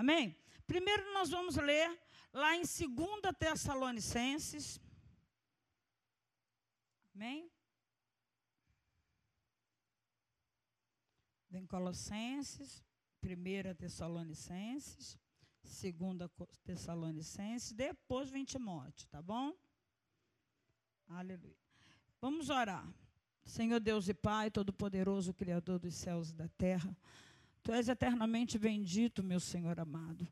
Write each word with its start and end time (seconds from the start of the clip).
Amém? 0.00 0.34
Primeiro 0.66 1.12
nós 1.12 1.28
vamos 1.28 1.56
ler 1.56 1.86
lá 2.32 2.56
em 2.56 2.62
2 2.62 3.36
Tessalonicenses. 3.38 4.80
Amém? 7.14 7.52
Vem 11.50 11.66
Colossenses, 11.66 12.82
1 13.22 13.74
Tessalonicenses, 13.74 15.18
2 15.62 16.30
Tessalonicenses, 16.64 17.72
depois 17.72 18.30
vem 18.30 18.42
Timóteo, 18.42 19.06
tá 19.08 19.20
bom? 19.20 19.54
Aleluia. 21.08 21.58
Vamos 22.22 22.48
orar. 22.48 22.90
Senhor 23.44 23.80
Deus 23.80 24.08
e 24.08 24.14
Pai, 24.14 24.50
Todo-Poderoso, 24.50 25.34
Criador 25.34 25.78
dos 25.78 25.94
céus 25.94 26.30
e 26.30 26.34
da 26.34 26.48
terra, 26.48 26.96
Tu 27.62 27.72
és 27.72 27.88
eternamente 27.88 28.58
bendito, 28.58 29.22
meu 29.22 29.38
Senhor 29.38 29.78
amado. 29.78 30.26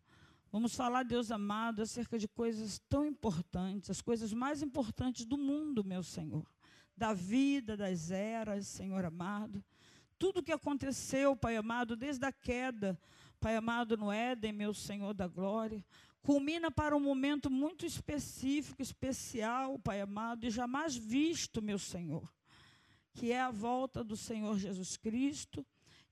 Vamos 0.51 0.75
falar, 0.75 1.03
Deus 1.03 1.31
amado, 1.31 1.83
acerca 1.83 2.19
de 2.19 2.27
coisas 2.27 2.81
tão 2.89 3.05
importantes, 3.05 3.91
as 3.91 4.01
coisas 4.01 4.33
mais 4.33 4.63
importantes 4.63 5.27
do 5.27 5.37
mundo, 5.37 5.85
meu 5.85 6.03
Senhor. 6.03 6.47
Da 6.97 7.13
vida, 7.13 7.77
das 7.77 8.11
eras, 8.11 8.67
Senhor 8.67 9.05
amado. 9.05 9.63
Tudo 10.19 10.43
que 10.43 10.51
aconteceu, 10.51 11.37
Pai 11.37 11.57
amado, 11.57 11.95
desde 11.95 12.25
a 12.25 12.33
queda, 12.33 12.99
Pai 13.39 13.57
amado, 13.57 13.97
no 13.97 14.11
Éden, 14.11 14.53
meu 14.53 14.73
Senhor 14.73 15.13
da 15.13 15.29
glória, 15.29 15.85
culmina 16.23 16.71
para 16.71 16.97
um 16.97 17.01
momento 17.01 17.51
muito 17.51 17.85
específico, 17.85 18.81
especial, 18.81 19.79
Pai 19.79 20.01
amado, 20.01 20.45
e 20.47 20.51
jamais 20.51 20.97
visto, 20.97 21.61
meu 21.61 21.79
Senhor, 21.79 22.29
que 23.13 23.31
é 23.31 23.41
a 23.41 23.51
volta 23.51 24.03
do 24.03 24.17
Senhor 24.17 24.59
Jesus 24.59 24.97
Cristo 24.97 25.65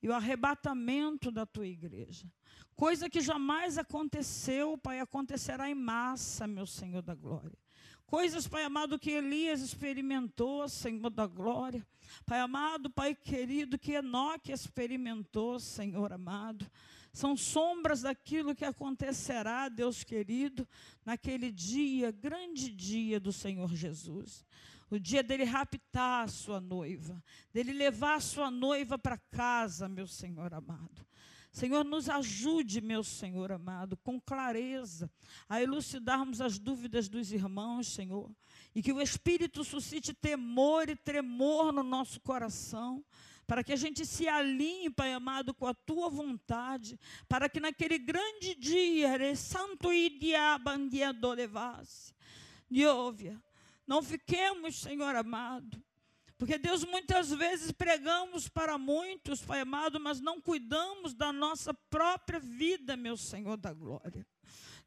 e 0.02 0.08
o 0.08 0.14
arrebatamento 0.14 1.30
da 1.30 1.46
tua 1.46 1.66
igreja. 1.66 2.30
Coisa 2.74 3.08
que 3.08 3.20
jamais 3.20 3.78
aconteceu, 3.78 4.76
Pai, 4.76 5.00
acontecerá 5.00 5.70
em 5.70 5.74
massa, 5.74 6.46
meu 6.46 6.66
Senhor 6.66 7.02
da 7.02 7.14
glória. 7.14 7.58
Coisas, 8.06 8.46
Pai 8.46 8.62
amado, 8.62 8.98
que 8.98 9.10
Elias 9.10 9.60
experimentou, 9.60 10.68
Senhor 10.68 11.10
da 11.10 11.26
glória. 11.26 11.84
Pai 12.24 12.38
amado, 12.38 12.88
Pai 12.88 13.14
querido, 13.14 13.78
que 13.78 13.92
Enoque 13.92 14.52
experimentou, 14.52 15.58
Senhor 15.58 16.12
amado. 16.12 16.70
São 17.12 17.34
sombras 17.34 18.02
daquilo 18.02 18.54
que 18.54 18.64
acontecerá, 18.64 19.68
Deus 19.70 20.04
querido, 20.04 20.68
naquele 21.04 21.50
dia, 21.50 22.12
grande 22.12 22.70
dia 22.70 23.18
do 23.18 23.32
Senhor 23.32 23.74
Jesus. 23.74 24.44
O 24.90 24.98
dia 24.98 25.22
dele 25.22 25.44
raptar 25.44 26.24
a 26.24 26.28
sua 26.28 26.60
noiva, 26.60 27.22
dele 27.52 27.72
levar 27.72 28.14
a 28.14 28.20
sua 28.20 28.50
noiva 28.50 28.96
para 28.96 29.18
casa, 29.18 29.88
meu 29.88 30.06
Senhor 30.06 30.54
amado. 30.54 31.04
Senhor, 31.50 31.84
nos 31.84 32.08
ajude, 32.08 32.82
meu 32.82 33.02
Senhor 33.02 33.50
amado, 33.50 33.96
com 33.96 34.20
clareza, 34.20 35.10
a 35.48 35.60
elucidarmos 35.60 36.40
as 36.40 36.58
dúvidas 36.58 37.08
dos 37.08 37.32
irmãos, 37.32 37.88
Senhor, 37.88 38.30
e 38.74 38.82
que 38.82 38.92
o 38.92 39.00
Espírito 39.00 39.64
suscite 39.64 40.12
temor 40.12 40.90
e 40.90 40.94
tremor 40.94 41.72
no 41.72 41.82
nosso 41.82 42.20
coração, 42.20 43.02
para 43.46 43.64
que 43.64 43.72
a 43.72 43.76
gente 43.76 44.04
se 44.04 44.28
alinhe, 44.28 44.90
Pai 44.90 45.14
amado, 45.14 45.54
com 45.54 45.66
a 45.66 45.72
tua 45.72 46.10
vontade, 46.10 47.00
para 47.26 47.48
que 47.48 47.58
naquele 47.58 47.98
grande 47.98 48.54
dia, 48.54 49.34
santo 49.34 49.90
e 49.92 50.10
diabandiado 50.10 51.32
levasse, 51.32 52.12
Dióvia, 52.68 53.40
não 53.86 54.02
fiquemos, 54.02 54.80
Senhor 54.80 55.14
amado, 55.14 55.82
porque 56.38 56.58
Deus, 56.58 56.84
muitas 56.84 57.30
vezes 57.30 57.72
pregamos 57.72 58.48
para 58.48 58.76
muitos, 58.76 59.40
Pai 59.42 59.60
amado, 59.60 59.98
mas 59.98 60.20
não 60.20 60.40
cuidamos 60.40 61.14
da 61.14 61.32
nossa 61.32 61.72
própria 61.72 62.38
vida, 62.38 62.96
meu 62.96 63.16
Senhor 63.16 63.56
da 63.56 63.72
glória. 63.72 64.26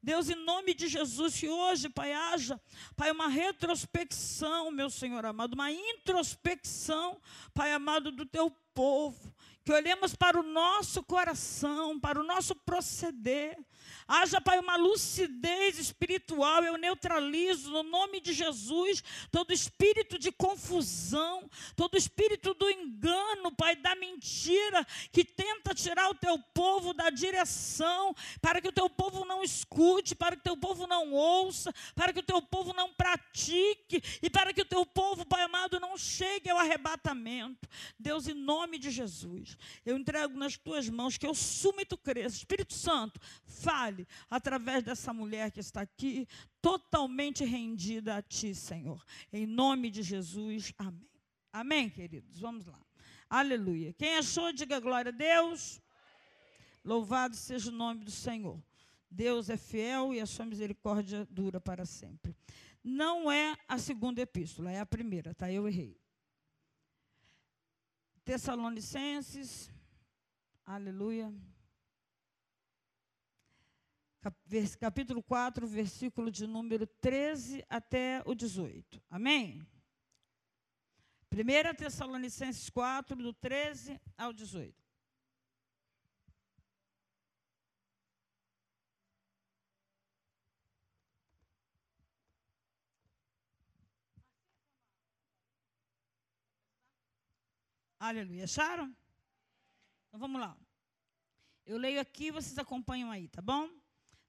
Deus, 0.02 0.30
em 0.30 0.36
nome 0.36 0.74
de 0.74 0.88
Jesus, 0.88 1.38
que 1.38 1.50
hoje, 1.50 1.90
Pai, 1.90 2.14
haja, 2.14 2.62
Pai, 2.96 3.12
uma 3.12 3.28
retrospecção, 3.28 4.72
meu 4.72 4.90
Senhor 4.90 5.26
amado, 5.26 5.56
uma 5.56 5.72
introspecção, 5.72 7.20
Pai 7.54 7.74
amado, 7.74 8.12
do 8.12 8.26
teu 8.26 8.50
povo, 8.74 9.34
que 9.70 9.74
olhemos 9.74 10.16
para 10.16 10.40
o 10.40 10.42
nosso 10.42 11.04
coração, 11.04 12.00
para 12.00 12.20
o 12.20 12.24
nosso 12.24 12.56
proceder, 12.56 13.56
Haja, 14.12 14.42
Pai, 14.42 14.58
uma 14.58 14.76
lucidez 14.76 15.78
espiritual. 15.78 16.64
Eu 16.64 16.78
neutralizo, 16.80 17.70
no 17.70 17.84
nome 17.84 18.20
de 18.20 18.34
Jesus, 18.34 19.04
todo 19.32 19.54
espírito 19.54 20.18
de 20.18 20.32
confusão, 20.32 21.48
todo 21.76 21.96
espírito 21.96 22.56
do 22.56 22.68
engano, 22.72 23.52
Pai, 23.52 23.76
da 23.76 23.96
mentira, 23.96 24.84
que 25.12 25.24
tenta 25.24 25.76
tirar 25.76 26.10
o 26.10 26.16
teu 26.16 26.40
povo 26.56 26.92
da 26.92 27.12
direção, 27.12 28.16
para 28.42 28.60
que 28.60 28.68
o 28.68 28.72
teu 28.72 28.90
povo 28.90 29.24
não 29.26 29.44
escute, 29.44 30.16
para 30.16 30.36
que 30.36 30.42
o 30.42 30.44
teu 30.44 30.58
povo 30.58 30.88
não 30.88 31.14
ouça, 31.14 31.72
para 31.94 32.12
que 32.12 32.20
o 32.20 32.24
teu 32.24 32.42
povo 32.42 32.74
não 32.74 32.92
pratique, 32.92 34.02
e 34.24 34.30
para 34.30 34.52
que 34.52 34.62
o 34.62 34.66
teu 34.66 34.84
povo, 34.88 35.24
Pai 35.24 35.44
amado, 35.44 35.80
não 35.80 35.96
chegue 35.96 36.50
ao 36.50 36.58
arrebatamento. 36.58 37.70
Deus, 38.00 38.28
em 38.28 38.34
nome 38.34 38.80
de 38.80 38.90
Jesus, 38.90 39.56
eu 39.86 39.98
entrego 39.98 40.38
nas 40.38 40.58
tuas 40.58 40.90
mãos 40.90 41.18
que 41.18 41.28
eu 41.28 41.34
sumo 41.34 41.82
e 41.82 41.86
tu 41.86 41.98
cresça. 41.98 42.38
Espírito 42.38 42.74
Santo, 42.74 43.20
fale 43.46 44.08
através 44.30 44.84
dessa 44.84 45.14
mulher 45.14 45.52
que 45.52 45.60
está 45.60 45.82
aqui, 45.82 46.28
totalmente 46.62 47.44
rendida 47.44 48.18
a 48.18 48.22
Ti, 48.22 48.54
Senhor. 48.56 49.04
Em 49.32 49.46
nome 49.46 49.90
de 49.90 50.04
Jesus, 50.04 50.74
amém. 50.78 51.10
Amém, 51.52 51.90
queridos? 51.90 52.40
Vamos 52.40 52.66
lá. 52.66 52.80
Aleluia. 53.30 53.94
Quem 53.94 54.18
achou, 54.18 54.54
diga 54.54 54.80
glória 54.80 55.10
a 55.10 55.16
Deus. 55.16 55.82
Louvado 56.86 57.36
seja 57.36 57.70
o 57.70 57.74
nome 57.74 58.04
do 58.04 58.12
Senhor. 58.12 58.62
Deus 59.10 59.50
é 59.50 59.58
fiel 59.58 60.14
e 60.14 60.22
a 60.22 60.26
sua 60.26 60.46
misericórdia 60.46 61.28
dura 61.30 61.60
para 61.60 61.86
sempre. 61.86 62.36
Não 62.84 63.32
é 63.32 63.58
a 63.68 63.78
segunda 63.78 64.22
epístola, 64.22 64.72
é 64.72 64.80
a 64.80 64.86
primeira, 64.86 65.34
tá? 65.34 65.52
Eu 65.52 65.68
errei. 65.68 65.99
Tessalonicenses, 68.30 69.72
aleluia 70.64 71.34
capítulo 74.80 75.24
4, 75.24 75.66
versículo 75.66 76.30
de 76.30 76.46
número 76.46 76.86
13 76.86 77.66
até 77.68 78.22
o 78.28 78.36
18. 78.36 79.02
Amém? 79.10 79.68
1 81.32 81.76
Tessalonicenses 81.76 82.70
4, 82.70 83.16
do 83.16 83.34
13 83.34 84.00
ao 84.16 84.32
18. 84.32 84.76
Aleluia. 98.00 98.46
Acharam? 98.46 98.96
Então 100.08 100.18
vamos 100.18 100.40
lá. 100.40 100.58
Eu 101.66 101.78
leio 101.78 102.00
aqui, 102.00 102.32
vocês 102.32 102.58
acompanham 102.58 103.12
aí, 103.12 103.28
tá 103.28 103.42
bom? 103.42 103.70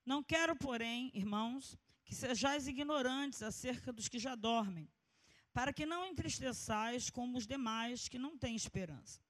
Não 0.04 0.24
quero, 0.24 0.56
porém, 0.56 1.12
irmãos, 1.14 1.78
que 2.04 2.12
sejais 2.12 2.66
ignorantes 2.66 3.44
acerca 3.44 3.92
dos 3.92 4.08
que 4.08 4.18
já 4.18 4.34
dormem, 4.34 4.90
para 5.52 5.72
que 5.72 5.86
não 5.86 6.04
entristeçais 6.04 7.10
como 7.10 7.38
os 7.38 7.46
demais 7.46 8.08
que 8.08 8.18
não 8.18 8.36
têm 8.36 8.56
esperança. 8.56 9.20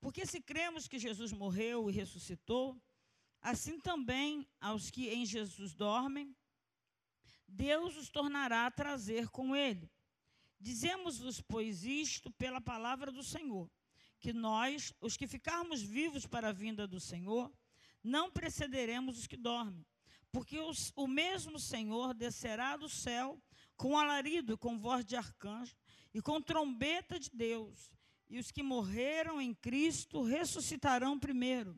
Porque 0.00 0.26
se 0.26 0.40
cremos 0.40 0.88
que 0.88 0.98
Jesus 0.98 1.30
morreu 1.32 1.88
e 1.88 1.92
ressuscitou, 1.92 2.76
assim 3.40 3.78
também 3.78 4.44
aos 4.60 4.90
que 4.90 5.08
em 5.08 5.24
Jesus 5.24 5.72
dormem, 5.72 6.34
Deus 7.46 7.96
os 7.96 8.08
tornará 8.08 8.66
a 8.66 8.70
trazer 8.72 9.28
com 9.28 9.54
ele. 9.54 9.88
Dizemos-vos, 10.62 11.40
pois, 11.40 11.84
isto 11.84 12.30
pela 12.30 12.60
palavra 12.60 13.10
do 13.10 13.24
Senhor, 13.24 13.68
que 14.20 14.32
nós, 14.32 14.94
os 15.00 15.16
que 15.16 15.26
ficarmos 15.26 15.82
vivos 15.82 16.24
para 16.24 16.50
a 16.50 16.52
vinda 16.52 16.86
do 16.86 17.00
Senhor, 17.00 17.52
não 18.00 18.30
precederemos 18.30 19.18
os 19.18 19.26
que 19.26 19.36
dormem. 19.36 19.84
Porque 20.30 20.60
os, 20.60 20.92
o 20.94 21.08
mesmo 21.08 21.58
Senhor 21.58 22.14
descerá 22.14 22.76
do 22.76 22.88
céu 22.88 23.42
com 23.76 23.98
alarido, 23.98 24.56
com 24.56 24.78
voz 24.78 25.04
de 25.04 25.16
arcanjo 25.16 25.74
e 26.14 26.22
com 26.22 26.40
trombeta 26.40 27.18
de 27.18 27.28
Deus. 27.30 27.90
E 28.28 28.38
os 28.38 28.52
que 28.52 28.62
morreram 28.62 29.40
em 29.40 29.52
Cristo 29.52 30.22
ressuscitarão 30.22 31.18
primeiro. 31.18 31.76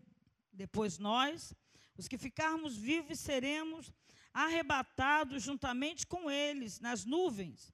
Depois 0.52 0.98
nós, 0.98 1.54
os 1.96 2.06
que 2.06 2.18
ficarmos 2.18 2.76
vivos, 2.76 3.18
seremos 3.18 3.90
arrebatados 4.34 5.42
juntamente 5.42 6.06
com 6.06 6.30
eles 6.30 6.80
nas 6.80 7.06
nuvens, 7.06 7.72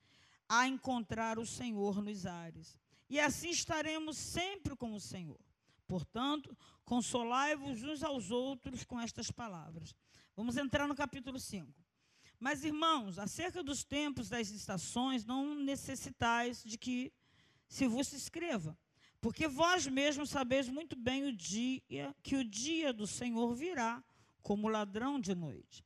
a 0.52 0.66
encontrar 0.66 1.38
o 1.38 1.46
Senhor 1.46 2.02
nos 2.02 2.26
ares. 2.26 2.76
E 3.08 3.20
assim 3.20 3.50
estaremos 3.50 4.16
sempre 4.16 4.74
com 4.74 4.92
o 4.94 5.00
Senhor. 5.00 5.38
Portanto, 5.86 6.58
consolai-vos 6.84 7.84
uns 7.84 8.02
aos 8.02 8.32
outros 8.32 8.82
com 8.82 9.00
estas 9.00 9.30
palavras. 9.30 9.94
Vamos 10.34 10.56
entrar 10.56 10.88
no 10.88 10.94
capítulo 10.96 11.38
5. 11.38 11.72
Mas, 12.36 12.64
irmãos, 12.64 13.16
acerca 13.16 13.62
dos 13.62 13.84
tempos 13.84 14.28
das 14.28 14.50
estações, 14.50 15.24
não 15.24 15.54
necessitais 15.54 16.64
de 16.64 16.76
que 16.76 17.12
se 17.68 17.86
vos 17.86 18.12
escreva, 18.12 18.76
porque 19.20 19.46
vós 19.46 19.86
mesmos 19.86 20.30
sabeis 20.30 20.68
muito 20.68 20.96
bem 20.96 21.28
o 21.28 21.32
dia 21.32 22.16
que 22.24 22.34
o 22.34 22.42
dia 22.42 22.92
do 22.92 23.06
Senhor 23.06 23.54
virá, 23.54 24.02
como 24.42 24.66
ladrão 24.66 25.20
de 25.20 25.32
noite. 25.32 25.84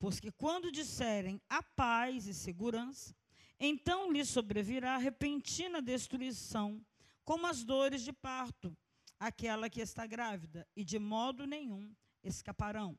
Porque 0.00 0.32
quando 0.32 0.72
disserem 0.72 1.40
a 1.48 1.62
paz 1.62 2.26
e 2.26 2.34
segurança, 2.34 3.14
então 3.60 4.10
lhe 4.10 4.24
sobrevirá 4.24 4.96
repentina 4.96 5.82
destruição, 5.82 6.84
como 7.24 7.46
as 7.46 7.62
dores 7.62 8.02
de 8.02 8.12
parto, 8.12 8.74
aquela 9.18 9.68
que 9.68 9.82
está 9.82 10.06
grávida, 10.06 10.66
e 10.74 10.82
de 10.82 10.98
modo 10.98 11.46
nenhum 11.46 11.94
escaparão. 12.24 12.98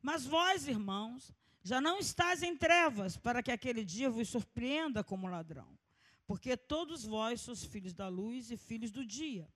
Mas 0.00 0.24
vós, 0.24 0.66
irmãos, 0.66 1.32
já 1.62 1.80
não 1.80 1.98
estáis 1.98 2.42
em 2.42 2.56
trevas, 2.56 3.18
para 3.18 3.42
que 3.42 3.52
aquele 3.52 3.84
dia 3.84 4.08
vos 4.08 4.28
surpreenda 4.30 5.04
como 5.04 5.28
ladrão. 5.28 5.78
Porque 6.26 6.56
todos 6.56 7.04
vós 7.04 7.42
sois 7.42 7.64
filhos 7.64 7.92
da 7.92 8.08
luz 8.08 8.50
e 8.50 8.56
filhos 8.56 8.90
do 8.90 9.04
dia. 9.04 9.46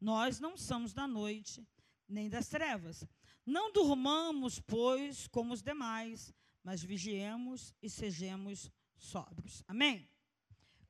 Nós 0.00 0.40
não 0.40 0.56
somos 0.56 0.94
da 0.94 1.06
noite, 1.06 1.66
nem 2.08 2.30
das 2.30 2.48
trevas. 2.48 3.04
Não 3.44 3.72
durmamos, 3.72 4.58
pois, 4.60 5.26
como 5.26 5.52
os 5.52 5.60
demais, 5.60 6.32
mas 6.64 6.82
vigiemos 6.82 7.74
e 7.82 7.90
sejamos 7.90 8.70
sóbrios. 9.00 9.64
Amém? 9.66 10.08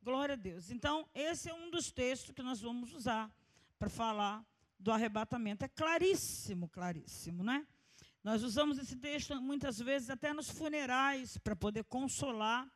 Glória 0.02 0.32
a 0.34 0.36
Deus. 0.36 0.70
Então, 0.70 1.08
esse 1.14 1.48
é 1.48 1.54
um 1.54 1.70
dos 1.70 1.90
textos 1.92 2.34
que 2.34 2.42
nós 2.42 2.60
vamos 2.60 2.92
usar 2.92 3.30
para 3.78 3.88
falar 3.88 4.44
do 4.78 4.90
arrebatamento. 4.90 5.64
É 5.64 5.68
claríssimo, 5.68 6.68
claríssimo, 6.68 7.44
né? 7.44 7.66
Nós 8.22 8.42
usamos 8.42 8.78
esse 8.78 8.96
texto 8.96 9.40
muitas 9.40 9.78
vezes 9.78 10.10
até 10.10 10.32
nos 10.32 10.50
funerais 10.50 11.38
para 11.38 11.56
poder 11.56 11.84
consolar 11.84 12.70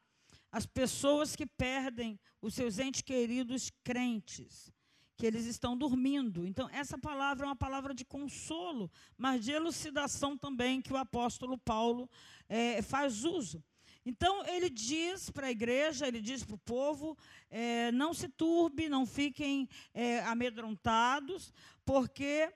as 0.51 0.65
pessoas 0.65 1.35
que 1.35 1.47
perdem 1.47 2.19
os 2.41 2.55
seus 2.55 2.79
entes 2.79 3.03
queridos 3.03 3.71
crentes, 3.83 4.73
que 5.17 5.27
eles 5.27 5.47
estão 5.47 5.77
dormindo. 5.77 6.47
Então, 6.47 6.69
essa 6.71 6.97
palavra 6.97 7.45
é 7.45 7.49
uma 7.49 7.57
palavra 7.57 7.93
de 7.93 8.05
consolo, 8.05 8.91
mas 9.17 9.45
de 9.45 9.51
elucidação 9.53 10.37
também 10.37 10.81
que 10.81 10.93
o 10.93 10.97
apóstolo 10.97 11.59
Paulo 11.59 12.09
é, 12.49 12.81
faz 12.83 13.25
uso. 13.25 13.63
Então, 14.07 14.45
ele 14.47 14.69
diz 14.69 15.31
para 15.31 15.47
a 15.47 15.51
igreja, 15.51 16.07
ele 16.07 16.21
diz 16.21 16.45
para 16.45 16.55
o 16.55 16.59
povo: 16.59 17.17
é, 17.51 17.91
não 17.93 18.13
se 18.13 18.29
turbe, 18.29 18.89
não 18.89 19.07
fiquem 19.07 19.69
é, 19.95 20.21
amedrontados, 20.21 21.53
porque 21.85 22.53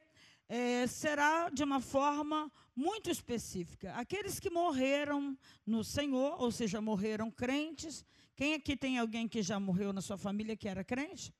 é, 0.49 0.87
será 0.87 1.49
de 1.51 1.63
uma 1.63 1.81
forma 1.81 2.51
muito 2.75 3.11
específica. 3.11 3.93
Aqueles 3.95 4.39
que 4.39 4.51
morreram 4.51 5.37
no 5.67 5.83
Senhor, 5.83 6.41
ou 6.41 6.51
seja, 6.53 6.81
morreram 6.81 7.31
crentes. 7.31 8.05
Quem 8.37 8.55
aqui 8.55 8.77
tem 8.77 8.99
alguém 8.99 9.27
que 9.27 9.43
já 9.43 9.59
morreu 9.59 9.93
na 9.93 10.01
sua 10.01 10.17
família 10.17 10.57
que 10.57 10.69
era 10.69 10.85
crente? 10.85 11.35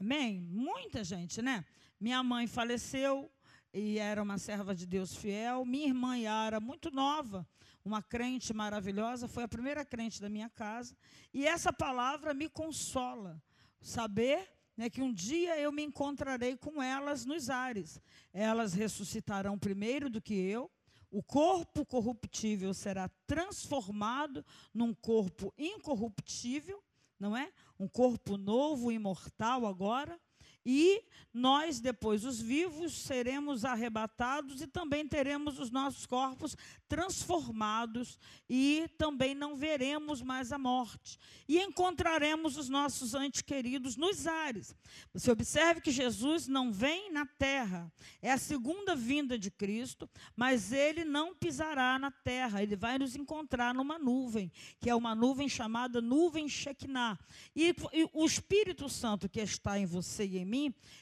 Amém? 0.00 0.40
Muita 0.40 1.04
gente, 1.04 1.42
né? 1.42 1.64
Minha 2.00 2.22
mãe 2.22 2.46
faleceu 2.46 3.30
e 3.72 3.98
era 3.98 4.22
uma 4.22 4.38
serva 4.38 4.74
de 4.74 4.86
Deus 4.86 5.14
fiel. 5.14 5.64
Minha 5.64 5.88
irmã 5.88 6.16
Yara, 6.16 6.60
muito 6.60 6.90
nova, 6.90 7.46
uma 7.86 8.02
crente 8.02 8.52
maravilhosa, 8.52 9.28
foi 9.28 9.44
a 9.44 9.48
primeira 9.48 9.84
crente 9.84 10.20
da 10.20 10.28
minha 10.28 10.50
casa. 10.50 10.96
E 11.32 11.46
essa 11.46 11.72
palavra 11.72 12.34
me 12.34 12.48
consola. 12.48 13.40
Saber 13.80 14.52
né, 14.76 14.90
que 14.90 15.00
um 15.00 15.12
dia 15.12 15.56
eu 15.58 15.70
me 15.70 15.82
encontrarei 15.82 16.56
com 16.56 16.82
elas 16.82 17.24
nos 17.24 17.48
ares. 17.48 18.00
Elas 18.32 18.74
ressuscitarão 18.74 19.56
primeiro 19.56 20.10
do 20.10 20.20
que 20.20 20.34
eu. 20.34 20.68
O 21.10 21.22
corpo 21.22 21.86
corruptível 21.86 22.74
será 22.74 23.08
transformado 23.24 24.44
num 24.74 24.92
corpo 24.92 25.54
incorruptível, 25.56 26.82
não 27.18 27.36
é? 27.36 27.52
Um 27.78 27.86
corpo 27.86 28.36
novo, 28.36 28.90
imortal 28.90 29.64
agora 29.64 30.20
e 30.68 31.00
nós, 31.32 31.78
depois, 31.78 32.24
os 32.24 32.40
vivos, 32.40 32.92
seremos 33.02 33.64
arrebatados 33.64 34.62
e 34.62 34.66
também 34.66 35.06
teremos 35.06 35.60
os 35.60 35.70
nossos 35.70 36.06
corpos 36.06 36.56
transformados 36.88 38.18
e 38.48 38.88
também 38.96 39.34
não 39.34 39.54
veremos 39.54 40.22
mais 40.22 40.50
a 40.50 40.58
morte. 40.58 41.18
E 41.46 41.58
encontraremos 41.58 42.56
os 42.56 42.68
nossos 42.68 43.14
antes 43.14 43.42
queridos 43.42 43.96
nos 43.96 44.26
ares. 44.26 44.74
Você 45.12 45.30
observe 45.30 45.82
que 45.82 45.90
Jesus 45.90 46.48
não 46.48 46.72
vem 46.72 47.12
na 47.12 47.26
terra, 47.26 47.92
é 48.22 48.32
a 48.32 48.38
segunda 48.38 48.96
vinda 48.96 49.38
de 49.38 49.50
Cristo, 49.50 50.08
mas 50.34 50.72
ele 50.72 51.04
não 51.04 51.34
pisará 51.34 51.98
na 51.98 52.10
terra, 52.10 52.62
ele 52.62 52.76
vai 52.76 52.98
nos 52.98 53.14
encontrar 53.14 53.74
numa 53.74 53.98
nuvem, 53.98 54.50
que 54.80 54.88
é 54.88 54.94
uma 54.94 55.14
nuvem 55.14 55.48
chamada 55.48 56.00
nuvem 56.00 56.48
Shekinah. 56.48 57.18
E, 57.54 57.74
e 57.92 58.08
o 58.12 58.24
Espírito 58.24 58.88
Santo 58.88 59.28
que 59.28 59.40
está 59.40 59.78
em 59.78 59.84
você 59.84 60.24
e 60.24 60.38
em 60.38 60.44
mim, 60.44 60.55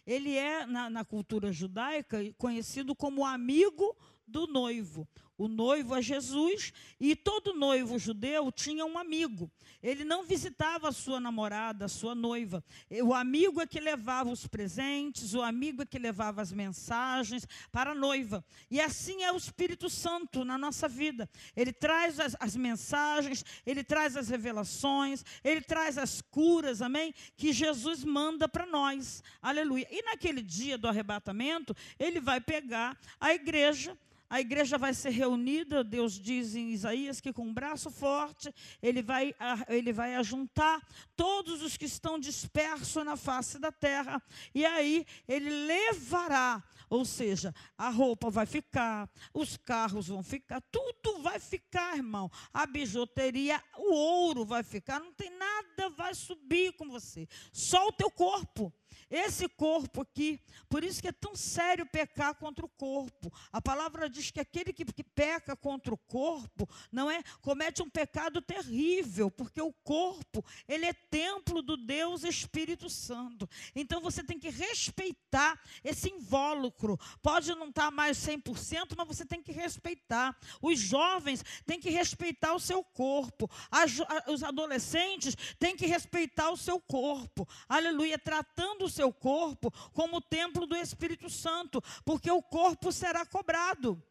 ele 0.06 0.36
é, 0.36 0.66
na, 0.66 0.90
na 0.90 1.04
cultura 1.04 1.52
judaica, 1.52 2.18
conhecido 2.36 2.94
como 2.94 3.24
amigo 3.24 3.96
do 4.26 4.46
noivo. 4.46 5.06
O 5.36 5.48
noivo 5.48 5.96
é 5.96 6.02
Jesus 6.02 6.72
e 7.00 7.16
todo 7.16 7.54
noivo 7.54 7.98
judeu 7.98 8.52
tinha 8.52 8.86
um 8.86 8.96
amigo. 8.96 9.50
Ele 9.82 10.04
não 10.04 10.24
visitava 10.24 10.88
a 10.88 10.92
sua 10.92 11.18
namorada, 11.18 11.86
a 11.86 11.88
sua 11.88 12.14
noiva. 12.14 12.64
O 13.02 13.12
amigo 13.12 13.60
é 13.60 13.66
que 13.66 13.80
levava 13.80 14.30
os 14.30 14.46
presentes, 14.46 15.34
o 15.34 15.42
amigo 15.42 15.82
é 15.82 15.86
que 15.86 15.98
levava 15.98 16.40
as 16.40 16.52
mensagens 16.52 17.46
para 17.72 17.90
a 17.90 17.94
noiva. 17.94 18.44
E 18.70 18.80
assim 18.80 19.24
é 19.24 19.32
o 19.32 19.36
Espírito 19.36 19.90
Santo 19.90 20.44
na 20.44 20.56
nossa 20.56 20.88
vida. 20.88 21.28
Ele 21.56 21.72
traz 21.72 22.20
as, 22.20 22.36
as 22.38 22.54
mensagens, 22.54 23.44
ele 23.66 23.82
traz 23.82 24.16
as 24.16 24.28
revelações, 24.28 25.24
ele 25.42 25.60
traz 25.60 25.98
as 25.98 26.22
curas, 26.22 26.80
amém? 26.80 27.12
Que 27.36 27.52
Jesus 27.52 28.04
manda 28.04 28.48
para 28.48 28.66
nós. 28.66 29.22
Aleluia. 29.42 29.88
E 29.90 30.00
naquele 30.02 30.42
dia 30.42 30.78
do 30.78 30.86
arrebatamento, 30.86 31.74
ele 31.98 32.20
vai 32.20 32.40
pegar 32.40 32.96
a 33.20 33.34
igreja 33.34 33.98
a 34.28 34.40
igreja 34.40 34.76
vai 34.78 34.94
ser 34.94 35.10
reunida, 35.10 35.84
Deus 35.84 36.14
diz 36.14 36.54
em 36.54 36.70
Isaías 36.70 37.20
que 37.20 37.32
com 37.32 37.46
um 37.46 37.54
braço 37.54 37.90
forte 37.90 38.52
ele 38.82 39.02
vai, 39.02 39.34
ele 39.68 39.92
vai 39.92 40.14
ajuntar 40.16 40.80
todos 41.16 41.62
os 41.62 41.76
que 41.76 41.84
estão 41.84 42.18
dispersos 42.18 43.04
na 43.04 43.16
face 43.16 43.58
da 43.58 43.70
terra, 43.70 44.22
e 44.54 44.64
aí 44.64 45.06
ele 45.28 45.50
levará, 45.50 46.62
ou 46.88 47.04
seja, 47.04 47.54
a 47.76 47.90
roupa 47.90 48.30
vai 48.30 48.46
ficar, 48.46 49.08
os 49.32 49.56
carros 49.56 50.08
vão 50.08 50.22
ficar, 50.22 50.60
tudo 50.70 51.22
vai 51.22 51.38
ficar, 51.38 51.96
irmão. 51.96 52.30
A 52.52 52.66
bijuteria, 52.66 53.62
o 53.76 53.92
ouro 53.92 54.44
vai 54.44 54.62
ficar, 54.62 55.00
não 55.00 55.12
tem 55.12 55.30
nada 55.30 55.88
vai 55.90 56.14
subir 56.14 56.72
com 56.74 56.88
você, 56.88 57.28
só 57.52 57.88
o 57.88 57.92
teu 57.92 58.10
corpo. 58.10 58.72
Esse 59.10 59.48
corpo 59.48 60.02
aqui, 60.02 60.40
por 60.68 60.82
isso 60.82 61.00
que 61.00 61.08
é 61.08 61.12
tão 61.12 61.36
sério 61.36 61.86
pecar 61.86 62.34
contra 62.34 62.64
o 62.64 62.68
corpo. 62.68 63.32
A 63.52 63.60
palavra 63.60 64.08
diz 64.08 64.30
que 64.30 64.40
aquele 64.40 64.72
que, 64.72 64.84
peca 65.02 65.54
contra 65.54 65.94
o 65.94 65.98
corpo, 65.98 66.68
não 66.90 67.10
é, 67.10 67.22
comete 67.40 67.82
um 67.82 67.88
pecado 67.88 68.40
terrível, 68.40 69.30
porque 69.30 69.60
o 69.60 69.72
corpo, 69.72 70.44
ele 70.68 70.86
é 70.86 70.92
templo 70.92 71.62
do 71.62 71.76
Deus 71.76 72.24
Espírito 72.24 72.88
Santo. 72.88 73.48
Então 73.74 74.00
você 74.00 74.22
tem 74.22 74.38
que 74.38 74.50
respeitar 74.50 75.60
esse 75.82 76.10
invólucro. 76.10 76.98
Pode 77.22 77.54
não 77.54 77.68
estar 77.68 77.90
mais 77.90 78.18
100%, 78.18 78.94
mas 78.96 79.06
você 79.06 79.24
tem 79.24 79.42
que 79.42 79.52
respeitar. 79.52 80.36
Os 80.60 80.78
jovens 80.78 81.44
têm 81.66 81.80
que 81.80 81.90
respeitar 81.90 82.54
o 82.54 82.60
seu 82.60 82.82
corpo. 82.82 83.50
As, 83.70 83.92
os 84.28 84.42
adolescentes 84.42 85.36
têm 85.58 85.76
que 85.76 85.86
respeitar 85.86 86.50
o 86.50 86.56
seu 86.56 86.80
corpo. 86.80 87.48
Aleluia, 87.68 88.18
tratando 88.18 88.83
o 88.84 88.90
seu 88.90 89.04
seu 89.04 89.12
corpo 89.12 89.70
como 89.92 90.20
templo 90.20 90.66
do 90.66 90.76
Espírito 90.76 91.28
Santo, 91.28 91.82
porque 92.04 92.30
o 92.30 92.42
corpo 92.42 92.90
será 92.90 93.26
cobrado. 93.26 94.02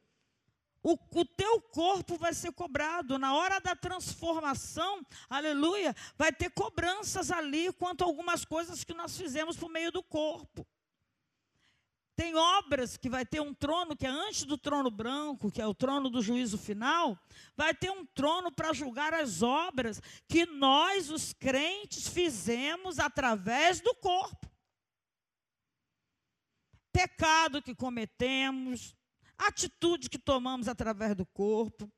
O, 0.83 0.97
o, 1.11 1.25
teu 1.25 1.61
corpo 1.61 2.17
vai 2.17 2.33
ser 2.33 2.51
cobrado. 2.51 3.17
Na 3.17 3.33
hora 3.33 3.59
da 3.59 3.73
transformação, 3.73 5.01
aleluia, 5.29 5.95
vai 6.17 6.31
ter 6.31 6.51
cobranças 6.51 7.31
ali 7.31 7.71
quanto 7.73 8.03
a 8.03 8.07
algumas 8.07 8.43
coisas 8.43 8.83
que 8.83 8.93
nós 8.93 9.17
fizemos 9.17 9.55
por 9.55 9.69
meio 9.69 9.91
do 9.91 10.03
corpo. 10.03 10.67
Tem 12.15 12.35
obras 12.35 12.95
que 12.97 13.09
vai 13.09 13.25
ter 13.25 13.39
um 13.39 13.53
trono 13.55 13.95
que 13.95 14.05
é 14.05 14.09
antes 14.09 14.43
do 14.43 14.57
trono 14.57 14.91
branco, 14.91 15.49
que 15.49 15.61
é 15.61 15.65
o 15.65 15.73
trono 15.73 16.09
do 16.09 16.21
juízo 16.21 16.59
final, 16.59 17.17
vai 17.55 17.73
ter 17.73 17.89
um 17.89 18.05
trono 18.05 18.51
para 18.51 18.73
julgar 18.73 19.13
as 19.15 19.41
obras 19.41 19.99
que 20.27 20.45
nós, 20.45 21.09
os 21.09 21.33
crentes, 21.33 22.07
fizemos 22.07 22.99
através 22.99 23.79
do 23.79 23.95
corpo 23.95 24.52
pecado 26.93 27.61
que 27.61 27.75
cometemos, 27.75 28.95
atitude 29.37 30.09
que 30.09 30.19
tomamos 30.19 30.67
através 30.67 31.15
do 31.15 31.25
corpo, 31.25 31.91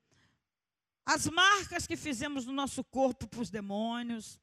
as 1.04 1.28
marcas 1.28 1.86
que 1.86 1.96
fizemos 1.96 2.46
no 2.46 2.52
nosso 2.52 2.82
corpo 2.82 3.28
para 3.28 3.40
os 3.40 3.50
demônios. 3.50 4.40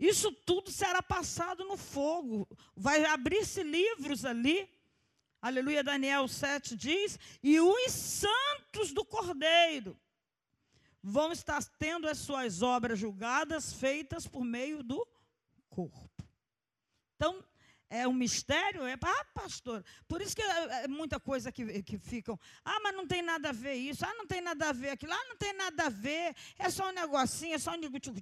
Isso 0.00 0.32
tudo 0.32 0.72
será 0.72 1.00
passado 1.00 1.64
no 1.64 1.76
fogo. 1.76 2.48
Vai 2.74 3.04
abrir-se 3.04 3.62
livros 3.62 4.24
ali. 4.24 4.68
Aleluia, 5.40 5.84
Daniel 5.84 6.26
7 6.26 6.74
diz: 6.74 7.18
e 7.42 7.60
os 7.60 7.92
santos 7.92 8.92
do 8.92 9.04
Cordeiro 9.04 9.96
vão 11.00 11.30
estar 11.30 11.62
tendo 11.78 12.08
as 12.08 12.18
suas 12.18 12.62
obras 12.62 12.98
julgadas, 12.98 13.72
feitas 13.74 14.26
por 14.26 14.42
meio 14.42 14.82
do 14.82 15.06
corpo. 15.68 16.24
Então, 17.14 17.44
é 17.94 18.08
um 18.08 18.12
mistério? 18.12 18.84
É, 18.84 18.94
ah, 19.00 19.24
pastor, 19.32 19.84
por 20.08 20.20
isso 20.20 20.34
que 20.34 20.42
é, 20.42 20.88
muita 20.88 21.20
coisa 21.20 21.52
que, 21.52 21.82
que 21.82 21.98
ficam. 21.98 22.38
Ah, 22.64 22.78
mas 22.82 22.94
não 22.94 23.06
tem 23.06 23.22
nada 23.22 23.50
a 23.50 23.52
ver 23.52 23.74
isso. 23.74 24.04
Ah, 24.04 24.14
não 24.14 24.26
tem 24.26 24.40
nada 24.40 24.68
a 24.68 24.72
ver 24.72 24.90
aquilo. 24.90 25.12
Ah, 25.12 25.24
não 25.28 25.36
tem 25.36 25.52
nada 25.52 25.86
a 25.86 25.88
ver. 25.88 26.34
É 26.58 26.68
só 26.70 26.88
um 26.88 26.92
negocinho, 26.92 27.54
é 27.54 27.58
só 27.58 27.72
um 27.72 27.78
negutivo. 27.78 28.20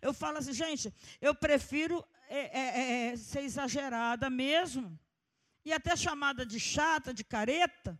Eu 0.00 0.12
falo 0.12 0.38
assim, 0.38 0.52
gente, 0.52 0.92
eu 1.20 1.34
prefiro 1.34 2.04
é, 2.28 3.10
é, 3.10 3.16
ser 3.16 3.40
exagerada 3.40 4.28
mesmo. 4.28 4.98
E 5.64 5.72
até 5.72 5.96
chamada 5.96 6.44
de 6.44 6.60
chata, 6.60 7.14
de 7.14 7.24
careta 7.24 7.98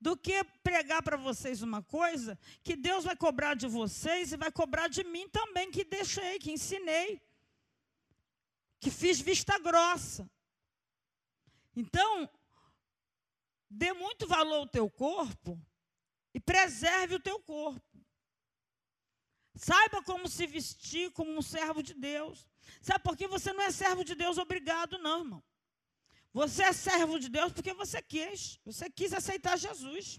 do 0.00 0.16
que 0.16 0.44
pregar 0.62 1.02
para 1.02 1.16
vocês 1.16 1.62
uma 1.62 1.82
coisa 1.82 2.38
que 2.62 2.76
Deus 2.76 3.04
vai 3.04 3.16
cobrar 3.16 3.54
de 3.54 3.66
vocês 3.66 4.32
e 4.32 4.36
vai 4.36 4.52
cobrar 4.52 4.88
de 4.88 5.02
mim 5.04 5.26
também, 5.28 5.70
que 5.70 5.82
deixei, 5.82 6.38
que 6.38 6.52
ensinei, 6.52 7.20
que 8.78 8.90
fiz 8.90 9.18
vista 9.18 9.58
grossa. 9.58 10.28
Então, 11.76 12.28
dê 13.68 13.92
muito 13.92 14.26
valor 14.26 14.58
ao 14.58 14.66
teu 14.66 14.88
corpo 14.90 15.60
e 16.32 16.40
preserve 16.40 17.16
o 17.16 17.20
teu 17.20 17.40
corpo. 17.40 17.82
Saiba 19.56 20.02
como 20.02 20.28
se 20.28 20.46
vestir 20.46 21.12
como 21.12 21.30
um 21.36 21.42
servo 21.42 21.82
de 21.82 21.94
Deus. 21.94 22.46
Sabe 22.80 23.04
por 23.04 23.16
que 23.16 23.26
você 23.28 23.52
não 23.52 23.62
é 23.62 23.70
servo 23.70 24.04
de 24.04 24.14
Deus 24.14 24.36
obrigado, 24.36 24.98
não, 24.98 25.20
irmão? 25.20 25.44
Você 26.32 26.64
é 26.64 26.72
servo 26.72 27.18
de 27.18 27.28
Deus 27.28 27.52
porque 27.52 27.72
você 27.72 28.02
quis. 28.02 28.58
Você 28.64 28.90
quis 28.90 29.12
aceitar 29.12 29.56
Jesus. 29.56 30.18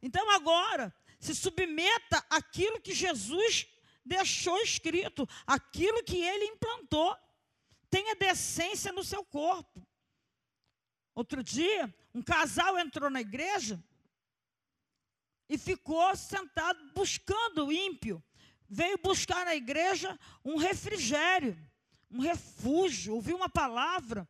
Então 0.00 0.30
agora, 0.30 0.94
se 1.18 1.34
submeta 1.34 2.24
àquilo 2.30 2.80
que 2.80 2.94
Jesus 2.94 3.66
deixou 4.04 4.60
escrito, 4.60 5.28
aquilo 5.46 6.04
que 6.04 6.18
ele 6.22 6.44
implantou. 6.44 7.16
Tenha 7.90 8.14
decência 8.14 8.92
no 8.92 9.02
seu 9.02 9.24
corpo. 9.24 9.84
Outro 11.14 11.42
dia, 11.42 11.94
um 12.12 12.22
casal 12.22 12.78
entrou 12.78 13.08
na 13.08 13.20
igreja 13.20 13.82
e 15.48 15.56
ficou 15.56 16.16
sentado 16.16 16.92
buscando 16.92 17.66
o 17.66 17.72
ímpio. 17.72 18.22
Veio 18.68 18.98
buscar 18.98 19.44
na 19.44 19.54
igreja 19.54 20.18
um 20.44 20.56
refrigério, 20.56 21.56
um 22.10 22.20
refúgio, 22.20 23.14
ouviu 23.14 23.36
uma 23.36 23.48
palavra. 23.48 24.28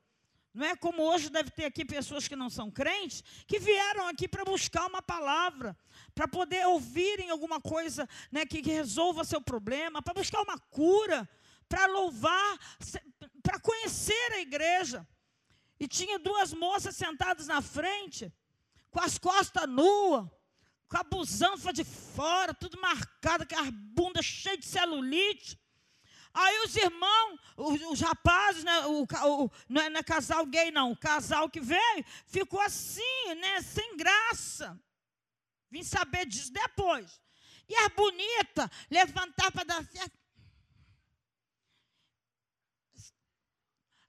Não 0.52 0.66
é 0.66 0.76
como 0.76 1.02
hoje 1.02 1.30
deve 1.30 1.50
ter 1.50 1.64
aqui 1.64 1.84
pessoas 1.84 2.28
que 2.28 2.36
não 2.36 2.48
são 2.48 2.70
crentes, 2.70 3.24
que 3.46 3.58
vieram 3.58 4.06
aqui 4.06 4.28
para 4.28 4.44
buscar 4.44 4.86
uma 4.86 5.02
palavra, 5.02 5.76
para 6.14 6.28
poder 6.28 6.66
ouvirem 6.66 7.30
alguma 7.30 7.60
coisa 7.60 8.08
né, 8.30 8.46
que, 8.46 8.62
que 8.62 8.70
resolva 8.70 9.24
seu 9.24 9.40
problema, 9.40 10.00
para 10.00 10.14
buscar 10.14 10.42
uma 10.42 10.58
cura, 10.58 11.28
para 11.68 11.86
louvar, 11.86 12.58
para 13.42 13.58
conhecer 13.58 14.32
a 14.32 14.40
igreja. 14.40 15.06
E 15.84 15.86
tinha 15.86 16.18
duas 16.18 16.54
moças 16.54 16.96
sentadas 16.96 17.46
na 17.46 17.60
frente, 17.60 18.32
com 18.90 19.00
as 19.00 19.18
costas 19.18 19.68
nuas, 19.68 20.26
com 20.88 20.96
a 20.96 21.02
busanfa 21.04 21.74
de 21.74 21.84
fora, 21.84 22.54
tudo 22.54 22.80
marcado, 22.80 23.46
com 23.46 23.58
as 23.58 23.68
bundas 23.68 24.24
cheias 24.24 24.60
de 24.60 24.64
celulite. 24.64 25.60
Aí 26.32 26.58
os 26.64 26.74
irmãos, 26.74 27.38
os, 27.54 27.82
os 27.82 28.00
rapazes, 28.00 28.64
né, 28.64 28.86
o, 28.86 29.02
o, 29.02 29.50
não, 29.68 29.82
é, 29.82 29.90
não 29.90 30.00
é 30.00 30.02
casal 30.02 30.46
gay, 30.46 30.70
não, 30.70 30.90
o 30.90 30.96
casal 30.96 31.50
que 31.50 31.60
veio, 31.60 32.02
ficou 32.26 32.62
assim, 32.62 33.34
né, 33.42 33.60
sem 33.60 33.94
graça. 33.94 34.80
Vim 35.70 35.82
saber 35.82 36.24
disso 36.24 36.50
depois. 36.50 37.20
E 37.68 37.76
as 37.76 37.88
bonitas, 37.88 38.70
levantar 38.90 39.52
para 39.52 39.64
dar 39.64 39.84
certo. 39.84 40.23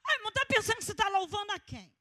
Ai, 0.07 0.15
irmão, 0.15 0.29
está 0.29 0.45
pensando 0.45 0.77
que 0.77 0.85
você 0.85 0.91
está 0.91 1.09
louvando 1.09 1.51
a 1.51 1.59
quem? 1.59 1.93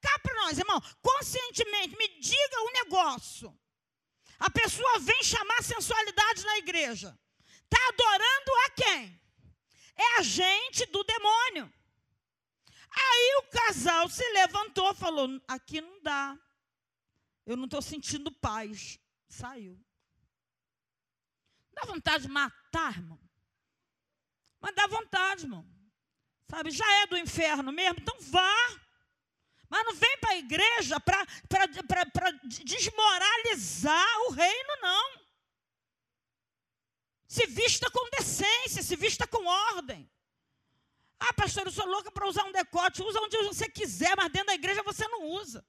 Cá 0.00 0.18
para 0.20 0.34
nós, 0.34 0.58
irmão, 0.58 0.80
conscientemente, 1.02 1.96
me 1.96 2.08
diga 2.20 2.62
um 2.62 2.72
negócio. 2.72 3.58
A 4.38 4.50
pessoa 4.50 4.98
vem 5.00 5.22
chamar 5.22 5.62
sensualidade 5.62 6.44
na 6.44 6.58
igreja. 6.58 7.18
Está 7.64 7.88
adorando 7.88 8.50
a 8.66 8.70
quem? 8.70 9.20
É 9.94 10.18
a 10.18 10.22
gente 10.22 10.86
do 10.86 11.04
demônio. 11.04 11.72
Aí 12.90 13.34
o 13.38 13.42
casal 13.50 14.08
se 14.08 14.26
levantou 14.30 14.94
falou: 14.94 15.28
aqui 15.46 15.80
não 15.80 16.02
dá. 16.02 16.38
Eu 17.46 17.56
não 17.56 17.66
estou 17.66 17.82
sentindo 17.82 18.32
paz. 18.32 18.98
Saiu. 19.28 19.78
Dá 21.72 21.82
vontade 21.82 22.24
de 22.24 22.30
matar, 22.30 22.96
irmão. 22.96 23.20
Mas 24.60 24.74
dá 24.74 24.86
vontade, 24.86 25.44
irmão. 25.44 25.66
Sabe, 26.50 26.70
já 26.72 26.90
é 27.02 27.06
do 27.06 27.16
inferno 27.16 27.70
mesmo, 27.70 28.00
então 28.00 28.16
vá. 28.20 28.56
Mas 29.68 29.84
não 29.84 29.94
vem 29.94 30.18
para 30.18 30.30
a 30.30 30.38
igreja 30.38 30.98
para 30.98 31.24
desmoralizar 32.64 34.20
o 34.26 34.32
reino, 34.32 34.72
não. 34.82 35.20
Se 37.28 37.46
vista 37.46 37.88
com 37.92 38.10
decência, 38.10 38.82
se 38.82 38.96
vista 38.96 39.28
com 39.28 39.46
ordem. 39.46 40.10
Ah, 41.20 41.32
pastor, 41.34 41.66
eu 41.66 41.70
sou 41.70 41.86
louca 41.86 42.10
para 42.10 42.26
usar 42.26 42.42
um 42.44 42.50
decote. 42.50 43.00
Usa 43.00 43.20
onde 43.20 43.36
você 43.44 43.68
quiser, 43.68 44.16
mas 44.16 44.32
dentro 44.32 44.48
da 44.48 44.54
igreja 44.54 44.82
você 44.82 45.06
não 45.06 45.26
usa. 45.26 45.64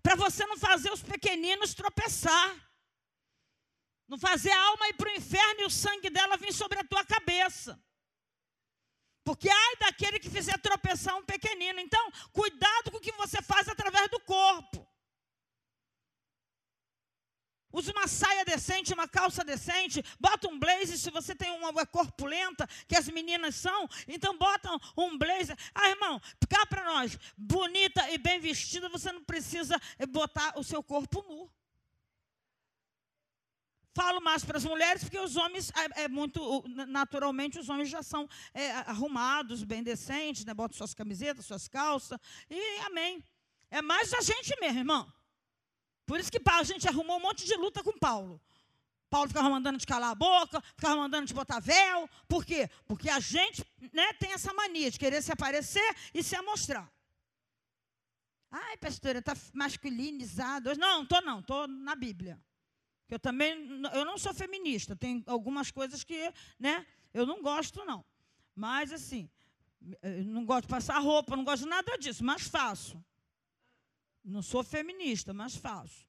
Para 0.00 0.14
você 0.14 0.46
não 0.46 0.56
fazer 0.56 0.92
os 0.92 1.02
pequeninos 1.02 1.74
tropeçar. 1.74 2.54
Não 4.06 4.16
fazer 4.16 4.52
a 4.52 4.62
alma 4.66 4.88
ir 4.90 4.94
para 4.94 5.10
o 5.10 5.16
inferno 5.16 5.62
e 5.62 5.64
o 5.64 5.70
sangue 5.70 6.08
dela 6.08 6.36
vir 6.36 6.52
sobre 6.52 6.78
a 6.78 6.84
tua 6.84 7.04
cabeça. 7.04 7.82
Porque 9.24 9.48
ai 9.48 9.76
daquele 9.76 10.18
que 10.18 10.28
fizer 10.28 10.58
tropeçar 10.58 11.16
um 11.16 11.24
pequenino. 11.24 11.78
Então, 11.80 12.10
cuidado 12.32 12.90
com 12.90 12.98
o 12.98 13.00
que 13.00 13.12
você 13.12 13.40
faz 13.40 13.68
através 13.68 14.08
do 14.10 14.20
corpo. 14.20 14.86
Use 17.72 17.90
uma 17.90 18.06
saia 18.06 18.44
decente, 18.44 18.92
uma 18.92 19.08
calça 19.08 19.42
decente, 19.42 20.04
bota 20.20 20.46
um 20.46 20.58
blazer 20.58 20.98
se 20.98 21.10
você 21.10 21.34
tem 21.34 21.50
uma, 21.52 21.70
uma 21.70 21.86
corpulenta, 21.86 22.68
que 22.86 22.94
as 22.94 23.08
meninas 23.08 23.54
são, 23.54 23.88
então 24.06 24.36
bota 24.36 24.68
um 24.96 25.16
blazer. 25.16 25.56
Ah, 25.74 25.88
irmão, 25.88 26.20
cá 26.50 26.66
para 26.66 26.84
nós, 26.84 27.18
bonita 27.34 28.10
e 28.10 28.18
bem 28.18 28.38
vestida, 28.40 28.90
você 28.90 29.10
não 29.10 29.24
precisa 29.24 29.80
botar 30.10 30.58
o 30.58 30.62
seu 30.62 30.82
corpo 30.82 31.24
nu. 31.26 31.50
Falo 33.94 34.22
mais 34.22 34.42
para 34.42 34.56
as 34.56 34.64
mulheres, 34.64 35.04
porque 35.04 35.18
os 35.18 35.36
homens, 35.36 35.70
é, 35.70 36.04
é, 36.04 36.08
muito, 36.08 36.64
naturalmente, 36.88 37.58
os 37.58 37.68
homens 37.68 37.90
já 37.90 38.02
são 38.02 38.26
é, 38.54 38.70
arrumados, 38.72 39.64
bem 39.64 39.82
decentes, 39.82 40.46
né? 40.46 40.54
botam 40.54 40.76
suas 40.76 40.94
camisetas, 40.94 41.44
suas 41.44 41.68
calças, 41.68 42.18
e 42.48 42.78
amém. 42.86 43.22
É 43.70 43.82
mais 43.82 44.12
a 44.14 44.20
gente 44.22 44.58
mesmo, 44.60 44.78
irmão. 44.78 45.12
Por 46.06 46.18
isso 46.18 46.32
que 46.32 46.40
a 46.44 46.62
gente 46.62 46.88
arrumou 46.88 47.18
um 47.18 47.22
monte 47.22 47.44
de 47.44 47.54
luta 47.54 47.82
com 47.82 47.92
Paulo. 47.98 48.40
Paulo 49.10 49.28
ficava 49.28 49.50
mandando 49.50 49.78
te 49.78 49.86
calar 49.86 50.12
a 50.12 50.14
boca, 50.14 50.62
ficava 50.74 50.96
mandando 50.96 51.26
te 51.26 51.34
botar 51.34 51.60
véu. 51.60 52.08
Por 52.26 52.46
quê? 52.46 52.70
Porque 52.86 53.10
a 53.10 53.20
gente 53.20 53.62
né, 53.92 54.14
tem 54.14 54.32
essa 54.32 54.54
mania 54.54 54.90
de 54.90 54.98
querer 54.98 55.22
se 55.22 55.30
aparecer 55.30 55.96
e 56.14 56.22
se 56.22 56.34
amostrar. 56.34 56.90
Ai, 58.50 58.76
pastora, 58.78 59.18
está 59.18 59.34
masculinizado. 59.52 60.74
Não, 60.76 61.02
estou 61.02 61.20
não, 61.20 61.40
estou 61.40 61.68
na 61.68 61.94
Bíblia. 61.94 62.40
Eu 63.08 63.18
também, 63.18 63.68
eu 63.92 64.04
não 64.04 64.16
sou 64.16 64.32
feminista, 64.32 64.96
tem 64.96 65.22
algumas 65.26 65.70
coisas 65.70 66.02
que, 66.02 66.32
né, 66.58 66.86
eu 67.12 67.26
não 67.26 67.42
gosto 67.42 67.84
não. 67.84 68.04
Mas 68.54 68.92
assim, 68.92 69.28
não 70.24 70.44
gosto 70.44 70.62
de 70.62 70.68
passar 70.68 70.98
roupa, 70.98 71.36
não 71.36 71.44
gosto 71.44 71.64
de 71.64 71.68
nada 71.68 71.96
disso, 71.98 72.24
mas 72.24 72.42
faço. 72.42 73.02
Não 74.24 74.42
sou 74.42 74.62
feminista, 74.62 75.32
mas 75.34 75.56
faço. 75.56 76.06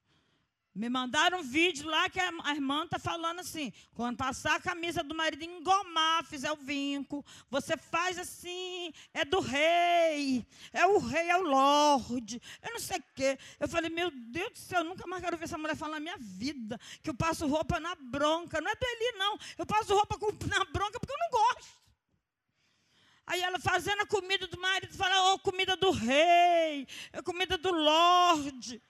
Me 0.75 0.89
mandaram 0.89 1.39
um 1.39 1.43
vídeo 1.43 1.87
lá 1.87 2.09
que 2.09 2.19
a 2.19 2.51
irmã 2.51 2.85
está 2.85 2.97
falando 2.97 3.41
assim: 3.41 3.71
quando 3.93 4.17
passar 4.17 4.55
a 4.55 4.59
camisa 4.59 5.03
do 5.03 5.13
marido 5.13 5.43
engomar, 5.43 6.25
fizer 6.25 6.51
o 6.51 6.55
vinco, 6.55 7.23
você 7.47 7.77
faz 7.77 8.17
assim, 8.17 8.91
é 9.13 9.23
do 9.23 9.39
rei, 9.39 10.43
é 10.71 10.87
o 10.87 10.97
rei, 10.97 11.29
é 11.29 11.37
o 11.37 11.43
lorde, 11.43 12.41
eu 12.63 12.71
não 12.71 12.79
sei 12.79 12.97
o 12.97 13.03
quê. 13.13 13.37
Eu 13.59 13.67
falei, 13.67 13.91
meu 13.91 14.09
Deus 14.09 14.53
do 14.53 14.57
céu, 14.57 14.79
eu 14.79 14.85
nunca 14.85 15.05
mais 15.05 15.21
quero 15.23 15.37
ver 15.37 15.43
essa 15.43 15.59
mulher 15.59 15.75
falar 15.75 15.93
na 15.93 15.99
minha 15.99 16.17
vida, 16.17 16.79
que 17.03 17.09
eu 17.11 17.13
passo 17.13 17.45
roupa 17.45 17.79
na 17.79 17.93
bronca. 17.93 18.59
Não 18.59 18.71
é 18.71 18.75
do 18.75 18.85
Eli, 18.85 19.17
não. 19.19 19.37
Eu 19.59 19.67
passo 19.67 19.93
roupa 19.93 20.17
na 20.47 20.65
bronca 20.65 20.99
porque 20.99 21.13
eu 21.13 21.19
não 21.19 21.29
gosto. 21.29 21.83
Aí 23.27 23.41
ela 23.41 23.59
fazendo 23.59 24.01
a 24.01 24.07
comida 24.07 24.47
do 24.47 24.59
marido, 24.59 24.93
fala, 24.97 25.33
oh, 25.33 25.39
comida 25.39 25.77
do 25.77 25.91
rei, 25.91 26.87
é 27.11 27.21
comida 27.21 27.59
do 27.59 27.71
lorde. 27.71 28.81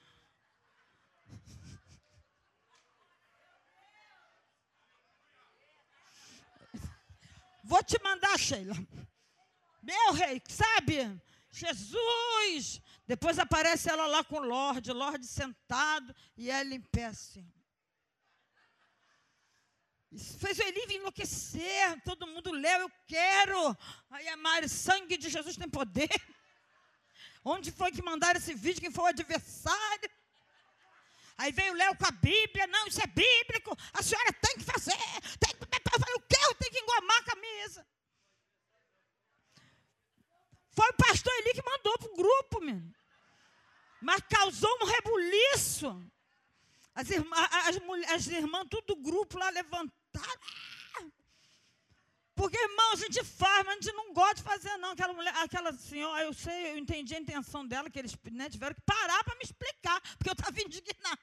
Vou 7.64 7.82
te 7.84 7.98
mandar, 8.04 8.38
Sheila. 8.38 8.76
Meu 9.82 10.14
rei, 10.14 10.42
sabe? 10.50 11.22
Jesus. 11.50 12.82
Depois 13.08 13.40
aparece 13.40 13.90
ela 13.90 14.06
lá 14.08 14.24
com 14.24 14.38
o 14.38 14.46
Lorde, 14.46 14.92
Lorde 14.92 15.26
sentado 15.26 16.14
e 16.36 16.50
ela 16.50 16.74
em 16.74 16.82
pé 16.82 17.06
assim. 17.06 17.50
Isso 20.12 20.38
fez 20.38 20.60
o 20.60 20.92
enlouquecer. 20.92 22.02
Todo 22.04 22.28
mundo 22.28 22.52
leu, 22.52 22.82
eu 22.82 22.92
quero. 23.08 23.78
Aí 24.12 24.28
a 24.28 24.38
Mari, 24.38 24.70
sangue 24.70 25.18
de 25.18 25.30
Jesus 25.30 25.58
tem 25.58 25.70
poder. 25.70 26.10
Onde 27.44 27.72
foi 27.72 27.92
que 27.92 28.02
mandaram 28.02 28.40
esse 28.40 28.54
vídeo? 28.54 28.82
Quem 28.82 28.92
foi 28.92 29.06
o 29.06 29.08
adversário? 29.08 30.10
Aí 31.38 31.52
veio 31.52 31.74
o 31.74 31.76
Léo 31.76 31.96
com 31.98 32.06
a 32.06 32.12
Bíblia. 32.12 32.68
Não, 32.68 32.88
isso 32.88 33.02
é 33.02 33.08
bíblico. 33.08 33.76
A 33.92 34.04
senhora 34.04 34.32
tem 34.34 34.58
que 34.58 34.64
fazer. 34.64 34.96
Tem. 35.40 35.53
Eu 35.94 36.00
falei, 36.00 36.16
o 36.16 36.22
quê? 36.22 36.38
Eu 36.44 36.56
tenho 36.56 36.72
que 36.72 36.80
engomar 36.80 37.18
a 37.18 37.24
camisa. 37.24 37.88
Foi 40.72 40.90
o 40.90 40.94
pastor 40.94 41.34
Eli 41.34 41.54
que 41.54 41.64
mandou 41.64 41.98
para 42.00 42.12
o 42.12 42.16
grupo, 42.16 42.62
menino. 42.62 42.94
Mas 44.02 44.22
causou 44.30 44.70
um 44.82 44.86
rebuliço. 44.86 46.12
As 46.96 47.10
irmãs, 47.10 47.50
as, 47.52 48.12
as 48.12 48.28
irmãs, 48.28 48.68
tudo 48.70 48.96
grupo 48.96 49.38
lá 49.38 49.50
levantaram. 49.50 49.94
Porque, 52.36 52.58
irmão, 52.58 52.94
a 52.94 52.96
gente 52.96 53.24
faz, 53.24 53.64
mas 53.66 53.78
a 53.78 53.82
gente 53.82 53.94
não 53.94 54.12
gosta 54.12 54.36
de 54.36 54.44
fazer, 54.44 54.76
não. 54.78 54.92
Aquela 54.92 55.14
mulher, 55.14 55.34
aquela 55.38 55.72
senhora, 55.74 56.24
eu 56.24 56.34
sei, 56.34 56.72
eu 56.72 56.78
entendi 56.78 57.16
a 57.16 57.20
intenção 57.20 57.66
dela, 57.66 57.90
que 57.90 58.00
eles 58.00 58.18
né, 58.32 58.50
tiveram 58.50 58.74
que 58.74 58.82
parar 58.82 59.24
para 59.24 59.36
me 59.36 59.44
explicar, 59.44 60.02
porque 60.18 60.30
eu 60.30 60.34
estava 60.34 60.60
indignada. 60.62 61.20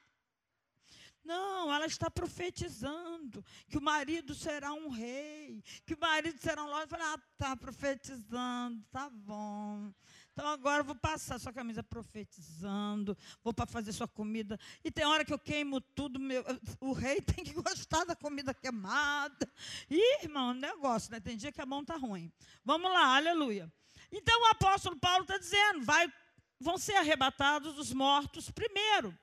Não, 1.30 1.72
ela 1.72 1.86
está 1.86 2.10
profetizando 2.10 3.44
que 3.68 3.78
o 3.78 3.80
marido 3.80 4.34
será 4.34 4.72
um 4.72 4.88
rei, 4.88 5.62
que 5.86 5.94
o 5.94 6.00
marido 6.00 6.36
será 6.40 6.64
um. 6.64 6.76
Eu 6.76 6.88
falei, 6.88 7.06
ah, 7.06 7.20
está 7.34 7.56
profetizando, 7.56 8.84
tá 8.90 9.08
bom. 9.08 9.94
Então 10.32 10.48
agora 10.48 10.80
eu 10.80 10.84
vou 10.84 10.96
passar 10.96 11.38
sua 11.38 11.52
camisa 11.52 11.84
profetizando, 11.84 13.16
vou 13.44 13.54
para 13.54 13.64
fazer 13.64 13.92
sua 13.92 14.08
comida. 14.08 14.58
E 14.82 14.90
tem 14.90 15.06
hora 15.06 15.24
que 15.24 15.32
eu 15.32 15.38
queimo 15.38 15.80
tudo, 15.80 16.18
meu, 16.18 16.44
o 16.80 16.92
rei 16.92 17.20
tem 17.22 17.44
que 17.44 17.52
gostar 17.52 18.04
da 18.04 18.16
comida 18.16 18.52
queimada. 18.52 19.48
Ih, 19.88 20.24
irmão, 20.24 20.52
negócio, 20.52 21.12
né? 21.12 21.20
Tem 21.20 21.36
dia 21.36 21.52
que 21.52 21.60
a 21.60 21.66
mão 21.66 21.82
está 21.82 21.94
ruim. 21.94 22.32
Vamos 22.64 22.90
lá, 22.90 23.14
aleluia. 23.14 23.72
Então 24.10 24.42
o 24.42 24.46
apóstolo 24.46 24.96
Paulo 24.96 25.22
está 25.22 25.38
dizendo, 25.38 25.84
vai, 25.84 26.12
vão 26.58 26.76
ser 26.76 26.96
arrebatados 26.96 27.78
os 27.78 27.92
mortos 27.92 28.50
primeiro. 28.50 29.16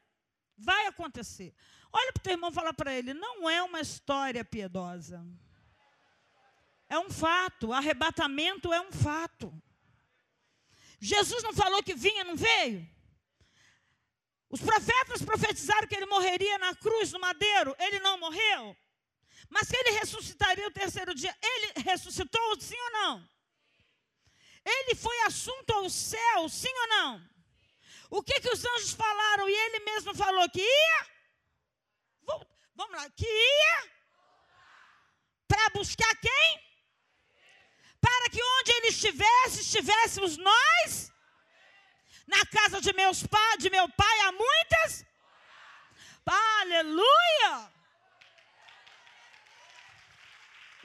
Vai 0.58 0.88
acontecer. 0.88 1.54
Olha 1.92 2.12
para 2.12 2.20
o 2.20 2.24
teu 2.24 2.34
irmão 2.34 2.50
e 2.50 2.54
fala 2.54 2.74
para 2.74 2.94
ele: 2.94 3.14
não 3.14 3.50
é 3.50 3.62
uma 3.62 3.80
história 3.80 4.44
piedosa. 4.44 5.26
É 6.90 6.98
um 6.98 7.10
fato. 7.10 7.72
Arrebatamento 7.72 8.74
é 8.74 8.82
um 8.82 8.92
fato. 8.92 9.54
Jesus 11.00 11.44
não 11.44 11.54
falou 11.54 11.84
que 11.84 11.94
vinha, 11.94 12.24
não 12.24 12.36
veio? 12.36 12.90
Os 14.50 14.62
profetas 14.62 15.22
profetizaram 15.22 15.88
que 15.88 15.96
ele 15.96 16.06
morreria 16.06 16.58
na 16.58 16.74
cruz, 16.76 17.12
no 17.12 17.20
madeiro. 17.20 17.76
Ele 17.78 18.00
não 18.00 18.18
morreu. 18.18 18.76
Mas 19.50 19.70
que 19.70 19.78
ele 19.78 19.92
ressuscitaria 19.92 20.68
o 20.68 20.72
terceiro 20.72 21.14
dia. 21.14 21.36
Ele 21.42 21.74
ressuscitou, 21.86 22.60
sim 22.60 22.80
ou 22.80 22.92
não? 22.92 23.30
Ele 24.66 24.96
foi 24.96 25.18
assunto 25.22 25.70
ao 25.72 25.90
céu, 25.90 26.50
sim 26.50 26.74
ou 26.74 26.88
não? 26.88 27.37
O 28.10 28.24
que, 28.24 28.40
que 28.40 28.50
os 28.50 28.66
anjos 28.66 28.94
falaram? 28.94 29.50
E 29.50 29.54
ele 29.54 29.80
mesmo 29.80 30.16
falou 30.16 30.50
que 30.50 30.62
ia 30.62 31.18
Vamos 32.78 32.96
lá, 32.96 33.10
que 33.10 33.26
ia 33.26 33.92
para 35.48 35.70
buscar 35.74 36.16
quem? 36.18 36.50
Para 38.00 38.30
que 38.30 38.42
onde 38.44 38.72
ele 38.74 38.88
estivesse, 38.90 39.62
estivéssemos 39.62 40.38
nós. 40.38 41.12
Na 42.28 42.46
casa 42.46 42.80
de, 42.80 42.94
meus 42.94 43.26
pa, 43.26 43.56
de 43.58 43.72
meu 43.72 43.90
pai 43.90 44.20
há 44.22 44.32
muitas. 44.32 45.06
Aleluia! 46.26 47.72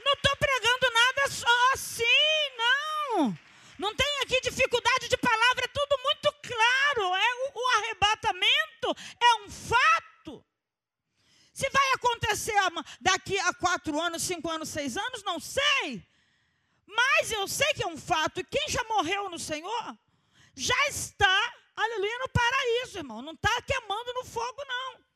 Não 0.05 0.13
estou 0.15 0.37
pregando 0.37 0.91
nada 0.95 1.29
só 1.31 1.73
assim, 1.75 2.57
não. 2.57 3.39
Não 3.83 3.93
tem 3.97 4.21
aqui 4.23 4.41
dificuldade 4.43 5.09
de 5.09 5.17
palavra, 5.17 5.65
é 5.65 5.67
tudo 5.67 5.99
muito 6.05 6.33
claro. 6.41 7.17
É 7.17 7.35
o, 7.35 7.59
o 7.59 7.69
arrebatamento 7.79 8.97
é 9.21 9.35
um 9.43 9.51
fato. 9.51 10.47
Se 11.53 11.69
vai 11.69 11.93
acontecer 11.95 12.55
daqui 13.01 13.37
a 13.41 13.53
quatro 13.53 14.01
anos, 14.01 14.23
cinco 14.23 14.49
anos, 14.49 14.69
seis 14.69 14.97
anos, 14.97 15.25
não 15.25 15.41
sei. 15.41 16.07
Mas 16.87 17.33
eu 17.33 17.49
sei 17.49 17.75
que 17.75 17.83
é 17.83 17.87
um 17.89 17.99
fato. 17.99 18.39
E 18.39 18.45
quem 18.45 18.69
já 18.69 18.85
morreu 18.85 19.29
no 19.29 19.39
Senhor 19.39 19.99
já 20.55 20.89
está, 20.89 21.55
aleluia, 21.75 22.19
no 22.21 22.29
paraíso, 22.29 22.99
irmão. 22.99 23.21
Não 23.21 23.33
está 23.33 23.63
queimando 23.63 24.15
no 24.15 24.25
fogo, 24.25 24.65
não. 24.65 25.12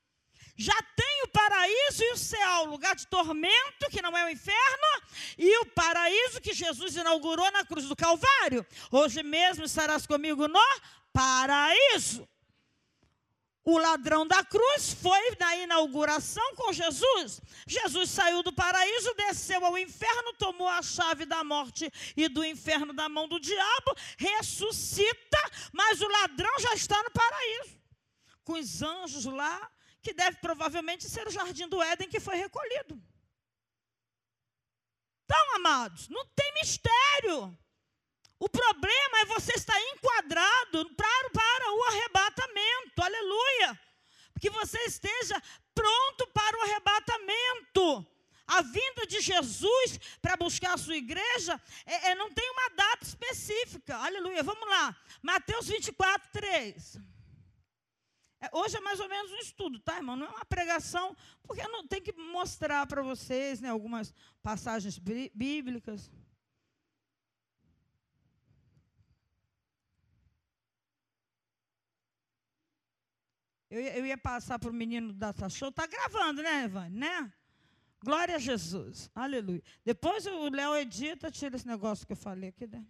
Já 0.57 0.77
tem 0.97 1.23
o 1.25 1.29
paraíso 1.29 2.03
e 2.03 2.13
o 2.13 2.17
céu, 2.17 2.65
lugar 2.65 2.97
de 2.97 3.07
tormento, 3.07 3.91
que 3.91 4.01
não 4.01 4.17
é 4.17 4.25
o 4.25 4.31
inferno, 4.31 5.03
e 5.37 5.59
o 5.59 5.67
paraíso 5.67 6.41
que 6.41 6.55
Jesus 6.55 6.97
inaugurou 6.97 7.51
na 7.53 7.65
cruz 7.65 7.87
do 7.87 7.95
Calvário. 7.95 8.67
Hoje 8.91 9.23
mesmo 9.23 9.65
estarás 9.65 10.07
comigo 10.07 10.49
no 10.49 10.61
paraíso. 11.13 12.27
O 13.69 13.79
ladrão 13.79 14.25
da 14.25 14.45
cruz 14.45 14.95
foi 14.95 15.37
na 15.41 15.57
inauguração 15.57 16.55
com 16.55 16.73
Jesus. 16.73 17.41
Jesus 17.67 18.11
saiu 18.11 18.41
do 18.41 18.53
paraíso, 18.53 19.13
desceu 19.15 19.63
ao 19.67 19.77
inferno, 19.77 20.33
tomou 20.39 20.69
a 20.69 20.81
chave 20.83 21.27
da 21.27 21.43
morte 21.43 21.91
e 22.17 22.29
do 22.29 22.45
inferno 22.45 22.93
da 22.93 23.09
mão 23.09 23.27
do 23.27 23.41
diabo, 23.41 23.97
ressuscita, 24.17 25.51
mas 25.73 26.01
o 26.01 26.07
ladrão 26.07 26.61
já 26.61 26.75
está 26.75 27.03
no 27.03 27.11
paraíso, 27.11 27.81
com 28.45 28.53
os 28.53 28.83
anjos 28.83 29.25
lá, 29.25 29.69
que 30.07 30.15
deve 30.15 30.37
provavelmente 30.37 31.09
ser 31.09 31.27
o 31.27 31.33
jardim 31.33 31.67
do 31.67 31.83
Éden 31.83 32.09
que 32.09 32.21
foi 32.21 32.37
recolhido. 32.37 32.95
Então, 35.25 35.57
amados, 35.57 36.09
não 36.09 36.25
tem 36.27 36.55
mistério. 36.55 37.39
O 38.39 38.49
problema 38.49 39.19
é 39.23 39.25
você 39.25 39.53
estar 39.55 39.81
enquadrado 39.81 40.95
para, 40.95 41.31
para 41.31 41.73
o 41.73 41.83
arrebatamento. 41.89 43.03
Aleluia. 43.03 43.81
Que 44.41 44.49
você 44.49 44.79
esteja 44.85 45.43
pronto 45.75 46.29
para 46.29 46.57
o 46.57 46.63
arrebatamento. 46.63 48.07
A 48.47 48.63
vinda 48.63 49.09
de 49.09 49.21
Jesus 49.21 49.99
para 50.23 50.37
buscar 50.37 50.75
a 50.75 50.79
sua 50.79 50.97
igreja 50.97 51.61
é, 51.85 52.11
é, 52.11 52.15
não 52.15 52.33
tem 52.33 52.49
uma 52.53 52.69
data 52.77 53.03
específica. 53.03 53.97
Aleluia. 53.97 54.45
Vamos 54.45 54.69
lá. 54.69 54.97
Mateus 55.21 55.67
24, 55.67 56.31
3. 56.31 57.16
É, 58.47 58.51
hoje 58.53 58.77
é 58.77 58.81
mais 58.81 59.01
ou 59.01 59.09
menos 59.09 59.33
um 59.33 59.39
estudo, 59.39 59.81
tá, 59.81 59.97
irmão? 59.97 60.17
Não 60.17 60.27
é 60.27 60.31
uma 60.31 60.45
pregação, 60.45 61.17
porque 61.43 61.67
não 61.69 61.87
tem 61.87 62.01
que 62.01 62.13
mostrar 62.13 62.87
para 62.87 63.03
vocês 63.03 63.61
né, 63.61 63.69
algumas 63.69 64.15
passagens 64.43 64.99
bíblicas. 64.99 66.11
Eu, 73.69 73.81
eu 73.81 74.07
ia 74.07 74.17
passar 74.17 74.59
para 74.59 74.71
o 74.71 74.73
menino 74.73 75.13
da 75.13 75.33
show. 75.49 75.69
Está 75.69 75.87
gravando, 75.87 76.43
né, 76.43 76.65
Evane? 76.65 76.97
Né? 76.97 77.33
Glória 78.05 78.37
a 78.37 78.39
Jesus. 78.39 79.11
Aleluia. 79.15 79.63
Depois 79.85 80.25
o 80.27 80.49
Léo 80.49 80.77
edita, 80.77 81.31
tira 81.31 81.57
esse 81.57 81.67
negócio 81.67 82.07
que 82.07 82.13
eu 82.13 82.17
falei 82.17 82.51
aqui. 82.51 82.67
Né? 82.67 82.87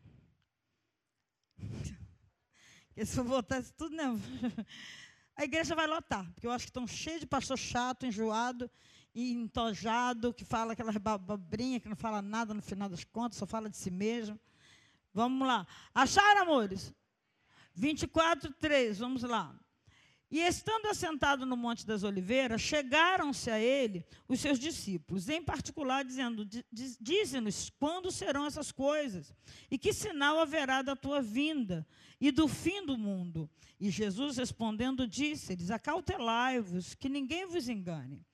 se 3.07 3.19
eu 3.19 3.25
botasse 3.25 3.73
tudo, 3.73 3.97
né? 3.97 4.05
A 5.37 5.45
igreja 5.45 5.75
vai 5.75 5.87
lotar, 5.87 6.25
porque 6.33 6.47
eu 6.47 6.51
acho 6.51 6.65
que 6.65 6.71
estão 6.71 6.87
cheios 6.87 7.21
de 7.21 7.27
pastor 7.27 7.59
chato, 7.59 8.07
enjoado 8.07 8.71
e 9.15 9.33
entojado, 9.33 10.33
que 10.33 10.45
fala 10.45 10.73
aquela 10.73 10.93
babrinha, 11.19 11.79
que 11.79 11.89
não 11.89 11.97
fala 11.97 12.23
nada 12.23 12.55
no 12.55 12.63
final 12.63 12.89
das 12.89 13.05
contas, 13.05 13.39
só 13.39 13.47
fala 13.47 13.69
de 13.69 13.77
si 13.77 13.91
mesmo. 13.91 14.41
Vamos 15.13 15.47
lá. 15.47 15.67
Acharam, 15.95 16.43
amores? 16.43 16.95
24, 17.75 18.53
3, 18.55 18.99
vamos 18.99 19.23
lá. 19.23 19.55
E 20.29 20.41
estando 20.41 20.87
assentado 20.87 21.47
no 21.47 21.57
Monte 21.57 21.87
das 21.87 22.03
Oliveiras, 22.03 22.61
chegaram-se 22.61 23.49
a 23.49 23.61
ele 23.61 24.05
os 24.29 24.41
seus 24.41 24.59
discípulos, 24.59 25.29
em 25.29 25.41
particular 25.41 26.05
dizendo: 26.05 26.45
Dize-nos 27.01 27.71
quando 27.79 28.11
serão 28.11 28.45
essas 28.45 28.73
coisas, 28.73 29.33
e 29.71 29.79
que 29.79 29.93
sinal 29.93 30.41
haverá 30.41 30.83
da 30.83 30.97
tua 30.97 31.23
vinda 31.23 31.87
e 32.21 32.33
do 32.33 32.49
fim 32.49 32.85
do 32.85 32.99
mundo. 32.99 33.49
E 33.79 33.89
Jesus 33.89 34.37
respondendo 34.37 35.07
disse-lhes: 35.07 35.71
Acautelai-vos, 35.71 36.95
que 36.95 37.09
ninguém 37.09 37.47
vos 37.47 37.69
engane. 37.69 38.25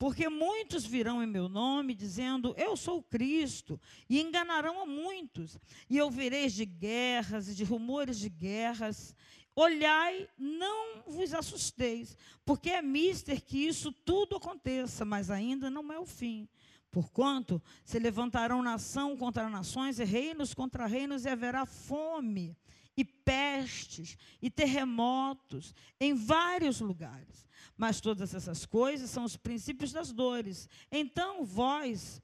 Porque 0.00 0.30
muitos 0.30 0.86
virão 0.86 1.22
em 1.22 1.26
meu 1.26 1.46
nome, 1.46 1.94
dizendo, 1.94 2.54
Eu 2.56 2.74
sou 2.74 3.02
Cristo, 3.02 3.78
e 4.08 4.18
enganarão 4.18 4.80
a 4.80 4.86
muitos. 4.86 5.58
E 5.90 6.00
ouvireis 6.00 6.54
de 6.54 6.64
guerras 6.64 7.48
e 7.48 7.54
de 7.54 7.64
rumores 7.64 8.18
de 8.18 8.30
guerras. 8.30 9.14
Olhai, 9.62 10.26
não 10.38 11.02
vos 11.06 11.34
assusteis, 11.34 12.16
porque 12.46 12.70
é 12.70 12.80
mister 12.80 13.44
que 13.44 13.58
isso 13.58 13.92
tudo 13.92 14.36
aconteça, 14.36 15.04
mas 15.04 15.30
ainda 15.30 15.68
não 15.68 15.92
é 15.92 15.98
o 15.98 16.06
fim. 16.06 16.48
Porquanto 16.90 17.62
se 17.84 17.98
levantarão 17.98 18.62
nação 18.62 19.18
contra 19.18 19.50
nações 19.50 19.98
e 19.98 20.04
reinos 20.04 20.54
contra 20.54 20.86
reinos, 20.86 21.26
e 21.26 21.28
haverá 21.28 21.66
fome, 21.66 22.56
e 22.96 23.04
pestes, 23.04 24.16
e 24.40 24.48
terremotos 24.48 25.74
em 26.00 26.14
vários 26.14 26.80
lugares. 26.80 27.46
Mas 27.76 28.00
todas 28.00 28.32
essas 28.32 28.64
coisas 28.64 29.10
são 29.10 29.24
os 29.24 29.36
princípios 29.36 29.92
das 29.92 30.10
dores. 30.10 30.70
Então 30.90 31.44
vós, 31.44 32.22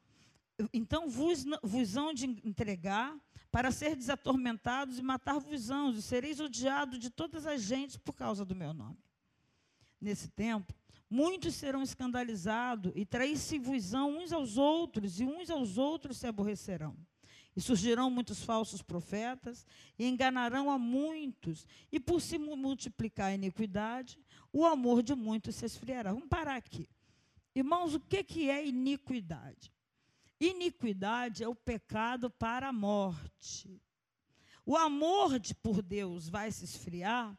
então 0.72 1.07
vos, 1.07 1.44
vos 1.62 1.99
hão 1.99 2.14
de 2.14 2.25
entregar 2.42 3.14
para 3.57 3.73
ser 3.73 3.97
desatormentados 3.97 4.99
e 4.99 5.03
matar-vos 5.03 5.71
e 5.71 6.03
sereis 6.03 6.40
odiados 6.40 6.99
de 6.99 7.09
todas 7.09 7.47
as 7.47 7.62
gentes 7.62 7.97
por 7.97 8.14
causa 8.14 8.45
do 8.45 8.55
meu 8.55 8.75
nome. 8.75 8.99
Nesse 9.99 10.29
tempo, 10.29 10.75
muitos 11.09 11.55
serão 11.55 11.83
escandalizados 11.83 12.92
e 12.95 13.07
trair-se-vos 13.07 13.95
uns 13.95 14.31
aos 14.31 14.59
outros, 14.59 15.21
e 15.21 15.25
uns 15.25 15.49
aos 15.49 15.79
outros 15.79 16.19
se 16.19 16.27
aborrecerão. 16.27 16.95
E 17.57 17.61
surgirão 17.62 18.11
muitos 18.11 18.42
falsos 18.42 18.83
profetas, 18.83 19.66
e 19.99 20.07
enganarão 20.07 20.71
a 20.71 20.79
muitos, 20.79 21.66
e 21.90 21.99
por 21.99 22.21
se 22.21 22.37
multiplicar 22.37 23.29
a 23.29 23.35
iniquidade, 23.35 24.19
o 24.53 24.66
amor 24.66 25.03
de 25.03 25.14
muitos 25.14 25.57
se 25.57 25.64
esfriará. 25.64 26.12
Vamos 26.12 26.29
parar 26.29 26.57
aqui. 26.57 26.87
Irmãos, 27.55 27.95
o 27.95 28.01
que 28.01 28.51
é 28.51 28.69
iniquidade? 28.69 29.73
Iniquidade 30.40 31.42
é 31.42 31.49
o 31.49 31.55
pecado 31.55 32.31
para 32.31 32.68
a 32.68 32.72
morte. 32.72 33.81
O 34.64 34.77
amor 34.77 35.38
de, 35.38 35.55
por 35.55 35.81
Deus 35.81 36.29
vai 36.29 36.51
se 36.51 36.64
esfriar 36.64 37.38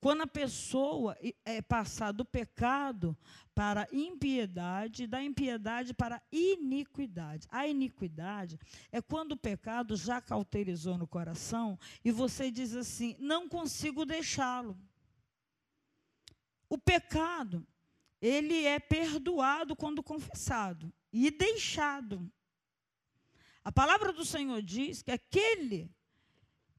quando 0.00 0.22
a 0.22 0.26
pessoa 0.26 1.16
é 1.44 1.60
passar 1.62 2.12
do 2.12 2.24
pecado 2.24 3.16
para 3.54 3.82
a 3.82 3.88
impiedade, 3.90 5.06
da 5.06 5.22
impiedade 5.22 5.94
para 5.94 6.16
a 6.16 6.22
iniquidade. 6.30 7.48
A 7.50 7.66
iniquidade 7.66 8.58
é 8.92 9.00
quando 9.00 9.32
o 9.32 9.36
pecado 9.36 9.96
já 9.96 10.20
cauterizou 10.20 10.98
no 10.98 11.08
coração 11.08 11.78
e 12.04 12.12
você 12.12 12.50
diz 12.50 12.76
assim: 12.76 13.16
não 13.18 13.48
consigo 13.48 14.04
deixá-lo. 14.04 14.78
O 16.68 16.76
pecado, 16.76 17.66
ele 18.20 18.64
é 18.64 18.78
perdoado 18.78 19.74
quando 19.74 20.02
confessado 20.02 20.92
e 21.12 21.30
deixado. 21.30 22.30
A 23.66 23.72
palavra 23.72 24.12
do 24.12 24.24
Senhor 24.24 24.62
diz 24.62 25.02
que 25.02 25.10
aquele 25.10 25.92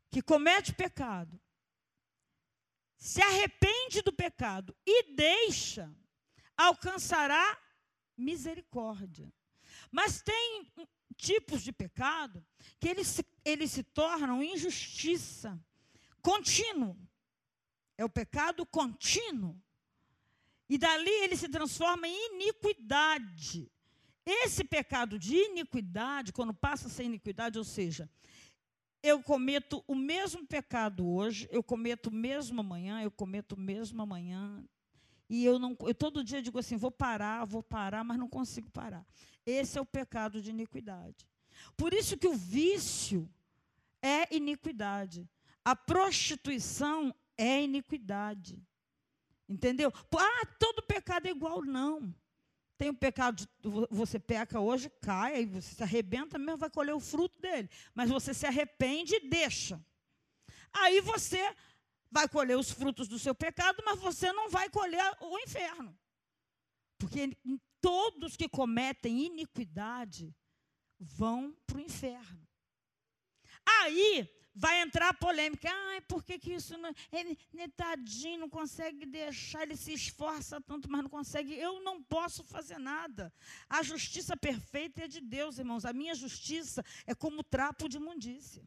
que 0.09 0.21
comete 0.21 0.73
pecado, 0.73 1.37
se 2.95 3.21
arrepende 3.21 4.01
do 4.01 4.13
pecado 4.13 4.73
e 4.85 5.13
deixa, 5.13 5.93
alcançará 6.55 7.61
misericórdia. 8.15 9.29
Mas 9.91 10.21
tem 10.21 10.71
tipos 11.17 11.61
de 11.61 11.73
pecado 11.73 12.41
que 12.79 12.87
eles 12.87 13.07
se, 13.07 13.25
eles 13.43 13.69
se 13.69 13.83
tornam 13.83 14.41
injustiça 14.41 15.61
contínuo. 16.21 16.97
É 17.97 18.05
o 18.05 18.09
pecado 18.09 18.65
contínuo. 18.65 19.61
E 20.69 20.77
dali 20.77 21.11
ele 21.11 21.35
se 21.35 21.49
transforma 21.49 22.07
em 22.07 22.35
iniquidade. 22.35 23.69
Esse 24.29 24.65
pecado 24.65 25.17
de 25.17 25.37
iniquidade, 25.37 26.33
quando 26.33 26.53
passa 26.53 26.87
a 26.87 26.91
ser 26.91 27.05
iniquidade, 27.05 27.57
ou 27.57 27.63
seja, 27.63 28.09
eu 29.01 29.23
cometo 29.23 29.81
o 29.87 29.95
mesmo 29.95 30.45
pecado 30.45 31.07
hoje, 31.07 31.47
eu 31.49 31.63
cometo 31.63 32.07
o 32.07 32.13
mesmo 32.13 32.59
amanhã, 32.59 33.01
eu 33.01 33.09
cometo 33.09 33.53
o 33.53 33.59
mesmo 33.59 34.01
amanhã, 34.01 34.61
e 35.29 35.45
eu 35.45 35.57
não, 35.57 35.77
eu 35.79 35.95
todo 35.95 36.25
dia 36.25 36.41
digo 36.41 36.59
assim, 36.59 36.75
vou 36.75 36.91
parar, 36.91 37.45
vou 37.45 37.63
parar, 37.63 38.03
mas 38.03 38.17
não 38.17 38.27
consigo 38.27 38.69
parar. 38.69 39.05
Esse 39.45 39.77
é 39.77 39.81
o 39.81 39.85
pecado 39.85 40.41
de 40.41 40.49
iniquidade. 40.49 41.25
Por 41.77 41.93
isso 41.93 42.17
que 42.17 42.27
o 42.27 42.35
vício 42.35 43.29
é 44.01 44.35
iniquidade. 44.35 45.25
A 45.63 45.73
prostituição 45.73 47.15
é 47.37 47.63
iniquidade. 47.63 48.61
Entendeu? 49.47 49.89
Ah, 50.17 50.45
todo 50.59 50.83
pecado 50.83 51.27
é 51.27 51.31
igual, 51.31 51.63
não. 51.63 52.13
Tem 52.77 52.89
o 52.89 52.93
pecado, 52.93 53.37
de, 53.37 53.47
você 53.89 54.19
peca 54.19 54.59
hoje, 54.59 54.89
cai, 55.01 55.35
aí 55.35 55.45
você 55.45 55.75
se 55.75 55.83
arrebenta 55.83 56.37
mesmo, 56.37 56.57
vai 56.57 56.69
colher 56.69 56.93
o 56.93 56.99
fruto 56.99 57.39
dele. 57.39 57.69
Mas 57.93 58.09
você 58.09 58.33
se 58.33 58.45
arrepende 58.45 59.15
e 59.15 59.27
deixa. 59.27 59.83
Aí 60.71 61.01
você 61.01 61.55
vai 62.11 62.29
colher 62.29 62.57
os 62.57 62.71
frutos 62.71 63.07
do 63.07 63.17
seu 63.17 63.33
pecado, 63.33 63.81
mas 63.85 63.99
você 63.99 64.31
não 64.31 64.49
vai 64.49 64.69
colher 64.69 65.03
o 65.21 65.39
inferno. 65.39 65.97
Porque 66.99 67.35
todos 67.81 68.35
que 68.35 68.47
cometem 68.47 69.25
iniquidade 69.25 70.33
vão 70.99 71.55
para 71.65 71.77
o 71.77 71.81
inferno. 71.81 72.47
Aí 73.65 74.29
vai 74.57 74.81
entrar 74.81 75.09
a 75.09 75.13
polêmica. 75.13 75.69
Ai, 75.71 76.01
por 76.01 76.23
que, 76.23 76.39
que 76.39 76.53
isso 76.53 76.75
não. 76.77 76.91
Ele, 77.11 77.37
ele, 77.53 77.69
tadinho, 77.69 78.39
não 78.39 78.49
consegue 78.49 79.05
deixar, 79.05 79.61
ele 79.61 79.77
se 79.77 79.93
esforça 79.93 80.59
tanto, 80.59 80.89
mas 80.89 81.03
não 81.03 81.09
consegue. 81.09 81.53
Eu 81.53 81.79
não 81.81 82.01
posso 82.01 82.43
fazer 82.43 82.79
nada. 82.79 83.31
A 83.69 83.83
justiça 83.83 84.35
perfeita 84.35 85.03
é 85.03 85.07
de 85.07 85.21
Deus, 85.21 85.59
irmãos. 85.59 85.85
A 85.85 85.93
minha 85.93 86.15
justiça 86.15 86.83
é 87.05 87.13
como 87.13 87.43
trapo 87.43 87.87
de 87.87 87.97
imundícia. 87.97 88.63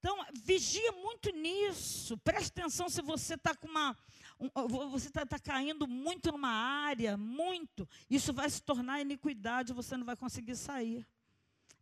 Então, 0.00 0.24
vigia 0.34 0.92
muito 0.92 1.30
nisso. 1.30 2.16
Preste 2.18 2.48
atenção 2.48 2.88
se 2.88 3.00
você 3.02 3.34
está 3.34 3.54
com 3.54 3.68
uma. 3.68 3.96
Um, 4.38 4.50
você 4.90 5.08
está 5.08 5.24
tá 5.24 5.38
caindo 5.38 5.86
muito 5.86 6.30
numa 6.30 6.50
área, 6.50 7.16
muito. 7.16 7.88
Isso 8.10 8.32
vai 8.32 8.50
se 8.50 8.62
tornar 8.62 9.00
iniquidade, 9.00 9.72
você 9.72 9.96
não 9.96 10.04
vai 10.04 10.16
conseguir 10.16 10.56
sair. 10.56 11.06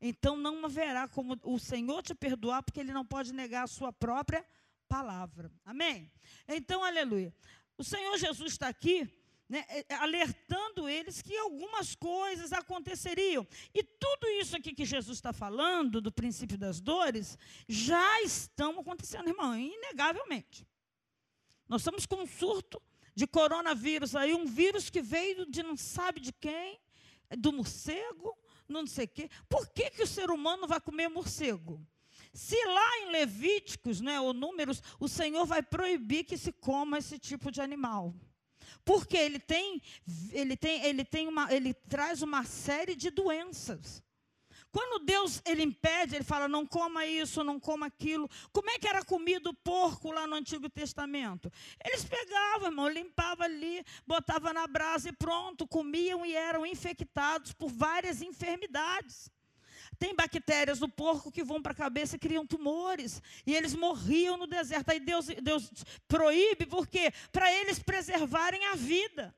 Então 0.07 0.37
não 0.37 0.63
haverá 0.67 1.09
como 1.09 1.35
o 1.43 1.59
Senhor 1.59 2.03
te 2.03 2.15
perdoar, 2.15 2.63
porque 2.63 2.79
Ele 2.79 2.93
não 2.93 3.07
pode 3.07 3.33
negar 3.33 3.63
a 3.63 3.67
sua 3.67 3.91
própria 3.91 4.45
palavra. 4.87 5.51
Amém? 5.65 6.13
Então, 6.47 6.85
aleluia. 6.85 7.35
O 7.79 7.83
Senhor 7.83 8.15
Jesus 8.19 8.53
está 8.53 8.69
aqui. 8.69 9.11
Né, 9.47 9.63
é, 9.69 9.85
é, 9.91 9.95
alertando 9.97 10.89
eles 10.89 11.21
que 11.21 11.37
algumas 11.37 11.95
coisas 11.95 12.53
aconteceriam. 12.53 13.47
E 13.75 13.83
tudo 13.83 14.27
isso 14.29 14.57
aqui 14.57 14.75
que 14.75 14.87
Jesus 14.87 15.19
está 15.19 15.35
falando, 15.35 16.01
do 16.01 16.13
princípio 16.13 16.57
das 16.57 16.81
dores, 16.81 17.39
já 17.69 18.23
estão 18.23 18.81
acontecendo, 18.81 19.29
irmão, 19.29 19.57
inegavelmente. 19.57 20.67
Nós 21.69 21.83
estamos 21.83 22.07
com 22.07 22.17
um 22.17 22.27
surto 22.27 22.81
de 23.15 23.27
coronavírus 23.27 24.17
aí, 24.17 24.35
um 24.35 24.47
vírus 24.47 24.89
que 24.89 25.03
veio 25.03 25.45
de 25.47 25.63
não 25.63 25.77
sabe 25.77 26.21
de 26.21 26.33
quem, 26.33 26.81
do 27.39 27.53
morcego, 27.53 28.37
não 28.69 28.87
sei 28.87 29.07
o 29.07 29.09
quê. 29.09 29.31
Por 29.49 29.69
que, 29.69 29.91
que 29.91 30.03
o 30.03 30.07
ser 30.07 30.31
humano 30.31 30.67
vai 30.67 30.81
comer 30.81 31.09
morcego? 31.09 31.85
Se 32.33 32.57
lá 32.65 32.99
em 32.99 33.11
Levíticos, 33.13 34.01
né, 34.01 34.21
ou 34.21 34.33
Números, 34.33 34.83
o 34.99 35.09
Senhor 35.09 35.47
vai 35.47 35.63
proibir 35.63 36.25
que 36.25 36.37
se 36.37 36.53
coma 36.53 36.99
esse 36.99 37.19
tipo 37.19 37.51
de 37.51 37.61
animal. 37.61 38.15
Porque 38.85 39.17
ele 39.17 39.39
tem, 39.39 39.81
ele 40.33 40.57
tem, 40.57 40.85
ele 40.85 41.05
tem 41.05 41.29
uma, 41.29 41.53
ele 41.53 41.73
traz 41.73 42.23
uma 42.23 42.45
série 42.45 42.95
de 42.95 43.11
doenças. 43.11 44.03
Quando 44.75 45.05
Deus 45.05 45.41
ele 45.45 45.63
impede, 45.63 46.17
ele 46.17 46.25
fala: 46.25 46.49
não 46.49 46.67
coma 46.67 47.07
isso, 47.07 47.45
não 47.45 47.61
coma 47.61 47.87
aquilo. 47.87 48.29
Como 48.53 48.69
é 48.69 48.77
que 48.77 48.89
era 48.89 49.05
comido 49.05 49.51
o 49.51 49.55
porco 49.55 50.11
lá 50.11 50.27
no 50.27 50.35
Antigo 50.35 50.69
Testamento? 50.69 51.49
Eles 51.85 52.05
pegavam, 52.05 52.71
irmão, 52.71 52.89
limpavam 52.89 53.47
ali, 53.47 53.87
botavam 54.05 54.53
na 54.53 54.67
brasa 54.67 55.11
e 55.11 55.13
pronto, 55.13 55.65
comiam 55.65 56.27
e 56.27 56.35
eram 56.35 56.67
infectados 56.67 57.53
por 57.53 57.71
várias 57.71 58.21
enfermidades. 58.21 59.31
Tem 59.97 60.13
bactérias 60.13 60.81
no 60.81 60.89
porco 60.89 61.31
que 61.31 61.45
vão 61.45 61.63
para 61.63 61.71
a 61.71 61.77
cabeça 61.77 62.17
e 62.17 62.19
criam 62.19 62.45
tumores. 62.45 63.23
E 63.47 63.55
eles 63.55 63.77
morriam 63.77 64.37
no 64.37 64.49
deserto. 64.49 64.91
Aí 64.91 64.99
Deus, 64.99 65.27
Deus 65.41 65.71
proíbe, 66.09 66.67
por 66.67 66.89
quê? 66.89 67.13
Para 67.31 67.53
eles 67.53 67.79
preservarem 67.79 68.65
a 68.67 68.75
vida. 68.75 69.33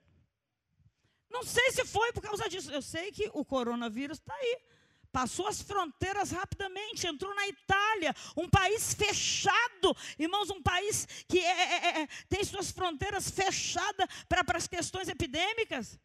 Não 1.28 1.42
sei 1.42 1.72
se 1.72 1.84
foi 1.84 2.10
por 2.14 2.22
causa 2.22 2.48
disso. 2.48 2.72
Eu 2.72 2.80
sei 2.80 3.12
que 3.12 3.30
o 3.34 3.44
coronavírus 3.44 4.16
está 4.16 4.34
aí 4.34 4.75
passou 5.16 5.46
as 5.48 5.62
fronteiras 5.62 6.30
rapidamente, 6.30 7.06
entrou 7.06 7.34
na 7.34 7.48
Itália, 7.48 8.14
um 8.36 8.46
país 8.46 8.92
fechado, 8.92 9.96
irmãos, 10.18 10.50
um 10.50 10.62
país 10.62 11.06
que 11.26 11.38
é, 11.38 11.62
é, 11.62 11.76
é, 11.86 12.02
é 12.02 12.06
tem 12.28 12.44
suas 12.44 12.70
fronteiras 12.70 13.30
fechadas 13.30 14.06
para 14.28 14.58
as 14.58 14.66
questões 14.68 15.08
epidêmicas. 15.08 15.98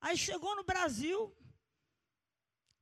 Aí 0.00 0.16
chegou 0.16 0.54
no 0.54 0.62
Brasil. 0.62 1.36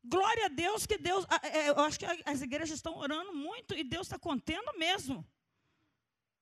Glória 0.05 0.44
a 0.44 0.49
Deus 0.49 0.85
que 0.85 0.99
Deus, 0.99 1.25
é, 1.42 1.71
eu 1.71 1.81
acho 1.81 1.99
que 1.99 2.07
as 2.27 2.42
igrejas 2.42 2.77
estão 2.77 2.94
orando 2.99 3.33
muito 3.33 3.75
e 3.75 3.83
Deus 3.83 4.09
está 4.09 4.18
contendo 4.18 4.77
mesmo. 4.77 5.27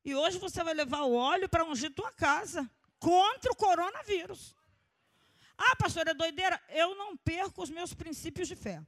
E 0.04 0.12
hoje 0.12 0.40
você 0.40 0.64
vai 0.64 0.74
levar 0.74 1.02
o 1.02 1.14
óleo 1.14 1.48
para 1.48 1.64
ungir 1.64 1.94
tua 1.94 2.10
casa 2.10 2.68
contra 2.98 3.52
o 3.52 3.56
coronavírus. 3.56 4.56
Ah, 5.58 5.76
pastor, 5.76 6.06
é 6.06 6.14
doideira? 6.14 6.60
Eu 6.68 6.94
não 6.94 7.16
perco 7.16 7.62
os 7.62 7.70
meus 7.70 7.94
princípios 7.94 8.48
de 8.48 8.56
fé. 8.56 8.82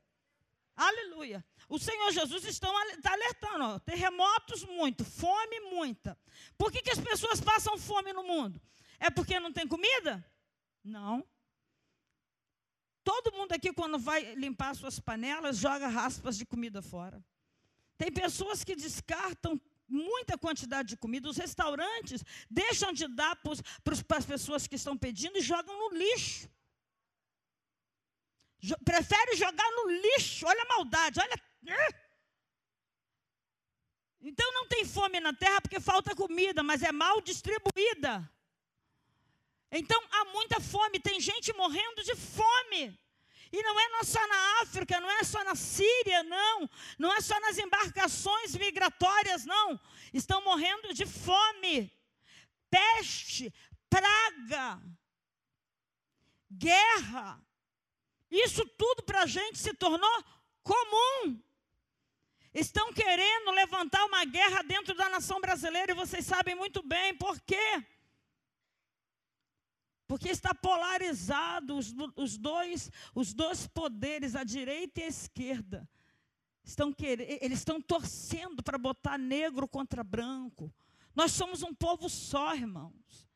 Aleluia. 0.77 1.45
O 1.69 1.79
Senhor 1.79 2.13
Jesus 2.13 2.45
está 2.45 2.69
alertando: 3.05 3.65
ó, 3.65 3.79
terremotos 3.81 4.65
muito, 4.65 5.05
fome 5.05 5.61
muita. 5.61 6.17
Por 6.57 6.71
que, 6.71 6.83
que 6.83 6.91
as 6.91 7.01
pessoas 7.01 7.41
passam 7.41 7.77
fome 7.77 8.13
no 8.13 8.23
mundo? 8.23 8.61
É 9.01 9.11
porque 9.11 9.41
não 9.41 9.53
tem 9.53 9.67
comida? 9.67 10.25
Não. 10.85 11.27
Todo 13.03 13.33
mundo 13.33 13.53
aqui, 13.53 13.73
quando 13.73 13.99
vai 13.99 14.35
limpar 14.35 14.75
suas 14.77 15.01
panelas, 15.01 15.57
joga 15.57 15.89
raspas 15.89 16.37
de 16.37 16.45
comida 16.45 16.83
fora. 16.83 17.25
Tem 17.97 18.13
pessoas 18.13 18.63
que 18.63 18.77
descartam 18.77 19.61
muita 19.89 20.37
quantidade 20.37 20.91
de 20.91 20.97
comida. 20.97 21.29
Os 21.29 21.39
restaurantes 21.39 22.23
deixam 22.51 22.93
de 22.93 23.09
dar 23.09 23.35
para 23.37 24.19
as 24.19 24.27
pessoas 24.27 24.67
que 24.67 24.77
estão 24.77 24.97
pedindo 24.97 25.39
e 25.39 25.41
jogam 25.41 25.77
no 25.77 25.97
lixo. 25.97 26.49
Prefere 28.85 29.37
jogar 29.37 29.71
no 29.73 29.91
lixo. 29.91 30.47
Olha 30.47 30.63
a 30.63 30.77
maldade, 30.77 31.21
olha. 31.21 31.37
Então 34.21 34.53
não 34.53 34.67
tem 34.67 34.85
fome 34.85 35.21
na 35.21 35.33
terra 35.33 35.61
porque 35.61 35.81
falta 35.81 36.15
comida, 36.15 36.63
mas 36.63 36.83
é 36.83 36.93
mal 36.93 37.21
distribuída. 37.21 38.29
Então 39.71 40.01
há 40.11 40.25
muita 40.27 40.61
fome, 40.61 40.99
tem 40.99 41.21
gente 41.21 41.53
morrendo 41.53 42.03
de 42.03 42.15
fome. 42.17 42.99
E 43.51 43.63
não 43.63 43.81
é 43.81 44.05
só 44.05 44.27
na 44.27 44.61
África, 44.63 45.01
não 45.01 45.11
é 45.11 45.25
só 45.25 45.43
na 45.43 45.55
Síria, 45.55 46.23
não. 46.23 46.69
Não 46.99 47.13
é 47.13 47.21
só 47.21 47.39
nas 47.41 47.57
embarcações 47.59 48.55
migratórias, 48.57 49.47
não. 49.47 49.81
Estão 50.13 50.43
morrendo 50.45 50.93
de 50.93 51.07
fome, 51.07 51.91
peste, 52.71 53.53
praga, 53.89 54.83
guerra. 56.51 57.43
Isso 58.31 58.67
tudo 58.67 59.03
para 59.03 59.23
a 59.23 59.27
gente 59.27 59.59
se 59.59 59.73
tornou 59.75 60.25
comum. 60.63 61.41
Estão 62.53 62.93
querendo 62.93 63.51
levantar 63.51 64.05
uma 64.07 64.25
guerra 64.25 64.63
dentro 64.63 64.95
da 64.95 65.09
nação 65.09 65.41
brasileira 65.41 65.93
e 65.93 65.95
vocês 65.95 66.25
sabem 66.27 66.55
muito 66.55 66.83
bem 66.83 67.15
por 67.15 67.41
quê. 67.41 67.85
Porque 70.07 70.31
está 70.31 70.55
polarizado 70.55 71.77
os, 71.77 71.95
os, 72.17 72.39
dois, 72.39 72.91
os 73.15 73.35
dois 73.35 73.67
poderes, 73.67 74.35
a 74.35 74.43
direita 74.43 75.01
e 75.01 75.05
a 75.05 75.09
esquerda. 75.09 75.89
Estão 76.65 76.93
querendo, 76.93 77.29
eles 77.43 77.59
estão 77.59 77.81
torcendo 77.81 78.63
para 78.63 78.79
botar 78.79 79.19
negro 79.19 79.69
contra 79.69 80.03
branco. 80.03 80.75
Nós 81.15 81.33
somos 81.33 81.63
um 81.63 81.75
povo 81.75 82.09
só, 82.09 82.55
irmãos. 82.55 83.28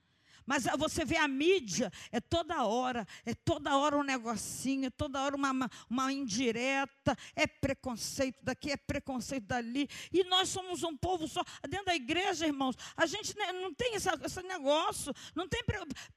Mas 0.46 0.64
você 0.78 1.04
vê 1.04 1.16
a 1.16 1.28
mídia, 1.28 1.90
é 2.10 2.20
toda 2.20 2.64
hora, 2.64 3.06
é 3.24 3.34
toda 3.34 3.76
hora 3.76 3.96
um 3.96 4.02
negocinho, 4.02 4.86
é 4.86 4.90
toda 4.90 5.22
hora 5.22 5.36
uma, 5.36 5.70
uma, 5.88 6.12
indireta, 6.12 7.16
é 7.34 7.46
preconceito 7.46 8.42
daqui, 8.42 8.72
é 8.72 8.76
preconceito 8.76 9.44
dali. 9.44 9.88
E 10.12 10.24
nós 10.24 10.48
somos 10.48 10.82
um 10.82 10.96
povo 10.96 11.28
só. 11.28 11.44
Dentro 11.68 11.86
da 11.86 11.94
igreja, 11.94 12.46
irmãos, 12.46 12.76
a 12.96 13.06
gente 13.06 13.36
não 13.36 13.72
tem 13.74 13.94
essa, 13.94 14.18
esse 14.24 14.42
negócio, 14.42 15.12
não 15.34 15.48
tem, 15.48 15.62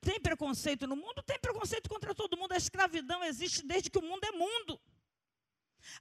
tem 0.02 0.20
preconceito 0.20 0.88
no 0.88 0.96
mundo, 0.96 1.22
tem 1.24 1.40
preconceito 1.40 1.90
contra 1.90 2.14
todo 2.14 2.38
mundo. 2.38 2.54
A 2.54 2.58
escravidão 2.58 3.24
existe 3.24 3.66
desde 3.66 3.90
que 3.90 4.00
o 4.00 4.04
mundo 4.04 4.24
é 4.24 4.32
mundo. 4.32 4.80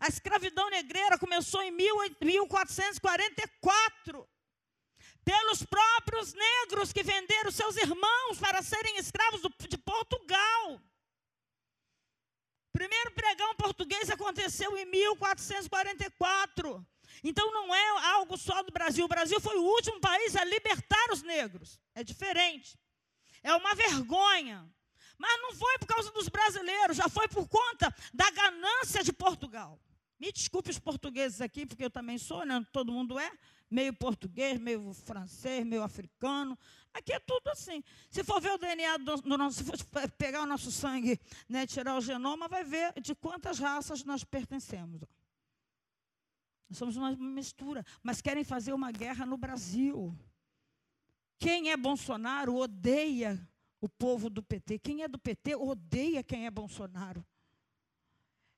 A 0.00 0.08
escravidão 0.08 0.70
negreira 0.70 1.18
começou 1.18 1.62
em 1.62 1.70
1444 1.70 4.26
pelos 5.24 5.64
próprios 5.64 6.34
negros 6.34 6.92
que 6.92 7.02
venderam 7.02 7.50
seus 7.50 7.76
irmãos 7.76 8.38
para 8.38 8.62
serem 8.62 8.98
escravos 8.98 9.40
de 9.68 9.78
Portugal. 9.78 10.80
Primeiro 12.72 13.10
pregão 13.12 13.54
português 13.54 14.10
aconteceu 14.10 14.76
em 14.76 14.84
1444. 14.84 16.86
Então 17.22 17.52
não 17.52 17.72
é 17.74 17.88
algo 18.14 18.36
só 18.36 18.62
do 18.62 18.72
Brasil. 18.72 19.04
O 19.04 19.08
Brasil 19.08 19.40
foi 19.40 19.56
o 19.56 19.62
último 19.62 20.00
país 20.00 20.34
a 20.36 20.44
libertar 20.44 21.12
os 21.12 21.22
negros. 21.22 21.78
É 21.94 22.02
diferente. 22.02 22.76
É 23.42 23.54
uma 23.54 23.74
vergonha. 23.74 24.68
Mas 25.16 25.40
não 25.40 25.54
foi 25.54 25.78
por 25.78 25.86
causa 25.86 26.10
dos 26.10 26.28
brasileiros, 26.28 26.96
já 26.96 27.08
foi 27.08 27.28
por 27.28 27.48
conta 27.48 27.94
da 28.12 28.28
ganância 28.30 29.04
de 29.04 29.12
Portugal. 29.12 29.78
Me 30.24 30.32
desculpe 30.32 30.70
os 30.70 30.78
portugueses 30.78 31.42
aqui, 31.42 31.66
porque 31.66 31.84
eu 31.84 31.90
também 31.90 32.16
sou, 32.16 32.46
né? 32.46 32.66
todo 32.72 32.90
mundo 32.90 33.18
é 33.18 33.30
meio 33.70 33.92
português, 33.92 34.58
meio 34.58 34.94
francês, 34.94 35.66
meio 35.66 35.82
africano. 35.82 36.58
Aqui 36.94 37.12
é 37.12 37.20
tudo 37.20 37.50
assim. 37.50 37.84
Se 38.10 38.24
for 38.24 38.40
ver 38.40 38.52
o 38.52 38.56
DNA 38.56 38.96
do, 38.96 39.16
do 39.16 39.36
nosso, 39.36 39.58
se 39.76 39.84
for 39.84 40.10
pegar 40.12 40.40
o 40.40 40.46
nosso 40.46 40.72
sangue, 40.72 41.20
né, 41.46 41.66
tirar 41.66 41.94
o 41.94 42.00
genoma, 42.00 42.48
vai 42.48 42.64
ver 42.64 42.98
de 43.02 43.14
quantas 43.14 43.58
raças 43.58 44.02
nós 44.02 44.24
pertencemos. 44.24 45.02
Nós 46.70 46.78
somos 46.78 46.96
uma 46.96 47.14
mistura, 47.14 47.84
mas 48.02 48.22
querem 48.22 48.44
fazer 48.44 48.72
uma 48.72 48.90
guerra 48.90 49.26
no 49.26 49.36
Brasil. 49.36 50.18
Quem 51.38 51.70
é 51.70 51.76
Bolsonaro 51.76 52.56
odeia 52.56 53.46
o 53.78 53.90
povo 53.90 54.30
do 54.30 54.42
PT. 54.42 54.78
Quem 54.78 55.02
é 55.02 55.08
do 55.08 55.18
PT 55.18 55.54
odeia 55.54 56.22
quem 56.22 56.46
é 56.46 56.50
Bolsonaro. 56.50 57.22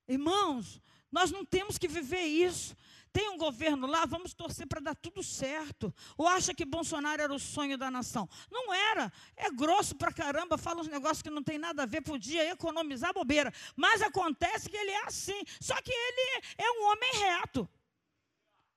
Irmãos, 0.08 0.80
nós 1.10 1.30
não 1.30 1.44
temos 1.44 1.78
que 1.78 1.88
viver 1.88 2.22
isso. 2.22 2.76
Tem 3.12 3.30
um 3.30 3.38
governo 3.38 3.86
lá, 3.86 4.04
vamos 4.04 4.34
torcer 4.34 4.66
para 4.66 4.78
dar 4.78 4.94
tudo 4.94 5.22
certo. 5.22 5.94
Ou 6.18 6.28
acha 6.28 6.52
que 6.52 6.66
Bolsonaro 6.66 7.22
era 7.22 7.34
o 7.34 7.38
sonho 7.38 7.78
da 7.78 7.90
nação? 7.90 8.28
Não 8.50 8.74
era. 8.74 9.10
É 9.34 9.50
grosso 9.50 9.94
para 9.94 10.12
caramba, 10.12 10.58
fala 10.58 10.82
uns 10.82 10.88
negócios 10.88 11.22
que 11.22 11.30
não 11.30 11.42
tem 11.42 11.56
nada 11.56 11.84
a 11.84 11.86
ver, 11.86 12.02
podia 12.02 12.50
economizar 12.50 13.14
bobeira. 13.14 13.50
Mas 13.74 14.02
acontece 14.02 14.68
que 14.68 14.76
ele 14.76 14.90
é 14.90 15.04
assim. 15.06 15.42
Só 15.58 15.80
que 15.80 15.90
ele 15.90 16.44
é 16.58 16.70
um 16.72 16.90
homem 16.90 17.10
reto 17.20 17.66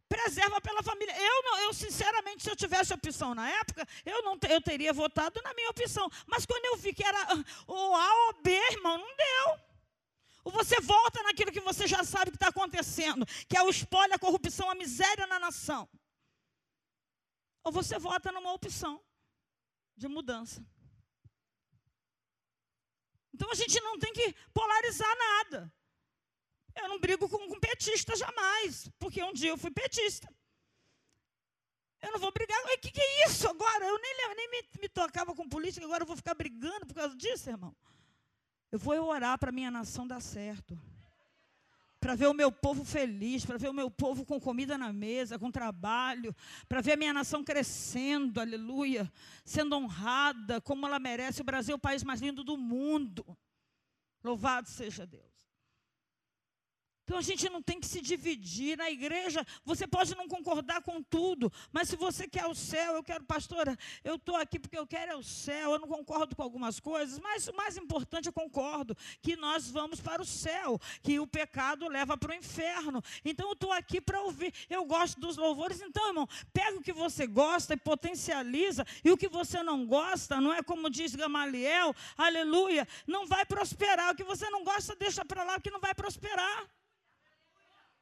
preserva 0.07 0.59
pela 0.59 0.81
família. 0.81 1.15
Eu, 1.15 1.43
não, 1.43 1.59
eu 1.59 1.73
sinceramente, 1.73 2.41
se 2.41 2.49
eu 2.49 2.55
tivesse 2.55 2.91
opção 2.93 3.35
na 3.35 3.47
época, 3.47 3.87
eu 4.03 4.23
não 4.23 4.37
eu 4.49 4.59
teria 4.59 4.91
votado 4.91 5.39
na 5.43 5.53
minha 5.53 5.69
opção. 5.69 6.09
Mas 6.25 6.45
quando 6.47 6.65
eu 6.65 6.77
vi 6.77 6.93
que 6.93 7.03
era 7.03 7.43
o 7.67 7.95
A 7.95 8.27
ou 8.27 8.41
B, 8.41 8.51
irmão, 8.71 8.97
não 8.97 9.15
deu. 9.15 9.68
Ou 10.49 10.51
você 10.51 10.79
volta 10.81 11.21
naquilo 11.21 11.51
que 11.51 11.59
você 11.59 11.85
já 11.85 12.03
sabe 12.03 12.31
que 12.31 12.37
está 12.37 12.47
acontecendo, 12.47 13.23
que 13.47 13.55
é 13.55 13.61
o 13.61 13.69
espólio, 13.69 14.15
a 14.15 14.19
corrupção, 14.19 14.67
a 14.67 14.73
miséria 14.73 15.27
na 15.27 15.39
nação. 15.39 15.87
Ou 17.63 17.71
você 17.71 17.99
vota 17.99 18.31
numa 18.31 18.51
opção 18.51 18.99
de 19.95 20.07
mudança. 20.07 20.65
Então 23.31 23.51
a 23.51 23.53
gente 23.53 23.79
não 23.81 23.99
tem 23.99 24.11
que 24.11 24.33
polarizar 24.51 25.15
nada. 25.17 25.71
Eu 26.75 26.89
não 26.89 26.99
brigo 26.99 27.29
com, 27.29 27.47
com 27.47 27.59
petista 27.59 28.15
jamais, 28.15 28.89
porque 28.97 29.23
um 29.23 29.33
dia 29.33 29.51
eu 29.51 29.57
fui 29.57 29.69
petista. 29.69 30.27
Eu 32.01 32.11
não 32.11 32.19
vou 32.19 32.31
brigar. 32.31 32.59
O 32.63 32.79
que, 32.79 32.91
que 32.91 33.01
é 33.01 33.27
isso 33.27 33.47
agora? 33.47 33.85
Eu 33.85 33.99
nem, 33.99 34.35
nem 34.35 34.49
me, 34.49 34.63
me 34.81 34.89
tocava 34.89 35.35
com 35.35 35.47
política, 35.47 35.85
agora 35.85 36.01
eu 36.03 36.07
vou 36.07 36.15
ficar 36.15 36.33
brigando 36.33 36.87
por 36.87 36.95
causa 36.95 37.15
disso, 37.15 37.51
irmão. 37.51 37.75
Eu 38.71 38.77
vou 38.77 38.93
orar 39.09 39.37
para 39.37 39.49
a 39.49 39.51
minha 39.51 39.71
nação 39.71 40.07
dar 40.07 40.21
certo. 40.21 40.79
Para 41.99 42.15
ver 42.15 42.27
o 42.27 42.33
meu 42.33 42.51
povo 42.51 42.85
feliz, 42.85 43.45
para 43.45 43.57
ver 43.57 43.69
o 43.69 43.73
meu 43.73 43.91
povo 43.91 44.25
com 44.25 44.39
comida 44.39 44.77
na 44.77 44.93
mesa, 44.93 45.37
com 45.37 45.51
trabalho, 45.51 46.33
para 46.67 46.79
ver 46.79 46.93
a 46.93 46.97
minha 46.97 47.13
nação 47.13 47.43
crescendo, 47.43 48.39
aleluia, 48.39 49.11
sendo 49.43 49.75
honrada 49.75 50.61
como 50.61 50.85
ela 50.85 50.97
merece. 50.97 51.41
O 51.41 51.45
Brasil 51.45 51.73
é 51.73 51.75
o 51.75 51.79
país 51.79 52.03
mais 52.03 52.21
lindo 52.21 52.43
do 52.43 52.55
mundo. 52.55 53.25
Louvado 54.23 54.69
seja 54.69 55.05
Deus. 55.05 55.28
Então 57.09 57.17
a 57.17 57.23
gente 57.23 57.49
não 57.49 57.59
tem 57.59 57.79
que 57.79 57.87
se 57.87 58.01
dividir 58.01 58.77
na 58.77 58.91
igreja. 58.91 59.43
Você 59.65 59.87
pode 59.87 60.15
não 60.15 60.27
concordar 60.27 60.83
com 60.83 61.01
tudo, 61.01 61.51
mas 61.71 61.89
se 61.89 61.95
você 61.95 62.27
quer 62.27 62.45
o 62.45 62.53
céu, 62.53 62.93
eu 62.93 63.03
quero, 63.03 63.23
pastora, 63.23 63.75
eu 64.03 64.13
estou 64.13 64.35
aqui 64.35 64.59
porque 64.59 64.77
eu 64.77 64.85
quero 64.85 65.13
é 65.13 65.15
o 65.15 65.23
céu. 65.23 65.71
Eu 65.71 65.79
não 65.79 65.87
concordo 65.87 66.35
com 66.35 66.43
algumas 66.43 66.79
coisas, 66.79 67.17
mas 67.17 67.47
o 67.47 67.55
mais 67.55 67.75
importante 67.77 68.27
eu 68.27 68.31
concordo 68.31 68.95
que 69.23 69.35
nós 69.35 69.71
vamos 69.71 69.99
para 69.99 70.21
o 70.21 70.25
céu, 70.25 70.79
que 71.01 71.19
o 71.19 71.25
pecado 71.25 71.87
leva 71.87 72.15
para 72.15 72.31
o 72.31 72.35
inferno. 72.35 73.01
Então 73.25 73.47
eu 73.47 73.53
estou 73.53 73.71
aqui 73.71 73.99
para 73.99 74.21
ouvir. 74.21 74.53
Eu 74.69 74.85
gosto 74.85 75.19
dos 75.19 75.35
louvores. 75.35 75.81
Então, 75.81 76.09
irmão, 76.09 76.29
pega 76.53 76.77
o 76.77 76.83
que 76.83 76.93
você 76.93 77.25
gosta 77.25 77.73
e 77.73 77.77
potencializa, 77.77 78.85
e 79.03 79.09
o 79.09 79.17
que 79.17 79.27
você 79.27 79.63
não 79.63 79.83
gosta, 79.87 80.39
não 80.39 80.53
é 80.53 80.61
como 80.61 80.91
diz 80.91 81.15
Gamaliel, 81.15 81.91
aleluia, 82.15 82.87
não 83.07 83.25
vai 83.25 83.47
prosperar. 83.47 84.13
O 84.13 84.15
que 84.15 84.23
você 84.23 84.47
não 84.51 84.63
gosta, 84.63 84.95
deixa 84.95 85.25
para 85.25 85.43
lá, 85.43 85.59
que 85.59 85.71
não 85.71 85.79
vai 85.79 85.95
prosperar. 85.95 86.69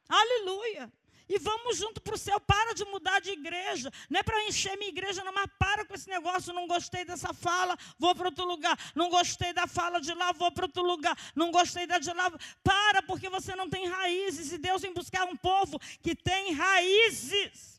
Aleluia. 0.08 0.90
E 1.28 1.38
vamos 1.38 1.76
junto 1.76 2.00
para 2.00 2.14
o 2.14 2.18
céu. 2.18 2.40
Para 2.40 2.72
de 2.72 2.84
mudar 2.86 3.20
de 3.20 3.30
igreja. 3.30 3.92
Não 4.08 4.18
é 4.18 4.22
para 4.22 4.44
encher 4.44 4.76
minha 4.78 4.88
igreja, 4.88 5.22
não, 5.22 5.32
mas 5.32 5.50
para 5.58 5.84
com 5.84 5.94
esse 5.94 6.08
negócio. 6.08 6.54
Não 6.54 6.66
gostei 6.66 7.04
dessa 7.04 7.34
fala, 7.34 7.76
vou 7.98 8.14
para 8.14 8.28
outro 8.28 8.46
lugar. 8.46 8.78
Não 8.94 9.10
gostei 9.10 9.52
da 9.52 9.66
fala 9.66 10.00
de 10.00 10.14
lá, 10.14 10.32
vou 10.32 10.50
para 10.50 10.64
outro 10.64 10.82
lugar. 10.82 11.16
Não 11.34 11.50
gostei 11.50 11.86
da 11.86 11.98
de 11.98 12.10
lá. 12.12 12.30
Para, 12.64 13.02
porque 13.02 13.28
você 13.28 13.54
não 13.54 13.68
tem 13.68 13.86
raízes. 13.86 14.52
E 14.52 14.58
Deus 14.58 14.80
vem 14.80 14.94
buscar 14.94 15.24
um 15.24 15.36
povo 15.36 15.78
que 16.02 16.14
tem 16.14 16.52
raízes. 16.52 17.78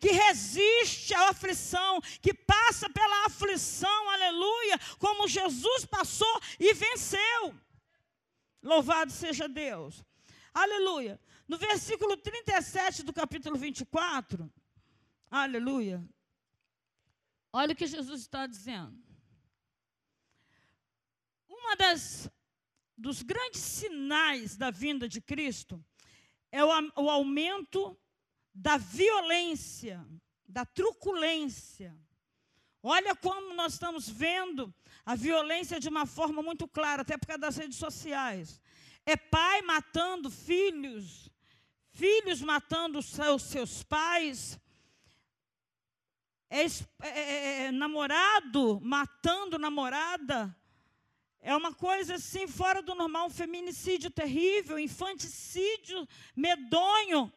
Que 0.00 0.10
resiste 0.10 1.14
à 1.14 1.28
aflição, 1.28 2.00
que 2.20 2.34
passa 2.34 2.90
pela 2.90 3.26
aflição, 3.26 4.10
aleluia, 4.10 4.76
como 4.98 5.28
Jesus 5.28 5.84
passou 5.84 6.40
e 6.58 6.74
venceu. 6.74 7.54
Louvado 8.60 9.12
seja 9.12 9.48
Deus. 9.48 10.04
Aleluia. 10.54 11.20
No 11.48 11.56
versículo 11.56 12.16
37 12.16 13.02
do 13.02 13.12
capítulo 13.12 13.56
24, 13.56 14.52
aleluia. 15.30 16.02
Olha 17.52 17.72
o 17.72 17.76
que 17.76 17.86
Jesus 17.86 18.22
está 18.22 18.46
dizendo. 18.46 18.96
Uma 21.48 21.76
das 21.76 22.30
dos 22.96 23.22
grandes 23.22 23.60
sinais 23.60 24.56
da 24.56 24.70
vinda 24.70 25.08
de 25.08 25.20
Cristo 25.20 25.84
é 26.50 26.62
o, 26.64 26.68
o 26.96 27.10
aumento 27.10 27.98
da 28.54 28.76
violência, 28.76 30.06
da 30.46 30.64
truculência. 30.64 31.96
Olha 32.82 33.16
como 33.16 33.54
nós 33.54 33.72
estamos 33.72 34.08
vendo 34.08 34.72
a 35.04 35.14
violência 35.14 35.80
de 35.80 35.88
uma 35.88 36.06
forma 36.06 36.42
muito 36.42 36.68
clara, 36.68 37.02
até 37.02 37.16
por 37.16 37.26
causa 37.26 37.40
das 37.40 37.56
redes 37.56 37.78
sociais. 37.78 38.60
É 39.04 39.16
pai 39.16 39.62
matando 39.62 40.30
filhos, 40.30 41.28
filhos 41.90 42.40
matando 42.40 43.02
seus, 43.02 43.42
seus 43.42 43.82
pais, 43.82 44.60
é, 46.48 46.66
é, 46.66 47.08
é, 47.08 47.64
é, 47.64 47.70
namorado 47.72 48.78
matando 48.82 49.58
namorada. 49.58 50.54
É 51.40 51.56
uma 51.56 51.74
coisa 51.74 52.16
assim 52.16 52.46
fora 52.46 52.82
do 52.82 52.94
normal, 52.94 53.26
um 53.26 53.30
feminicídio 53.30 54.10
terrível, 54.10 54.78
infanticídio 54.78 56.06
medonho. 56.36 57.32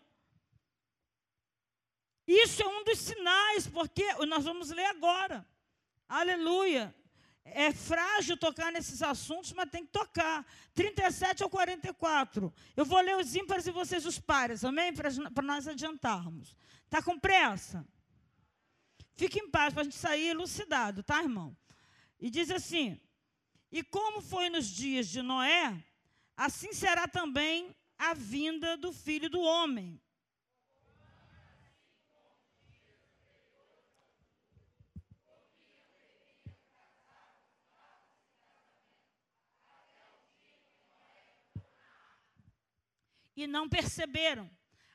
Isso 2.27 2.61
é 2.61 2.67
um 2.67 2.83
dos 2.83 2.99
sinais, 2.99 3.67
porque 3.67 4.03
nós 4.25 4.43
vamos 4.43 4.69
ler 4.69 4.85
agora. 4.85 5.47
Aleluia. 6.09 6.93
É 7.45 7.71
frágil 7.71 8.35
tocar 8.35 8.71
nesses 8.71 9.03
assuntos, 9.03 9.53
mas 9.53 9.69
tem 9.69 9.85
que 9.85 9.91
tocar. 9.91 10.43
37 10.73 11.43
ao 11.43 11.49
44. 11.49 12.51
Eu 12.75 12.83
vou 12.83 12.99
ler 12.99 13.15
os 13.15 13.35
ímpares 13.35 13.67
e 13.67 13.71
vocês 13.71 14.03
os 14.05 14.19
pares, 14.19 14.65
amém? 14.65 14.91
Para 14.93 15.43
nós 15.43 15.67
adiantarmos. 15.67 16.57
Está 16.85 17.03
com 17.03 17.19
pressa? 17.19 17.87
Fique 19.13 19.39
em 19.39 19.49
paz 19.49 19.73
para 19.73 19.81
a 19.81 19.83
gente 19.83 19.95
sair 19.95 20.29
elucidado, 20.29 21.03
tá, 21.03 21.21
irmão? 21.21 21.55
E 22.19 22.29
diz 22.29 22.49
assim: 22.49 22.99
E 23.71 23.83
como 23.83 24.21
foi 24.21 24.49
nos 24.49 24.65
dias 24.67 25.07
de 25.07 25.21
Noé, 25.21 25.83
assim 26.35 26.73
será 26.73 27.07
também 27.07 27.75
a 27.97 28.13
vinda 28.13 28.75
do 28.75 28.91
filho 28.91 29.29
do 29.29 29.39
homem. 29.39 30.01
E 43.35 43.47
não 43.47 43.67
perceberam, 43.67 44.49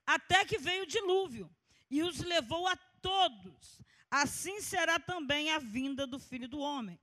até 0.07 0.45
que 0.45 0.59
veio 0.59 0.85
o 0.85 0.87
dilúvio 0.87 1.51
e 1.91 2.03
os 2.03 2.21
levou 2.21 2.67
a 2.67 2.77
todos. 3.03 3.81
Assim 4.11 4.61
será 4.61 4.99
também 4.99 5.51
a 5.51 5.59
vinda 5.59 6.07
do 6.07 6.19
filho 6.19 6.49
do 6.49 6.59
homem. 6.59 6.99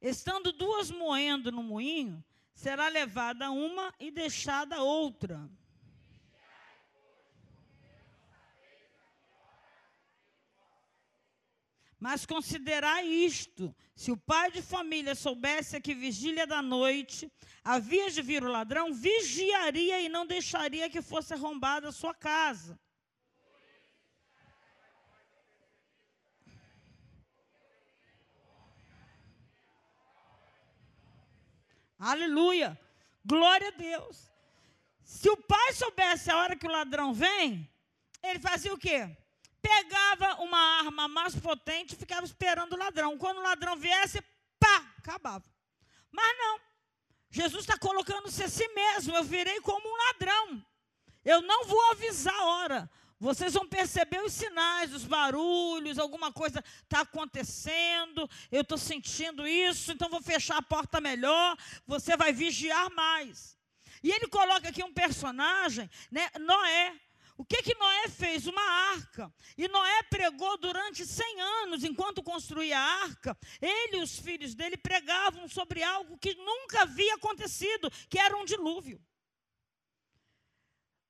Estando 0.00 0.50
duas 0.52 0.90
moendo 0.90 1.52
no 1.52 1.62
moinho, 1.62 2.24
será 2.54 2.88
levada 2.88 3.50
uma 3.50 3.94
e 4.00 4.10
deixada 4.10 4.82
outra. 4.82 5.50
Mas 12.00 12.24
considerai 12.24 13.06
isto: 13.06 13.76
se 13.94 14.10
o 14.10 14.16
pai 14.16 14.50
de 14.50 14.62
família 14.62 15.14
soubesse 15.14 15.78
que 15.82 15.94
vigília 15.94 16.46
da 16.46 16.62
noite 16.62 17.30
havia 17.62 18.10
de 18.10 18.22
vir 18.22 18.42
o 18.42 18.48
ladrão, 18.48 18.94
vigiaria 18.94 20.00
e 20.00 20.08
não 20.08 20.26
deixaria 20.26 20.88
que 20.88 21.02
fosse 21.02 21.34
arrombada 21.34 21.88
a 21.88 21.92
sua 21.92 22.14
casa. 22.14 22.80
Aleluia! 31.98 32.80
Glória 33.22 33.68
a 33.68 33.72
Deus! 33.72 34.32
Se 35.04 35.28
o 35.28 35.36
pai 35.36 35.74
soubesse 35.74 36.30
a 36.30 36.38
hora 36.38 36.56
que 36.56 36.66
o 36.66 36.70
ladrão 36.70 37.12
vem, 37.12 37.70
ele 38.22 38.38
fazia 38.38 38.72
o 38.72 38.78
quê? 38.78 39.19
Pegava 39.62 40.42
uma 40.42 40.58
arma 40.78 41.08
mais 41.08 41.34
potente 41.34 41.94
e 41.94 41.98
ficava 41.98 42.24
esperando 42.24 42.72
o 42.72 42.78
ladrão. 42.78 43.18
Quando 43.18 43.38
o 43.38 43.42
ladrão 43.42 43.76
viesse, 43.76 44.20
pá, 44.58 44.84
acabava. 44.98 45.44
Mas 46.10 46.38
não. 46.38 46.60
Jesus 47.30 47.62
está 47.62 47.78
colocando-se 47.78 48.42
a 48.42 48.48
si 48.48 48.66
mesmo. 48.68 49.14
Eu 49.14 49.24
virei 49.24 49.60
como 49.60 49.88
um 49.88 49.96
ladrão. 50.06 50.66
Eu 51.24 51.42
não 51.42 51.64
vou 51.64 51.90
avisar 51.90 52.34
a 52.34 52.44
hora. 52.44 52.90
Vocês 53.20 53.52
vão 53.52 53.68
perceber 53.68 54.22
os 54.22 54.32
sinais, 54.32 54.94
os 54.94 55.04
barulhos, 55.04 55.98
alguma 55.98 56.32
coisa 56.32 56.64
está 56.82 57.02
acontecendo, 57.02 58.28
eu 58.50 58.62
estou 58.62 58.78
sentindo 58.78 59.46
isso, 59.46 59.92
então 59.92 60.08
vou 60.08 60.22
fechar 60.22 60.56
a 60.56 60.62
porta 60.62 61.02
melhor, 61.02 61.54
você 61.86 62.16
vai 62.16 62.32
vigiar 62.32 62.90
mais. 62.92 63.58
E 64.02 64.10
ele 64.10 64.26
coloca 64.26 64.70
aqui 64.70 64.82
um 64.82 64.94
personagem, 64.94 65.90
né, 66.10 66.30
Noé. 66.40 66.98
O 67.40 67.44
que 67.46 67.62
que 67.62 67.74
Noé 67.74 68.06
fez? 68.06 68.46
Uma 68.46 68.62
arca. 68.92 69.32
E 69.56 69.66
Noé 69.66 70.02
pregou 70.10 70.58
durante 70.58 71.06
100 71.06 71.40
anos, 71.40 71.84
enquanto 71.84 72.22
construía 72.22 72.78
a 72.78 73.02
arca. 73.04 73.34
Ele 73.62 73.96
e 73.96 74.02
os 74.02 74.18
filhos 74.18 74.54
dele 74.54 74.76
pregavam 74.76 75.48
sobre 75.48 75.82
algo 75.82 76.18
que 76.18 76.34
nunca 76.34 76.82
havia 76.82 77.14
acontecido, 77.14 77.90
que 78.10 78.18
era 78.18 78.36
um 78.36 78.44
dilúvio. 78.44 79.02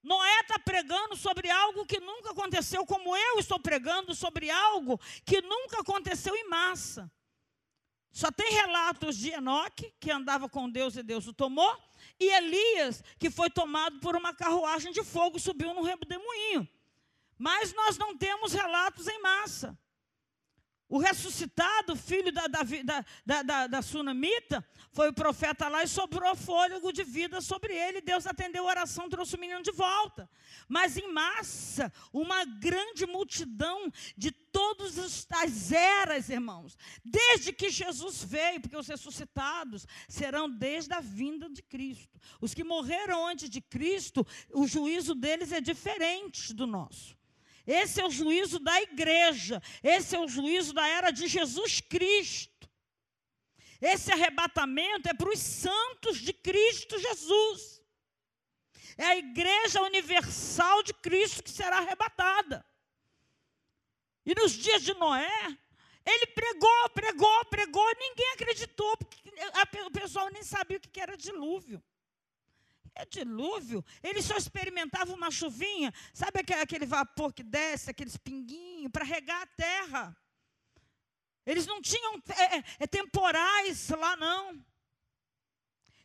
Noé 0.05 0.41
está 0.43 0.57
pregando 0.61 1.17
sobre 1.17 1.51
algo 1.51 1.85
que 1.85 1.99
nunca 1.99 2.31
aconteceu, 2.31 2.87
como 2.87 3.17
eu 3.17 3.41
estou 3.41 3.59
pregando 3.59 4.15
sobre 4.15 4.49
algo 4.53 5.01
que 5.27 5.43
nunca 5.43 5.81
aconteceu 5.81 6.37
em 6.37 6.49
massa. 6.49 7.11
Só 8.13 8.31
tem 8.31 8.53
relatos 8.53 9.17
de 9.17 9.31
Enoque, 9.31 9.93
que 9.99 10.13
andava 10.13 10.49
com 10.49 10.71
Deus 10.71 10.95
e 10.95 11.03
Deus 11.03 11.27
o 11.27 11.33
tomou, 11.33 11.77
e 12.21 12.29
Elias, 12.29 13.03
que 13.19 13.31
foi 13.31 13.49
tomado 13.49 13.99
por 13.99 14.15
uma 14.15 14.35
carruagem 14.35 14.93
de 14.93 15.03
fogo 15.03 15.39
subiu 15.39 15.73
no 15.73 15.83
redemoinho. 15.83 16.69
Mas 17.39 17.73
nós 17.73 17.97
não 17.97 18.15
temos 18.15 18.53
relatos 18.53 19.09
em 19.09 19.21
massa. 19.23 19.77
O 20.91 20.99
ressuscitado, 20.99 21.95
filho 21.95 22.33
da, 22.33 22.49
da, 22.49 23.43
da, 23.43 23.67
da, 23.69 23.81
Sunamita, 23.81 24.67
foi 24.91 25.09
o 25.09 25.15
profeta 25.15 25.69
lá 25.69 25.85
e 25.85 25.89
sobrou 25.89 26.35
fôlego 26.35 26.93
de 26.93 27.05
vida 27.05 27.41
sobre 27.41 27.73
ele. 27.73 28.01
Deus 28.01 28.27
atendeu 28.27 28.65
a 28.65 28.71
oração, 28.71 29.09
trouxe 29.09 29.37
o 29.37 29.39
menino 29.39 29.63
de 29.63 29.71
volta. 29.71 30.29
Mas 30.69 30.97
em 30.97 31.13
massa, 31.13 31.93
uma 32.13 32.45
grande 32.45 33.07
multidão 33.07 33.89
de 34.17 34.33
todas 34.33 34.99
as 35.31 35.71
eras, 35.71 36.29
irmãos. 36.29 36.77
Desde 37.05 37.53
que 37.53 37.71
Jesus 37.71 38.25
veio, 38.25 38.61
porque 38.61 38.77
os 38.77 38.89
ressuscitados 38.89 39.87
serão 40.09 40.51
desde 40.51 40.93
a 40.93 41.01
vinda 41.01 41.49
de 41.49 41.63
Cristo. 41.63 42.19
Os 42.41 42.53
que 42.53 42.65
morreram 42.65 43.29
antes 43.29 43.49
de 43.49 43.61
Cristo, 43.61 44.27
o 44.53 44.67
juízo 44.67 45.15
deles 45.15 45.53
é 45.53 45.61
diferente 45.61 46.53
do 46.53 46.67
nosso. 46.67 47.20
Esse 47.71 48.01
é 48.01 48.05
o 48.05 48.11
juízo 48.11 48.59
da 48.59 48.83
igreja. 48.83 49.63
Esse 49.81 50.17
é 50.17 50.19
o 50.19 50.27
juízo 50.27 50.73
da 50.73 50.87
era 50.89 51.13
de 51.13 51.29
Jesus 51.29 51.81
Cristo. 51.81 52.69
Esse 53.81 54.11
arrebatamento 54.13 55.09
é 55.09 55.15
para 55.15 55.31
os 55.31 55.39
santos 55.39 56.19
de 56.19 56.33
Cristo 56.33 56.99
Jesus. 56.99 57.81
É 58.99 59.05
a 59.05 59.17
igreja 59.17 59.81
universal 59.83 60.83
de 60.83 60.93
Cristo 60.95 61.45
que 61.45 61.51
será 61.51 61.79
arrebatada. 61.79 62.67
E 64.27 64.35
nos 64.35 64.53
dias 64.53 64.83
de 64.83 64.93
Noé, 64.95 65.57
ele 66.05 66.27
pregou, 66.27 66.91
pregou, 66.93 67.45
pregou, 67.47 67.87
ninguém 67.99 68.33
acreditou, 68.33 68.97
porque 68.97 69.81
o 69.83 69.91
pessoal 69.93 70.29
nem 70.31 70.43
sabia 70.43 70.77
o 70.77 70.81
que 70.81 71.01
era 71.01 71.17
dilúvio. 71.17 71.83
É 72.95 73.05
dilúvio. 73.05 73.85
Ele 74.03 74.21
só 74.23 74.37
experimentava 74.37 75.13
uma 75.13 75.31
chuvinha. 75.31 75.93
Sabe 76.13 76.41
aquele 76.41 76.87
vapor 76.87 77.33
que 77.33 77.43
desce, 77.43 77.91
aqueles 77.91 78.17
pinguinhos, 78.17 78.91
para 78.91 79.05
regar 79.05 79.43
a 79.43 79.47
terra. 79.47 80.17
Eles 81.47 81.67
não 81.67 81.81
tinham 81.81 82.23
é, 82.29 82.59
é, 82.59 82.65
é, 82.81 82.87
temporais 82.87 83.89
lá, 83.91 84.17
não. 84.17 84.65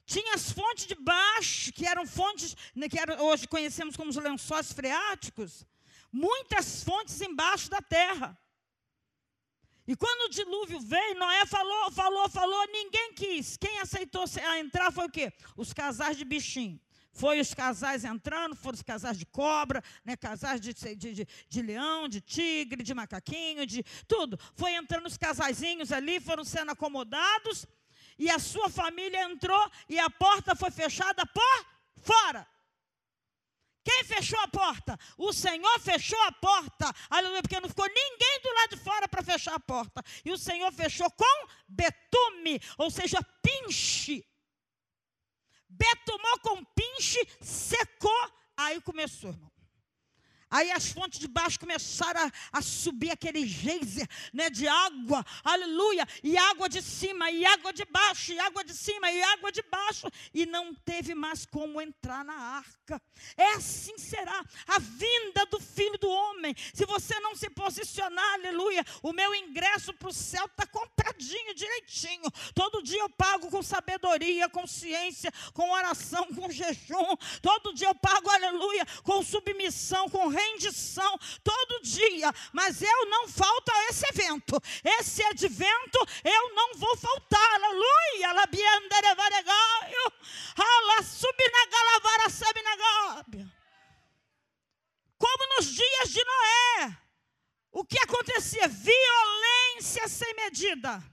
Tinha 0.06 0.36
as 0.36 0.52
fontes 0.52 0.86
de 0.86 0.96
baixo, 0.96 1.74
que 1.74 1.86
eram 1.86 2.06
fontes, 2.06 2.56
né, 2.76 2.88
que 2.88 2.98
hoje 3.20 3.48
conhecemos 3.48 3.96
como 3.96 4.10
os 4.10 4.16
lençóis 4.16 4.72
freáticos. 4.72 5.66
Muitas 6.12 6.84
fontes 6.84 7.20
embaixo 7.22 7.70
da 7.70 7.82
terra. 7.82 8.38
E 9.88 9.96
quando 9.96 10.28
o 10.28 10.30
dilúvio 10.30 10.80
veio, 10.80 11.20
Noé 11.20 11.46
falou, 11.46 11.92
falou, 11.92 12.28
falou, 12.30 12.68
ninguém 12.68 13.14
quis. 13.14 13.56
Quem 13.56 13.80
aceitou 13.80 14.26
entrar 14.60 14.92
foi 14.92 15.06
o 15.06 15.10
quê? 15.10 15.32
Os 15.56 15.74
casais 15.74 16.18
de 16.18 16.26
bichinho. 16.26 16.80
Foi 17.12 17.40
os 17.40 17.54
casais 17.54 18.04
entrando, 18.04 18.56
foram 18.58 18.76
os 18.76 18.82
casais 18.82 19.18
de 19.18 19.26
cobra, 19.26 19.82
né, 20.04 20.18
casais 20.18 20.60
de, 20.60 20.74
de, 20.74 20.96
de, 20.96 21.28
de 21.48 21.62
leão, 21.62 22.10
de 22.10 22.20
tigre, 22.20 22.84
de 22.84 22.94
macaquinho, 22.94 23.66
de 23.66 23.84
tudo. 24.06 24.38
Foi 24.54 24.74
entrando 24.74 25.06
os 25.06 25.18
casaizinhos 25.18 25.94
ali, 25.94 26.20
foram 26.20 26.44
sendo 26.44 26.72
acomodados, 26.72 27.66
e 28.20 28.30
a 28.30 28.38
sua 28.38 28.70
família 28.70 29.24
entrou 29.24 29.72
e 29.88 29.98
a 29.98 30.10
porta 30.10 30.56
foi 30.56 30.72
fechada 30.72 31.26
por 31.26 31.66
fora. 32.02 32.46
Quem 33.86 34.04
fechou 34.04 34.40
a 34.40 34.48
porta? 34.48 35.00
O 35.16 35.32
Senhor 35.32 35.80
fechou 35.80 36.20
a 36.24 36.32
porta. 36.32 36.92
Aleluia, 37.08 37.44
porque 37.44 37.60
não 37.60 37.70
ficou 37.70 37.86
ninguém 37.88 38.40
do 38.42 38.54
lado 38.56 38.76
de 38.76 38.84
fora 38.84 39.08
para 39.08 39.22
fechar 39.22 39.54
a 39.54 39.60
porta. 39.60 40.04
E 40.26 40.32
o 40.32 40.38
Senhor 40.40 40.72
fechou 40.74 41.10
com 41.12 41.48
betume, 41.68 42.60
ou 42.80 42.90
seja, 42.90 43.20
pinche. 43.44 44.28
Betumou 45.70 46.40
com 46.40 46.66
pinche, 46.66 47.20
secou. 47.40 48.32
Aí 48.58 48.82
começou, 48.82 49.30
irmão. 49.30 49.55
Aí 50.50 50.72
as 50.72 50.88
fontes 50.90 51.20
de 51.20 51.28
baixo 51.28 51.60
começaram 51.60 52.22
a, 52.22 52.60
a, 52.60 52.62
subir 52.62 53.12
aquele 53.12 53.46
geyser 53.46 54.08
né, 54.32 54.50
de 54.50 54.68
água, 54.68 55.26
aleluia, 55.44 56.08
e 56.24 56.38
água 56.38 56.70
de 56.70 56.82
cima, 56.82 57.32
e 57.32 57.46
água 57.46 57.74
de 57.74 57.84
baixo, 57.86 58.32
e 58.32 58.40
água 58.40 58.64
de 58.64 58.74
cima, 58.74 59.12
e 59.12 59.22
água 59.24 59.52
de 59.52 59.64
baixo, 59.64 60.08
e 60.34 60.46
não 60.46 60.74
teve 60.74 61.16
mais 61.16 61.46
como 61.46 61.82
entrar 61.82 62.24
na 62.24 62.34
arca. 62.34 63.02
É 63.36 63.54
assim 63.54 63.98
será 63.98 64.44
a 64.68 64.80
vinda 64.80 65.46
do 65.48 65.60
Filho 65.60 65.98
do 65.98 66.10
Homem. 66.10 66.56
Se 66.74 66.86
você 66.86 67.20
não 67.20 67.36
se 67.36 67.50
posicionar, 67.50 68.34
aleluia, 68.34 68.86
o 69.02 69.12
meu 69.12 69.34
ingresso 69.34 69.94
para 69.94 70.10
o 70.10 70.14
céu 70.14 70.46
está 70.46 70.66
compradinho, 70.68 71.56
direitinho. 71.56 72.30
Todo 72.54 72.84
dia 72.84 73.02
eu 73.02 73.10
pago 73.10 73.50
com 73.50 73.64
sabedoria, 73.64 74.48
com 74.50 74.68
ciência, 74.68 75.32
com 75.54 75.72
oração, 75.72 76.28
com 76.34 76.50
jejum. 76.52 77.16
Todo 77.42 77.74
dia 77.74 77.88
eu 77.88 77.96
pago, 77.96 78.30
aleluia, 78.30 78.86
com 79.04 79.24
submissão, 79.24 80.10
com 80.10 80.28
rendição 80.52 81.18
todo 81.44 81.82
dia, 81.82 82.32
mas 82.54 82.82
eu 82.82 83.06
não 83.08 83.28
falto 83.28 83.72
a 83.72 83.86
esse 83.86 84.06
evento. 84.10 84.62
Esse 84.84 85.24
advento 85.24 86.00
eu 86.24 86.56
não 86.56 86.76
vou 86.76 86.98
faltar. 86.98 87.54
Aleluia! 87.56 87.96
Como 95.18 95.56
nos 95.56 95.66
dias 95.66 96.10
de 96.10 96.24
Noé. 96.24 96.98
O 97.72 97.84
que 97.84 98.00
acontecia? 98.00 98.68
Violência 98.68 100.08
sem 100.08 100.34
medida. 100.36 101.04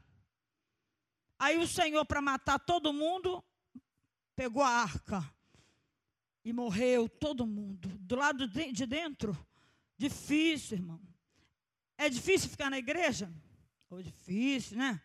Aí 1.39 1.59
o 1.59 1.67
Senhor, 1.67 2.05
para 2.05 2.23
matar 2.23 2.61
todo 2.61 2.93
mundo, 2.93 3.45
pegou 4.37 4.63
a 4.63 4.69
arca 4.69 5.29
e 6.45 6.53
morreu 6.53 7.09
todo 7.09 7.45
mundo. 7.45 7.92
Do 8.13 8.19
lado 8.19 8.47
de 8.47 8.85
dentro, 8.85 9.35
difícil, 9.97 10.77
irmão. 10.77 11.01
É 11.97 12.11
difícil 12.11 12.51
ficar 12.51 12.69
na 12.69 12.77
igreja? 12.77 13.33
Ou 13.89 14.03
difícil, 14.03 14.77
né? 14.77 15.01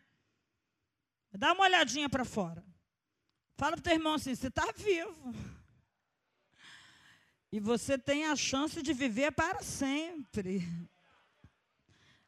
Dá 1.32 1.54
uma 1.54 1.64
olhadinha 1.64 2.10
para 2.10 2.26
fora. 2.26 2.62
Fala 3.56 3.78
para 3.78 3.80
o 3.80 3.82
teu 3.82 3.94
irmão 3.94 4.16
assim: 4.16 4.36
você 4.36 4.48
está 4.48 4.74
vivo. 4.76 5.34
E 7.50 7.62
você 7.62 7.98
tem 7.98 8.26
a 8.26 8.36
chance 8.36 8.82
de 8.82 8.92
viver 8.92 9.32
para 9.32 9.64
sempre. 9.64 10.68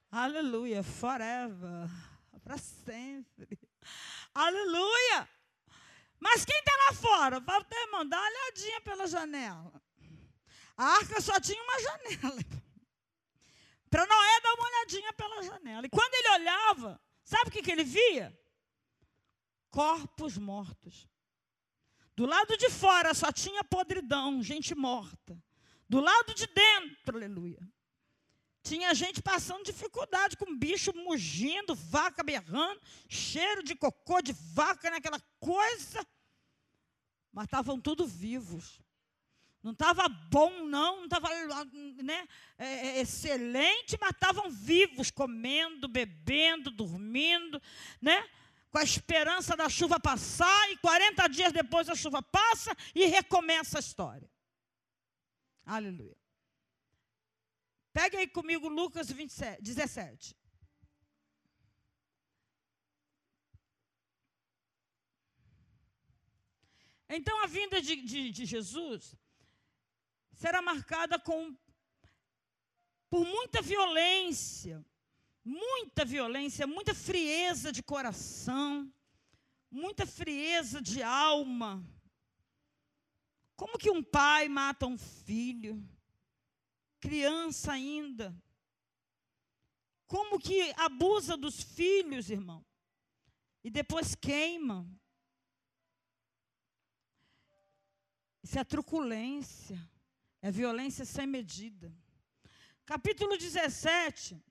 Aleluia, 0.09 0.81
forever. 0.81 1.89
Para 2.41 2.57
sempre. 2.57 3.59
Aleluia. 4.33 5.27
Mas 6.17 6.45
quem 6.45 6.57
está 6.57 6.71
lá 6.85 6.93
fora? 6.93 7.41
Fala 7.41 7.65
para 7.65 7.81
irmão, 7.81 8.07
dá 8.07 8.17
uma 8.17 8.29
olhadinha 8.29 8.79
pela 8.79 9.07
janela. 9.07 9.88
A 10.79 10.85
arca 10.85 11.19
só 11.19 11.37
tinha 11.41 11.61
uma 11.61 11.81
janela. 11.81 12.41
Para 13.91 14.05
Noé 14.05 14.41
dar 14.41 14.53
uma 14.53 14.65
olhadinha 14.65 15.11
pela 15.11 15.43
janela. 15.43 15.85
E 15.85 15.89
quando 15.89 16.13
ele 16.13 16.29
olhava, 16.29 17.01
sabe 17.21 17.49
o 17.49 17.51
que, 17.51 17.61
que 17.61 17.69
ele 17.69 17.83
via? 17.83 18.33
Corpos 19.69 20.37
mortos. 20.37 21.05
Do 22.15 22.25
lado 22.25 22.55
de 22.55 22.69
fora 22.69 23.13
só 23.13 23.29
tinha 23.29 23.61
podridão, 23.61 24.41
gente 24.41 24.73
morta. 24.73 25.37
Do 25.89 25.99
lado 25.99 26.33
de 26.33 26.47
dentro, 26.47 27.17
aleluia. 27.17 27.59
Tinha 28.63 28.93
gente 28.93 29.21
passando 29.21 29.65
dificuldade 29.65 30.37
com 30.37 30.57
bicho 30.57 30.95
mugindo, 30.95 31.75
vaca 31.75 32.23
berrando, 32.23 32.79
cheiro 33.09 33.63
de 33.63 33.75
cocô 33.75 34.21
de 34.21 34.31
vaca 34.31 34.89
naquela 34.89 35.19
coisa. 35.41 36.07
Mas 37.33 37.45
estavam 37.45 37.81
todos 37.81 38.09
vivos. 38.09 38.79
Não 39.69 39.73
estava 39.73 40.09
bom, 40.09 40.65
não, 40.65 40.97
não 40.97 41.03
estava 41.03 41.29
né, 42.01 42.27
é, 42.57 42.65
é, 42.65 43.01
excelente, 43.01 43.95
mas 44.01 44.09
estavam 44.09 44.49
vivos, 44.49 45.11
comendo, 45.11 45.87
bebendo, 45.87 46.71
dormindo, 46.71 47.61
né? 48.01 48.27
com 48.71 48.79
a 48.79 48.83
esperança 48.83 49.55
da 49.55 49.69
chuva 49.69 49.99
passar, 49.99 50.71
e 50.71 50.77
40 50.77 51.27
dias 51.27 51.53
depois 51.53 51.87
a 51.87 51.93
chuva 51.93 52.21
passa 52.23 52.75
e 52.95 53.05
recomeça 53.05 53.77
a 53.77 53.79
história. 53.79 54.27
Aleluia. 55.63 56.17
Pegue 57.93 58.17
aí 58.17 58.27
comigo 58.27 58.67
Lucas 58.67 59.11
27, 59.11 59.61
17. 59.61 60.35
Então 67.07 67.43
a 67.43 67.45
vinda 67.45 67.79
de, 67.79 67.95
de, 67.97 68.31
de 68.31 68.45
Jesus 68.45 69.15
será 70.39 70.61
marcada 70.61 71.19
com 71.19 71.55
por 73.11 73.23
muita 73.25 73.61
violência, 73.61 74.83
muita 75.43 76.03
violência, 76.03 76.65
muita 76.65 76.95
frieza 76.95 77.71
de 77.71 77.83
coração, 77.83 78.91
muita 79.69 80.05
frieza 80.05 80.81
de 80.81 81.03
alma. 81.03 81.83
Como 83.55 83.77
que 83.77 83.91
um 83.91 84.01
pai 84.01 84.49
mata 84.49 84.87
um 84.87 84.97
filho? 84.97 85.83
criança 86.99 87.71
ainda. 87.71 88.35
Como 90.07 90.39
que 90.39 90.73
abusa 90.75 91.37
dos 91.37 91.61
filhos, 91.61 92.29
irmão? 92.29 92.65
E 93.63 93.69
depois 93.69 94.15
queima. 94.15 94.87
Isso 98.43 98.57
é 98.57 98.63
truculência. 98.63 99.79
É 100.41 100.49
violência 100.51 101.05
sem 101.05 101.27
medida. 101.27 101.93
Capítulo 102.85 103.37
17. 103.37 104.41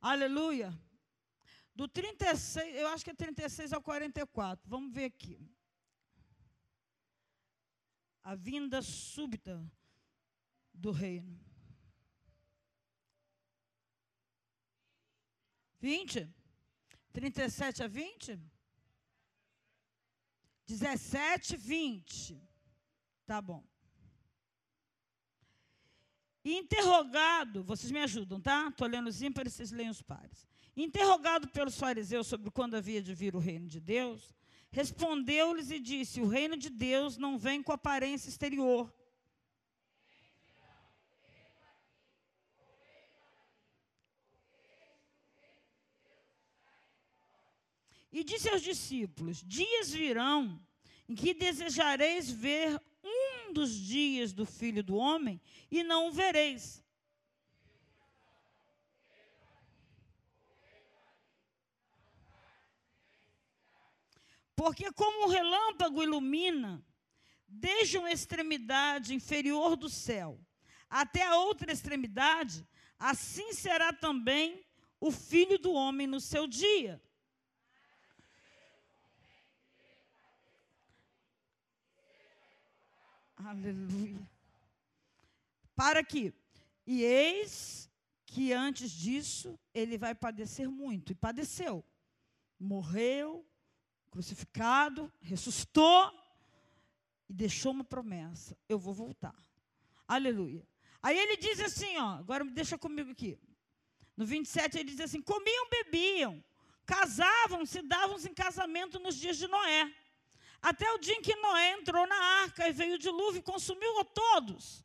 Aleluia. 0.00 0.78
Do 1.74 1.88
36, 1.88 2.76
eu 2.76 2.88
acho 2.88 3.04
que 3.04 3.10
é 3.10 3.14
36 3.14 3.72
ao 3.72 3.82
44. 3.82 4.68
Vamos 4.68 4.92
ver 4.92 5.06
aqui. 5.06 5.40
A 8.22 8.34
vinda 8.34 8.82
súbita 8.82 9.56
do 10.74 10.90
reino. 10.90 11.40
20? 15.80 16.28
37 17.12 17.82
a 17.82 17.88
20? 17.88 18.38
17, 20.66 21.56
20. 21.56 22.40
Tá 23.26 23.40
bom. 23.40 23.64
Interrogado, 26.44 27.62
vocês 27.62 27.90
me 27.92 28.00
ajudam, 28.00 28.40
tá? 28.40 28.68
Estou 28.68 28.88
lendo 28.88 29.08
os 29.08 29.20
ímpares, 29.20 29.52
vocês 29.52 29.70
leem 29.70 29.90
os 29.90 30.00
pares. 30.00 30.46
Interrogado 30.76 31.48
pelos 31.48 31.76
fariseus 31.76 32.26
sobre 32.26 32.50
quando 32.50 32.76
havia 32.76 33.02
de 33.02 33.14
vir 33.14 33.36
o 33.36 33.38
reino 33.38 33.68
de 33.68 33.80
Deus, 33.80 34.34
respondeu-lhes 34.70 35.70
e 35.70 35.78
disse: 35.78 36.20
O 36.20 36.28
reino 36.28 36.56
de 36.56 36.70
Deus 36.70 37.18
não 37.18 37.36
vem 37.36 37.62
com 37.62 37.72
aparência 37.72 38.28
exterior 38.28 38.90
E 48.12 48.24
disse 48.24 48.48
aos 48.48 48.62
discípulos: 48.62 49.42
Dias 49.46 49.90
virão 49.90 50.60
em 51.08 51.14
que 51.14 51.32
desejareis 51.32 52.30
ver 52.30 52.80
dos 53.52 53.74
dias 53.74 54.32
do 54.32 54.44
filho 54.46 54.82
do 54.82 54.96
homem 54.96 55.40
e 55.70 55.82
não 55.82 56.08
o 56.08 56.12
vereis. 56.12 56.84
Porque, 64.54 64.92
como 64.92 65.24
um 65.24 65.28
relâmpago 65.28 66.02
ilumina, 66.02 66.84
desde 67.48 67.96
uma 67.96 68.12
extremidade 68.12 69.14
inferior 69.14 69.74
do 69.74 69.88
céu 69.88 70.38
até 70.88 71.22
a 71.22 71.36
outra 71.36 71.72
extremidade, 71.72 72.66
assim 72.98 73.52
será 73.52 73.92
também 73.92 74.64
o 75.00 75.10
filho 75.10 75.58
do 75.58 75.72
homem 75.72 76.06
no 76.06 76.20
seu 76.20 76.46
dia. 76.46 77.00
Aleluia. 83.44 84.20
Para 85.74 86.04
que, 86.04 86.32
e 86.86 87.02
eis 87.02 87.90
que 88.26 88.52
antes 88.52 88.90
disso 88.90 89.58
ele 89.74 89.96
vai 89.96 90.14
padecer 90.14 90.68
muito, 90.68 91.12
e 91.12 91.14
padeceu. 91.14 91.84
Morreu, 92.58 93.46
crucificado, 94.10 95.10
ressuscitou 95.20 96.12
e 97.28 97.32
deixou 97.32 97.72
uma 97.72 97.84
promessa: 97.84 98.56
eu 98.68 98.78
vou 98.78 98.92
voltar. 98.92 99.34
Aleluia. 100.06 100.66
Aí 101.02 101.18
ele 101.18 101.36
diz 101.36 101.60
assim, 101.60 101.96
ó, 101.96 102.18
agora 102.18 102.44
deixa 102.44 102.76
comigo 102.76 103.10
aqui. 103.10 103.38
No 104.16 104.26
27 104.26 104.78
ele 104.78 104.90
diz 104.90 105.00
assim: 105.00 105.22
comiam, 105.22 105.70
bebiam, 105.70 106.44
casavam, 106.84 107.64
se 107.64 107.80
davam 107.80 108.18
em 108.18 108.34
casamento 108.34 108.98
nos 108.98 109.16
dias 109.16 109.38
de 109.38 109.48
Noé. 109.48 109.94
Até 110.62 110.90
o 110.92 110.98
dia 110.98 111.14
em 111.14 111.22
que 111.22 111.34
Noé 111.36 111.72
entrou 111.72 112.06
na 112.06 112.16
arca 112.42 112.68
e 112.68 112.72
veio 112.72 112.94
o 112.94 112.98
dilúvio 112.98 113.38
e 113.38 113.42
consumiu 113.42 113.98
a 114.00 114.04
todos. 114.04 114.84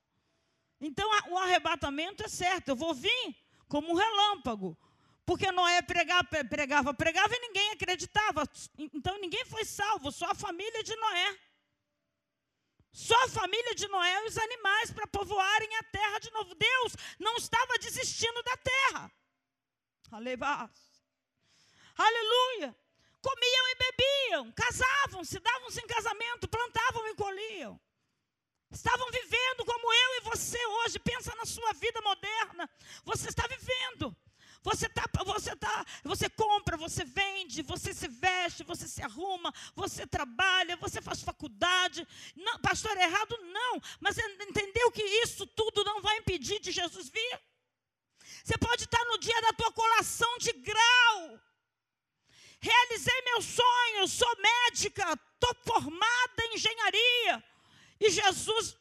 Então 0.79 1.09
o 1.29 1.37
arrebatamento 1.37 2.23
é 2.23 2.27
certo, 2.27 2.69
eu 2.69 2.75
vou 2.75 2.93
vir 2.93 3.35
como 3.67 3.91
um 3.91 3.95
relâmpago. 3.95 4.77
Porque 5.25 5.51
Noé 5.51 5.81
pregava, 5.81 6.23
pregava, 6.47 6.93
pregava 6.93 7.35
e 7.35 7.39
ninguém 7.39 7.71
acreditava. 7.71 8.43
Então 8.77 9.19
ninguém 9.19 9.43
foi 9.45 9.65
salvo, 9.65 10.11
só 10.11 10.27
a 10.31 10.35
família 10.35 10.83
de 10.83 10.95
Noé. 10.95 11.39
Só 12.91 13.25
a 13.25 13.27
família 13.27 13.75
de 13.75 13.87
Noé 13.89 14.23
e 14.23 14.27
os 14.27 14.37
animais 14.37 14.91
para 14.91 15.07
povoarem 15.07 15.75
a 15.77 15.83
terra 15.83 16.19
de 16.19 16.31
novo. 16.31 16.55
Deus 16.55 16.95
não 17.19 17.35
estava 17.35 17.77
desistindo 17.79 18.41
da 18.43 18.57
terra. 18.57 19.11
Aleluia. 21.97 22.75
Comiam 23.25 23.67
e 23.69 23.75
bebiam, 23.83 24.51
casavam, 24.51 25.23
se 25.23 25.39
davam-se 25.39 25.81
em 25.81 25.87
casamento, 25.87 26.47
plantavam 26.47 27.07
e 27.07 27.15
colhiam. 27.15 27.81
Estavam 28.69 29.09
vivendo 29.09 29.65
como 29.65 29.93
eu 29.93 30.09
e 30.17 30.19
você 30.29 30.63
hoje. 30.63 30.99
Pensa 30.99 31.33
na 31.35 31.45
sua 31.45 31.73
vida 31.73 31.99
moderna. 32.01 32.69
Você 33.03 33.29
está 33.29 33.47
vivendo. 33.47 34.15
Você 34.61 34.87
tá, 34.89 35.05
você 35.23 35.55
tá, 35.55 35.85
você 36.03 36.29
compra, 36.29 36.77
você 36.77 37.03
vende, 37.03 37.63
você 37.63 37.93
se 37.93 38.07
veste, 38.07 38.63
você 38.63 38.87
se 38.87 39.01
arruma, 39.01 39.53
você 39.75 40.05
trabalha, 40.07 40.75
você 40.77 41.01
faz 41.01 41.21
faculdade. 41.21 42.07
Não, 42.35 42.59
pastor, 42.59 42.95
é 42.97 43.03
errado 43.03 43.37
não, 43.43 43.81
mas 43.99 44.17
entendeu 44.17 44.91
que 44.91 45.03
isso 45.23 45.45
tudo 45.47 45.83
não 45.83 46.01
vai 46.01 46.17
impedir 46.17 46.59
de 46.59 46.71
Jesus 46.71 47.09
vir? 47.09 47.39
Você 48.43 48.57
pode 48.57 48.85
estar 48.85 49.03
no 49.05 49.19
dia 49.19 49.39
da 49.41 49.53
tua 49.53 49.71
colação 49.71 50.37
de 50.39 50.51
grau. 50.53 51.39
Realizei 52.65 53.21
meu 53.21 53.41
sonho, 53.43 54.07
sou 54.07 54.35
médica, 54.37 55.03
estou 55.13 55.55
formada 55.63 56.45
em 56.45 56.55
engenharia. 56.55 57.43
E 57.99 58.09
Jesus, 58.09 58.75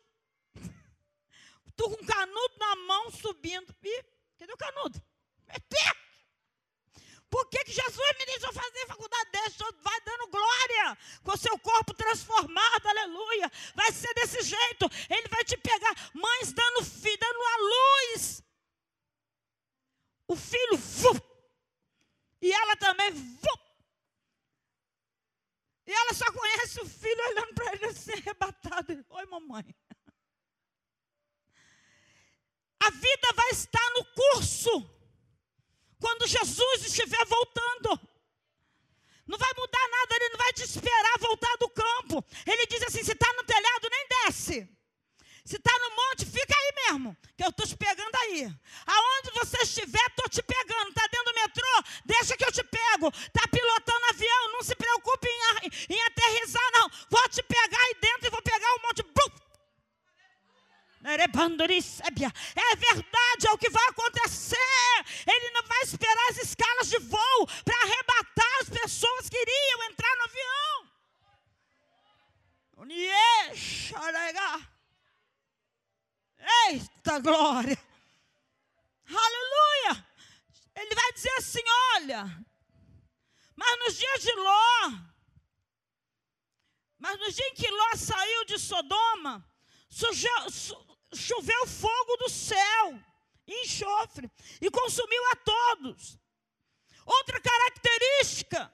tu 1.76 1.90
com 1.90 2.06
canudo 2.06 2.54
na 2.58 2.76
mão 2.76 3.10
subindo. 3.10 3.74
E 3.82 4.04
cadê 4.38 4.52
o 4.54 4.56
canudo? 4.56 5.02
É 5.48 5.58
perto. 5.58 6.04
Por 7.28 7.46
que, 7.50 7.64
que 7.64 7.72
Jesus 7.72 8.18
me 8.18 8.26
deixou 8.26 8.52
fazer 8.54 8.86
faculdade 8.86 9.30
dessa? 9.32 9.64
Vai 9.82 10.00
dando 10.00 10.28
glória 10.28 10.98
com 11.22 11.36
seu 11.36 11.58
corpo 11.58 11.92
transformado, 11.92 12.86
aleluia. 12.86 13.50
Vai 13.74 13.92
ser 13.92 14.14
desse 14.14 14.40
jeito. 14.42 14.88
Ele 15.10 15.28
vai 15.28 15.44
te 15.44 15.58
pegar. 15.58 15.94
Mães 16.14 16.52
dando 16.52 16.84
filho, 16.84 17.18
dando 17.18 17.42
a 17.42 17.56
luz. 17.58 18.42
O 20.28 20.36
filho, 20.36 20.78
e 22.44 22.52
ela 22.52 22.76
também, 22.76 23.10
e 25.86 25.92
ela 25.92 26.14
só 26.14 26.24
conhece 26.32 26.80
o 26.80 26.86
filho 26.86 27.28
olhando 27.28 27.54
para 27.54 27.74
ele 27.74 27.86
assim, 27.86 28.12
arrebatado. 28.12 29.04
Oi, 29.08 29.26
mamãe. 29.26 29.64
A 32.80 32.90
vida 32.90 33.32
vai 33.34 33.50
estar 33.50 33.90
no 33.90 34.04
curso 34.04 34.90
quando 36.00 36.26
Jesus 36.26 36.86
estiver 36.86 37.24
voltando. 37.26 38.00
Não 39.26 39.38
vai 39.38 39.50
mudar 39.56 39.88
nada, 39.88 40.16
ele 40.16 40.28
não 40.30 40.38
vai 40.38 40.52
te 40.52 40.62
esperar 40.64 41.18
voltar 41.18 41.56
do 41.56 41.68
campo. 41.70 42.24
Ele 42.46 42.66
diz 42.66 42.82
assim: 42.82 43.02
se 43.02 43.12
está 43.12 43.32
no 43.34 43.44
telhado, 43.44 43.88
nem 43.90 44.08
desce. 44.08 44.73
Se 45.44 45.56
está 45.56 45.70
no 45.78 45.90
monte, 45.90 46.24
fica 46.24 46.54
aí 46.56 46.72
mesmo, 46.86 47.14
que 47.36 47.44
eu 47.44 47.50
estou 47.50 47.66
te 47.66 47.76
pegando 47.76 48.16
aí. 48.22 48.50
Aonde 48.86 49.30
você 49.34 49.58
estiver, 49.58 50.06
estou 50.08 50.26
te 50.28 50.42
pegando. 50.42 50.88
Está 50.88 51.06
dentro 51.06 51.32
do 51.32 51.34
metrô? 51.34 51.84
Deixa 52.06 52.34
que 52.34 52.44
eu 52.46 52.52
te 52.52 52.64
pego. 52.64 53.08
Está 53.08 53.46
pilotando 53.48 54.06
avião? 54.08 54.52
Não 54.52 54.62
se 54.62 54.74
preocupe 54.74 55.28
em, 55.28 55.94
em 55.94 56.02
aterrizar, 56.02 56.70
não. 56.72 56.88
Vou 57.10 57.28
te 57.28 57.42
pegar 57.42 57.78
aí 57.78 57.94
dentro 58.00 58.26
e 58.28 58.30
vou 58.30 58.40
pegar 58.40 58.72
o 58.74 58.82
monte. 58.82 59.04
É 62.56 62.76
verdade, 62.76 63.46
é 63.46 63.52
o 63.52 63.58
que 63.58 63.68
vai 63.68 63.86
acontecer. 63.88 64.56
Ele 65.26 65.50
não 65.50 65.62
vai 65.64 65.82
esperar 65.82 66.28
as 66.30 66.38
escalas 66.38 66.88
de 66.88 66.98
voo 67.00 67.46
para 67.62 67.76
arrebatar 67.82 68.60
as 68.62 68.70
pessoas 68.70 69.28
que 69.28 69.36
iriam 69.36 69.90
entrar 69.90 70.16
no 70.16 70.24
avião. 70.24 70.88
Eita 76.68 77.18
glória! 77.18 77.78
Aleluia! 79.06 80.06
Ele 80.74 80.94
vai 80.94 81.12
dizer 81.12 81.32
assim: 81.38 81.62
olha, 81.94 82.24
mas 83.56 83.78
nos 83.78 83.96
dias 83.96 84.22
de 84.22 84.32
Ló, 84.32 84.90
mas 86.98 87.18
no 87.18 87.32
dia 87.32 87.48
em 87.48 87.54
que 87.54 87.70
Ló 87.70 87.96
saiu 87.96 88.44
de 88.44 88.58
Sodoma, 88.58 89.44
choveu 91.14 91.66
fogo 91.66 92.16
do 92.16 92.28
céu, 92.28 93.00
enxofre, 93.46 94.30
e 94.60 94.70
consumiu 94.70 95.22
a 95.32 95.36
todos. 95.36 96.18
Outra 97.06 97.40
característica, 97.40 98.72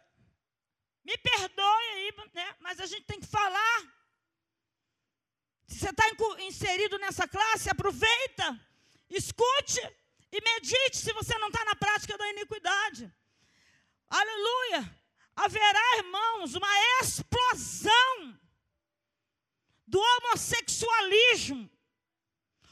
me 1.05 1.17
perdoe 1.19 1.85
aí, 1.95 2.15
né, 2.33 2.57
mas 2.61 2.81
a 2.81 2.87
gente 2.87 3.05
tem 3.05 3.21
que 3.21 3.27
falar. 3.27 4.00
Se 5.71 5.79
você 5.79 5.91
está 5.91 6.05
inserido 6.41 6.99
nessa 6.99 7.27
classe, 7.27 7.71
aproveita, 7.71 8.47
escute 9.09 9.81
e 10.33 10.41
medite 10.43 10.99
se 10.99 11.13
você 11.13 11.39
não 11.39 11.49
está 11.49 11.65
na 11.65 11.75
prática 11.75 12.19
da 12.19 12.29
iniquidade. 12.29 13.11
Aleluia! 14.09 14.81
Haverá, 15.37 15.97
irmãos, 15.99 16.55
uma 16.55 16.69
explosão 17.01 18.39
do 19.87 19.99
homossexualismo 19.99 21.71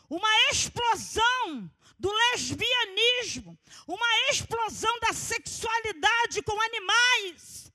uma 0.09 0.28
explosão 0.51 1.70
do 1.99 2.11
lesbianismo, 2.12 3.59
uma 3.86 4.30
explosão 4.30 4.99
da 5.01 5.12
sexualidade 5.12 6.42
com 6.42 6.59
animais, 6.61 7.72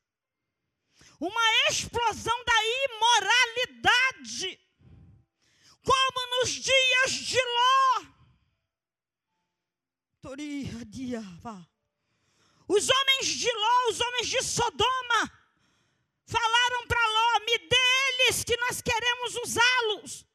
uma 1.19 1.41
explosão 1.69 2.43
da 2.43 2.53
imoralidade, 2.87 4.59
como 5.83 6.27
nos 6.39 6.49
dias 6.49 7.11
de 7.11 7.41
Ló. 7.41 8.05
Os 12.67 12.89
homens 12.89 13.27
de 13.27 13.51
Ló, 13.51 13.89
os 13.89 13.99
homens 13.99 14.27
de 14.29 14.41
Sodoma, 14.41 15.31
falaram 16.25 16.87
para 16.87 17.07
Ló: 17.07 17.39
me 17.45 17.57
dê 17.57 17.75
eles 18.07 18.43
que 18.43 18.55
nós 18.57 18.81
queremos 18.81 19.35
usá-los. 19.35 20.25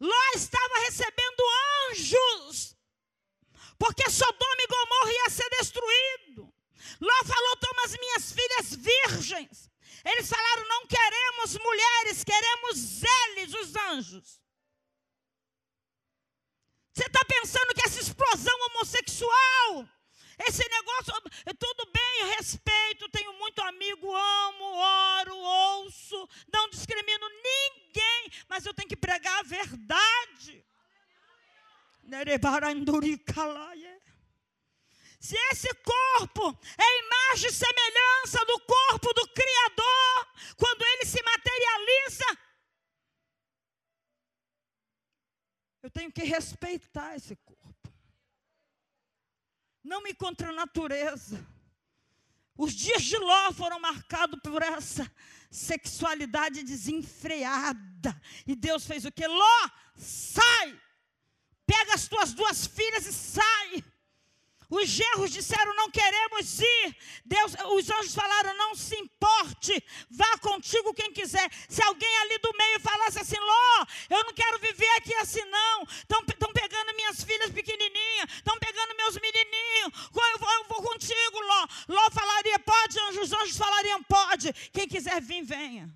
Ló 0.00 0.30
estava 0.34 0.78
recebendo 0.80 1.42
anjos, 1.90 2.76
porque 3.78 4.10
Sodoma 4.10 4.62
e 4.62 4.66
Gomorra 4.66 5.12
ia 5.12 5.30
ser 5.30 5.48
destruído. 5.50 6.52
Ló 7.00 7.24
falou: 7.24 7.56
toma 7.56 7.84
as 7.84 7.92
minhas 7.92 8.32
filhas 8.32 8.74
virgens. 8.74 9.69
Eles 10.04 10.28
falaram: 10.28 10.68
não 10.68 10.86
queremos 10.86 11.58
mulheres, 11.58 12.24
queremos 12.24 13.02
eles, 13.02 13.54
os 13.54 13.76
anjos. 13.76 14.40
Você 16.92 17.06
está 17.06 17.24
pensando 17.24 17.74
que 17.74 17.86
essa 17.86 18.00
explosão 18.00 18.54
homossexual, 18.66 19.88
esse 20.46 20.68
negócio, 20.68 21.14
tudo 21.58 21.90
bem, 21.92 22.20
eu 22.20 22.26
respeito, 22.36 23.08
tenho 23.10 23.32
muito 23.34 23.60
amigo, 23.62 24.14
amo, 24.14 24.64
oro, 24.64 25.36
ouço, 25.36 26.28
não 26.52 26.68
discrimino 26.68 27.28
ninguém, 27.28 28.32
mas 28.48 28.66
eu 28.66 28.74
tenho 28.74 28.88
que 28.88 28.96
pregar 28.96 29.38
a 29.38 29.42
verdade. 29.42 30.64
Se 35.20 35.36
esse 35.52 35.68
corpo 35.74 36.58
é 36.78 36.98
imagem 37.04 37.50
e 37.50 37.52
semelhança 37.52 38.42
do 38.46 38.58
corpo 38.60 39.12
do 39.12 39.28
Criador, 39.28 40.34
quando 40.56 40.82
ele 40.82 41.04
se 41.04 41.22
materializa, 41.22 42.38
eu 45.82 45.90
tenho 45.90 46.10
que 46.10 46.22
respeitar 46.24 47.16
esse 47.16 47.36
corpo. 47.36 47.92
Não 49.84 50.02
me 50.02 50.14
contra 50.14 50.48
a 50.48 50.52
natureza. 50.52 51.46
Os 52.56 52.72
dias 52.72 53.02
de 53.02 53.18
Ló 53.18 53.52
foram 53.52 53.78
marcados 53.78 54.40
por 54.42 54.62
essa 54.62 55.10
sexualidade 55.50 56.62
desenfreada. 56.62 58.18
E 58.46 58.56
Deus 58.56 58.86
fez 58.86 59.04
o 59.04 59.12
que? 59.12 59.26
Ló, 59.26 59.70
sai! 59.96 60.80
Pega 61.66 61.94
as 61.94 62.08
tuas 62.08 62.32
duas 62.32 62.66
filhas 62.66 63.06
e 63.06 63.12
sai. 63.12 63.84
Os 64.70 64.88
gerros 64.88 65.32
disseram: 65.32 65.74
Não 65.74 65.90
queremos 65.90 66.60
ir. 66.60 66.96
Deus, 67.24 67.54
os 67.76 67.90
anjos 67.90 68.14
falaram: 68.14 68.56
Não 68.56 68.74
se 68.74 68.96
importe, 68.96 69.84
vá 70.08 70.38
contigo 70.38 70.94
quem 70.94 71.12
quiser. 71.12 71.50
Se 71.68 71.82
alguém 71.82 72.16
ali 72.18 72.38
do 72.38 72.56
meio 72.56 72.80
falasse 72.80 73.18
assim: 73.18 73.38
Ló, 73.38 73.86
eu 74.08 74.24
não 74.24 74.32
quero 74.32 74.58
viver 74.60 74.90
aqui 74.96 75.14
assim, 75.16 75.44
não. 75.44 75.82
Estão 75.82 76.52
pegando 76.52 76.94
minhas 76.94 77.24
filhas 77.24 77.50
pequenininhas, 77.50 78.30
estão 78.34 78.56
pegando 78.58 78.96
meus 78.96 79.14
menininhos. 79.16 79.92
Eu 80.32 80.38
vou, 80.38 80.52
eu 80.52 80.64
vou 80.68 80.82
contigo, 80.82 81.40
Ló. 81.40 81.66
Ló 81.88 82.10
falaria: 82.10 82.58
Pode, 82.60 83.00
anjos. 83.00 83.20
Os 83.24 83.32
anjos 83.32 83.56
falariam: 83.56 84.02
Pode. 84.04 84.52
Quem 84.72 84.86
quiser 84.86 85.20
vir, 85.20 85.42
venha. 85.42 85.92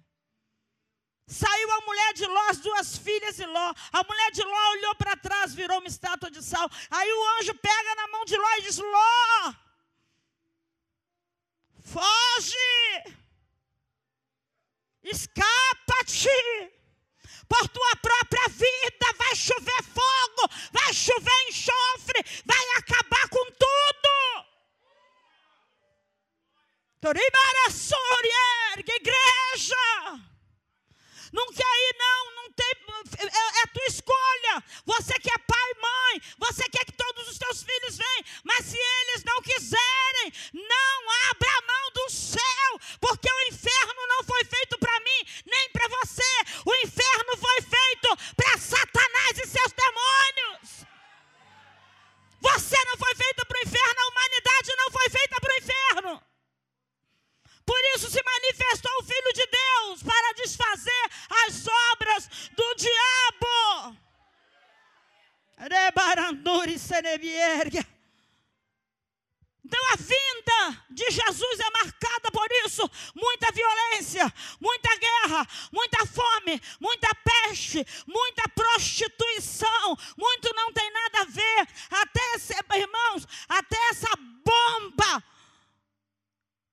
Saiu 1.27 1.71
a 1.73 1.81
mulher 1.83 2.13
de 2.15 2.27
Ló, 2.27 2.49
as 2.51 2.59
duas 2.59 2.99
filhas 2.99 3.37
de 3.37 3.47
Ló. 3.47 3.75
A 3.93 4.05
mulher 4.05 4.31
de 4.33 4.43
Ló 4.43 4.71
olhou 4.73 4.95
para 4.97 5.17
trás, 5.17 5.55
virou 5.55 5.79
uma 5.79 5.89
estátua 5.89 6.31
de 6.31 6.43
sal. 6.43 6.69
Aí 6.91 7.13
o 7.13 7.39
anjo 7.39 7.55
pega 7.55 7.95
na 7.95 8.09
mão 8.09 8.25
de 8.25 8.37
Ló 8.37 8.49
e 8.59 8.63
diz: 8.63 8.79
Ló, 8.79 9.55
foge, 11.83 12.57
escapa-te 15.03 16.29
por 17.49 17.69
tua 17.69 17.97
própria 17.97 18.49
vida. 18.49 19.07
Vai 19.17 19.35
chover 19.37 19.83
fogo, 19.83 20.51
vai 20.73 20.93
chover 20.93 21.49
enxofre, 21.49 22.25
vai 22.45 22.69
acabar 22.79 23.29
com 23.29 23.45
tudo. 23.53 23.75
Igreja. 29.55 30.34
Não 31.35 31.53
quer 31.53 31.75
ir, 31.85 31.97
não, 31.99 32.35
não 32.37 32.53
tem. 32.53 32.73
É, 33.19 33.63
é 33.63 33.67
tua 33.67 33.87
escolha. 33.89 34.63
Você 34.87 35.15
que 35.15 35.29
é 35.29 35.39
pai 35.39 35.71
e 35.73 35.81
mãe, 35.81 36.23
você 36.39 36.63
quer 36.69 36.85
que 36.85 36.93
todos 36.93 37.29
os 37.29 37.37
teus 37.37 37.65
filhos 37.65 37.97
venham, 37.97 38.25
mas 38.45 38.65
se 38.67 38.79
eles 38.79 39.25
não 39.25 39.43
quiserem, 39.43 40.33
não 40.53 41.11
abra 41.31 41.51
a 41.59 41.67
mão 41.67 41.91
do 41.93 42.09
céu, 42.09 42.71
porque 43.01 43.29
o 43.29 43.43
inferno 43.49 44.07
não 44.07 44.23
foi 44.23 44.45
feito 44.45 44.79
para 44.79 45.01
mim, 45.01 45.27
nem 45.45 45.71
para 45.71 45.89
você. 45.89 46.35
O 46.65 46.75
inferno 46.87 47.37
foi 47.37 47.61
feito 47.63 48.35
para 48.37 48.57
Satanás 48.57 49.37
e 49.37 49.47
seus 49.49 49.73
demônios. 49.73 50.87
Você 52.43 52.77
não 52.85 52.97
foi 52.97 53.15
feito 53.17 53.45
para 53.45 53.59
o 53.59 53.63
inferno, 53.67 54.01
a 54.01 54.09
humanidade 54.09 54.77
não 54.77 54.91
foi 54.93 55.11
feita 55.11 55.41
para 55.41 55.53
o 55.53 55.59
inferno. 55.59 56.34
Por 57.67 57.81
isso 57.95 58.11
se 58.11 58.23
manifestou 58.23 58.93
o 59.01 59.05
Filho 59.05 59.33
de 59.33 59.47
Deus 59.47 60.03
para 60.03 60.35
desfazer 60.35 61.05
as 61.47 61.67
obras 61.93 62.29
do 62.55 62.75
diabo. 62.75 63.97
Então 69.65 69.81
a 69.93 69.97
vinda 69.97 70.85
de 70.91 71.11
Jesus 71.11 71.61
é 71.61 71.71
marcada 71.71 72.31
por 72.31 72.47
isso: 72.67 72.89
muita 73.15 73.51
violência, 73.51 74.33
muita 74.61 74.97
guerra, 74.97 75.49
muita 75.73 76.07
fome, 76.07 76.61
muita 76.79 77.09
peste, 77.15 77.85
muita 78.07 78.49
prostituição. 78.51 79.97
Muito 80.19 80.55
não 80.55 80.73
tem 80.73 80.91
nada 80.91 81.23
a 81.23 81.25
ver. 81.25 81.69
Até, 81.91 82.25
irmãos, 82.79 83.27
até 83.49 83.77
essa 83.89 84.11
bomba 84.45 85.25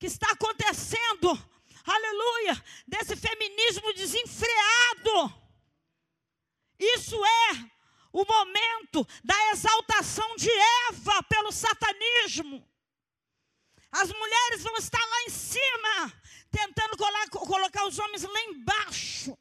que 0.02 0.08
está 0.08 0.32
acontecendo, 0.32 1.30
aleluia, 1.86 2.66
desse 2.88 3.16
feminismo 3.16 3.94
desenfreado. 3.94 5.32
Isso 6.80 7.24
é 7.24 7.72
o 8.12 8.26
momento 8.26 9.08
da 9.24 9.52
exaltação 9.52 10.36
de 10.38 10.50
Eva 10.90 11.22
pelo 11.30 11.52
satanismo. 11.52 12.68
As 13.92 14.12
mulheres 14.12 14.64
vão 14.64 14.76
estar 14.78 15.06
lá 15.06 15.22
em 15.28 15.30
cima, 15.30 16.24
tentando 16.50 16.98
colocar 16.98 17.86
os 17.86 18.00
homens 18.00 18.24
lá 18.24 18.42
embaixo. 18.42 19.38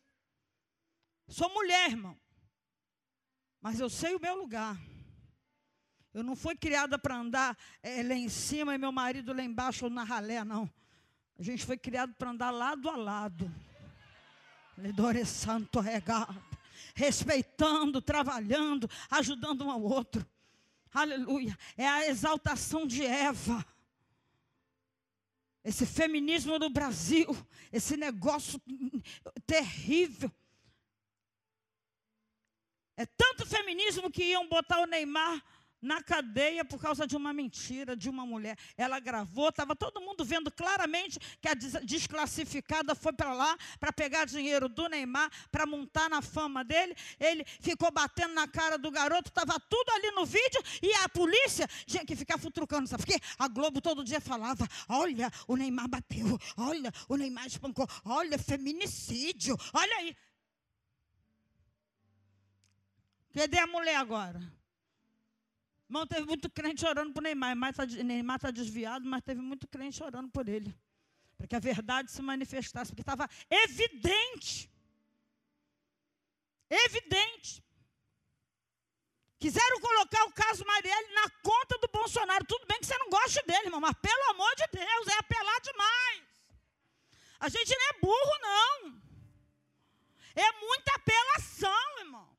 Sou 1.26 1.48
mulher, 1.48 1.88
irmão. 1.88 2.20
Mas 3.62 3.80
eu 3.80 3.88
sei 3.88 4.14
o 4.14 4.20
meu 4.20 4.34
lugar. 4.34 4.76
Eu 6.12 6.24
não 6.24 6.34
fui 6.34 6.56
criada 6.56 6.98
para 6.98 7.16
andar 7.16 7.56
é, 7.82 8.02
lá 8.02 8.14
em 8.14 8.28
cima 8.28 8.74
e 8.74 8.78
meu 8.78 8.90
marido 8.90 9.32
lá 9.32 9.42
embaixo 9.42 9.84
ou 9.84 9.90
na 9.90 10.02
ralé, 10.02 10.42
não. 10.44 10.68
A 11.38 11.42
gente 11.42 11.64
foi 11.64 11.78
criado 11.78 12.12
para 12.14 12.30
andar 12.30 12.50
lado 12.50 12.88
a 12.90 12.96
lado. 12.96 13.50
Lidore 14.76 15.24
santo 15.24 15.78
regado. 15.78 16.42
Respeitando, 16.94 18.02
trabalhando, 18.02 18.90
ajudando 19.10 19.64
um 19.64 19.70
ao 19.70 19.80
outro. 19.80 20.26
Aleluia. 20.92 21.56
É 21.76 21.86
a 21.86 22.08
exaltação 22.08 22.86
de 22.86 23.04
Eva. 23.04 23.64
Esse 25.62 25.86
feminismo 25.86 26.58
no 26.58 26.70
Brasil, 26.70 27.36
esse 27.70 27.96
negócio 27.96 28.60
terrível. 29.46 30.30
É 32.96 33.06
tanto 33.06 33.46
feminismo 33.46 34.10
que 34.10 34.24
iam 34.24 34.48
botar 34.48 34.80
o 34.80 34.86
Neymar 34.86 35.42
na 35.80 36.02
cadeia 36.02 36.64
por 36.64 36.80
causa 36.80 37.06
de 37.06 37.16
uma 37.16 37.32
mentira 37.32 37.96
de 37.96 38.08
uma 38.08 38.26
mulher. 38.26 38.56
Ela 38.76 39.00
gravou, 39.00 39.48
estava 39.48 39.74
todo 39.74 40.00
mundo 40.00 40.24
vendo 40.24 40.50
claramente 40.50 41.18
que 41.40 41.48
a 41.48 41.54
desclassificada 41.54 42.94
foi 42.94 43.12
para 43.12 43.32
lá 43.32 43.56
para 43.78 43.92
pegar 43.92 44.24
dinheiro 44.24 44.68
do 44.68 44.88
Neymar, 44.88 45.30
para 45.50 45.66
montar 45.66 46.08
na 46.08 46.20
fama 46.22 46.64
dele. 46.64 46.94
Ele 47.18 47.44
ficou 47.60 47.90
batendo 47.90 48.34
na 48.34 48.46
cara 48.46 48.76
do 48.76 48.90
garoto, 48.90 49.28
estava 49.28 49.58
tudo 49.58 49.90
ali 49.90 50.10
no 50.12 50.26
vídeo 50.26 50.62
e 50.82 50.92
a 50.94 51.08
polícia 51.08 51.68
tinha 51.86 52.04
que 52.04 52.14
ficar 52.14 52.38
futrucando, 52.38 52.88
sabe? 52.88 53.04
Porque 53.04 53.20
a 53.38 53.48
Globo 53.48 53.80
todo 53.80 54.04
dia 54.04 54.20
falava: 54.20 54.68
olha, 54.88 55.30
o 55.46 55.56
Neymar 55.56 55.88
bateu, 55.88 56.38
olha, 56.56 56.92
o 57.08 57.16
Neymar 57.16 57.46
espancou, 57.46 57.88
olha, 58.04 58.38
feminicídio, 58.38 59.56
olha 59.72 59.96
aí. 59.96 60.16
Cadê 63.32 63.58
a 63.58 63.66
mulher 63.66 63.96
agora? 63.96 64.59
Irmão, 65.90 66.06
teve 66.06 66.24
muito 66.24 66.48
crente 66.48 66.86
orando 66.86 67.12
por 67.12 67.20
Neymar. 67.20 67.56
Neymar 68.04 68.36
está 68.36 68.46
tá 68.46 68.50
desviado, 68.52 69.04
mas 69.04 69.22
teve 69.22 69.40
muito 69.40 69.66
crente 69.66 70.00
orando 70.04 70.30
por 70.30 70.48
ele. 70.48 70.72
Para 71.36 71.48
que 71.48 71.56
a 71.56 71.58
verdade 71.58 72.12
se 72.12 72.22
manifestasse. 72.22 72.92
Porque 72.92 73.02
estava 73.02 73.28
evidente. 73.50 74.70
Evidente. 76.70 77.64
Quiseram 79.40 79.80
colocar 79.80 80.22
o 80.26 80.32
caso 80.32 80.64
Marielle 80.64 81.12
na 81.12 81.28
conta 81.42 81.76
do 81.78 81.88
Bolsonaro. 81.88 82.44
Tudo 82.44 82.64
bem 82.68 82.78
que 82.78 82.86
você 82.86 82.96
não 82.96 83.10
gosta 83.10 83.42
dele, 83.42 83.66
irmão, 83.66 83.80
mas 83.80 83.96
pelo 84.00 84.30
amor 84.30 84.54
de 84.54 84.68
Deus, 84.70 85.08
é 85.08 85.18
apelar 85.18 85.60
demais. 85.60 86.22
A 87.40 87.48
gente 87.48 87.76
não 87.76 87.88
é 87.88 87.92
burro, 88.00 88.38
não. 88.42 89.02
É 90.36 90.52
muita 90.60 90.94
apelação, 90.94 91.98
irmão. 91.98 92.30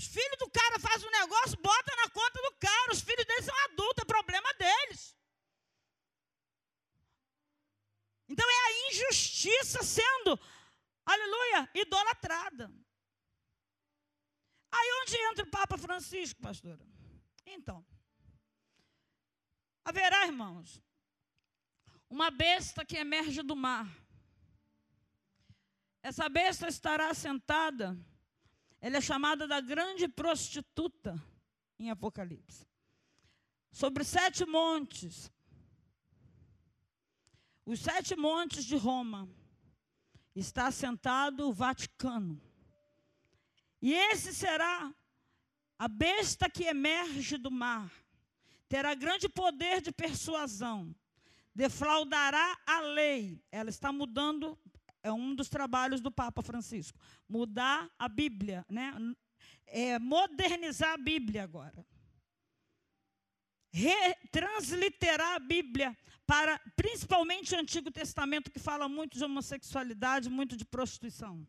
Os 0.00 0.06
filhos 0.06 0.38
do 0.38 0.48
cara 0.50 0.78
fazem 0.78 1.06
um 1.06 1.12
negócio, 1.12 1.60
bota 1.60 1.94
na 1.94 2.08
conta 2.08 2.40
do 2.40 2.52
cara. 2.56 2.90
Os 2.90 3.02
filhos 3.02 3.26
deles 3.26 3.44
são 3.44 3.54
adultos, 3.66 4.02
é 4.02 4.06
problema 4.06 4.50
deles. 4.54 5.14
Então 8.26 8.48
é 8.48 8.58
a 8.66 8.88
injustiça 8.88 9.82
sendo, 9.82 10.40
aleluia, 11.04 11.70
idolatrada. 11.74 12.72
Aí 14.72 14.88
onde 15.02 15.16
entra 15.18 15.44
o 15.44 15.50
Papa 15.50 15.76
Francisco, 15.76 16.40
pastora? 16.40 16.82
Então, 17.44 17.84
haverá, 19.84 20.24
irmãos, 20.24 20.80
uma 22.08 22.30
besta 22.30 22.86
que 22.86 22.96
emerge 22.96 23.42
do 23.42 23.54
mar. 23.54 23.86
Essa 26.02 26.26
besta 26.26 26.68
estará 26.68 27.12
sentada 27.12 27.98
ela 28.80 28.96
é 28.96 29.00
chamada 29.00 29.46
da 29.46 29.60
grande 29.60 30.08
prostituta 30.08 31.22
em 31.78 31.90
Apocalipse. 31.90 32.66
Sobre 33.70 34.04
sete 34.04 34.44
montes, 34.46 35.30
os 37.64 37.80
sete 37.80 38.16
montes 38.16 38.64
de 38.64 38.76
Roma, 38.76 39.28
está 40.34 40.66
assentado 40.68 41.48
o 41.48 41.52
Vaticano. 41.52 42.40
E 43.82 43.92
esse 43.92 44.34
será 44.34 44.92
a 45.78 45.88
besta 45.88 46.48
que 46.48 46.64
emerge 46.64 47.36
do 47.36 47.50
mar. 47.50 47.90
Terá 48.68 48.94
grande 48.94 49.28
poder 49.28 49.80
de 49.80 49.92
persuasão. 49.92 50.94
Defraudará 51.54 52.58
a 52.66 52.80
lei. 52.80 53.42
Ela 53.50 53.70
está 53.70 53.92
mudando 53.92 54.58
é 55.02 55.12
um 55.12 55.34
dos 55.34 55.48
trabalhos 55.48 56.00
do 56.00 56.10
Papa 56.10 56.42
Francisco. 56.42 56.98
Mudar 57.28 57.90
a 57.98 58.08
Bíblia, 58.08 58.64
né? 58.68 58.92
É, 59.66 59.98
modernizar 59.98 60.92
a 60.92 60.98
Bíblia 60.98 61.44
agora. 61.44 61.86
Retransliterar 63.72 65.36
a 65.36 65.38
Bíblia 65.38 65.96
para, 66.26 66.58
principalmente 66.76 67.54
o 67.54 67.58
Antigo 67.58 67.90
Testamento, 67.90 68.50
que 68.50 68.58
fala 68.58 68.88
muito 68.88 69.16
de 69.16 69.24
homossexualidade, 69.24 70.28
muito 70.28 70.56
de 70.56 70.64
prostituição. 70.64 71.46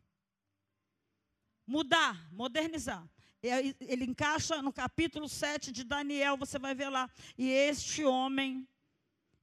Mudar, 1.66 2.32
modernizar. 2.32 3.08
Ele 3.42 4.04
encaixa 4.04 4.62
no 4.62 4.72
capítulo 4.72 5.28
7 5.28 5.72
de 5.72 5.82
Daniel, 5.82 6.36
você 6.36 6.58
vai 6.58 6.74
ver 6.74 6.88
lá. 6.88 7.10
E 7.36 7.48
este 7.48 8.04
homem, 8.04 8.66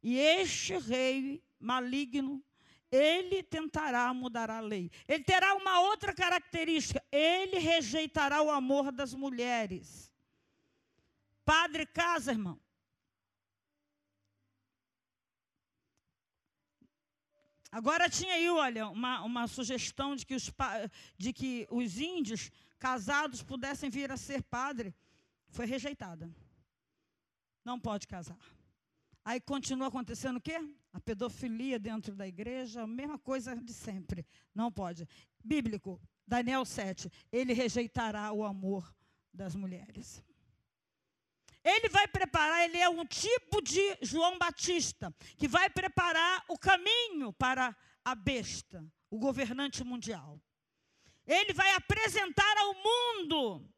e 0.02 0.18
este 0.18 0.78
rei 0.78 1.44
maligno, 1.60 2.42
ele 2.92 3.44
tentará 3.44 4.14
mudar 4.14 4.50
a 4.50 4.60
lei. 4.60 4.92
Ele 5.08 5.24
terá 5.24 5.56
uma 5.56 5.82
outra 5.82 6.14
característica: 6.14 7.04
ele 7.12 7.60
rejeitará 7.60 8.42
o 8.42 8.50
amor 8.50 8.92
das 8.92 9.14
mulheres. 9.14 10.12
Padre 11.46 11.86
casa, 11.86 12.32
irmão. 12.32 12.60
Agora 17.72 18.10
tinha 18.10 18.34
aí, 18.34 18.50
olha, 18.50 18.88
uma, 18.88 19.22
uma 19.22 19.48
sugestão 19.48 20.16
de 20.16 20.26
que, 20.26 20.34
os, 20.34 20.52
de 21.18 21.32
que 21.32 21.68
os 21.70 22.00
índios 22.00 22.52
casados 22.80 23.44
pudessem 23.44 23.90
vir 23.90 24.12
a 24.12 24.18
ser 24.18 24.42
padre. 24.42 24.96
Foi 25.50 25.66
rejeitada. 25.66 26.34
Não 27.64 27.80
pode 27.80 28.08
casar. 28.08 28.38
Aí 29.30 29.40
continua 29.40 29.90
acontecendo 29.90 30.38
o 30.38 30.42
quê? 30.42 30.60
A 30.92 31.00
pedofilia 31.00 31.78
dentro 31.78 32.16
da 32.16 32.28
igreja, 32.28 32.82
a 32.82 32.88
mesma 32.88 33.20
coisa 33.20 33.56
de 33.56 33.72
sempre. 33.72 34.26
Não 34.56 34.72
pode. 34.72 35.08
Bíblico, 35.46 36.02
Daniel 36.26 36.66
7. 36.66 37.12
Ele 37.32 37.54
rejeitará 37.54 38.34
o 38.34 38.44
amor 38.44 38.92
das 39.32 39.54
mulheres. 39.54 40.26
Ele 41.64 41.90
vai 41.90 42.08
preparar, 42.08 42.66
ele 42.66 42.80
é 42.80 42.90
um 42.90 43.06
tipo 43.06 43.62
de 43.62 44.00
João 44.02 44.40
Batista, 44.40 45.14
que 45.38 45.48
vai 45.48 45.70
preparar 45.70 46.44
o 46.50 46.58
caminho 46.58 47.32
para 47.32 47.78
a 48.04 48.16
besta, 48.16 48.84
o 49.12 49.20
governante 49.20 49.84
mundial. 49.84 50.42
Ele 51.28 51.54
vai 51.54 51.72
apresentar 51.76 52.58
ao 52.58 52.74
mundo 52.74 53.70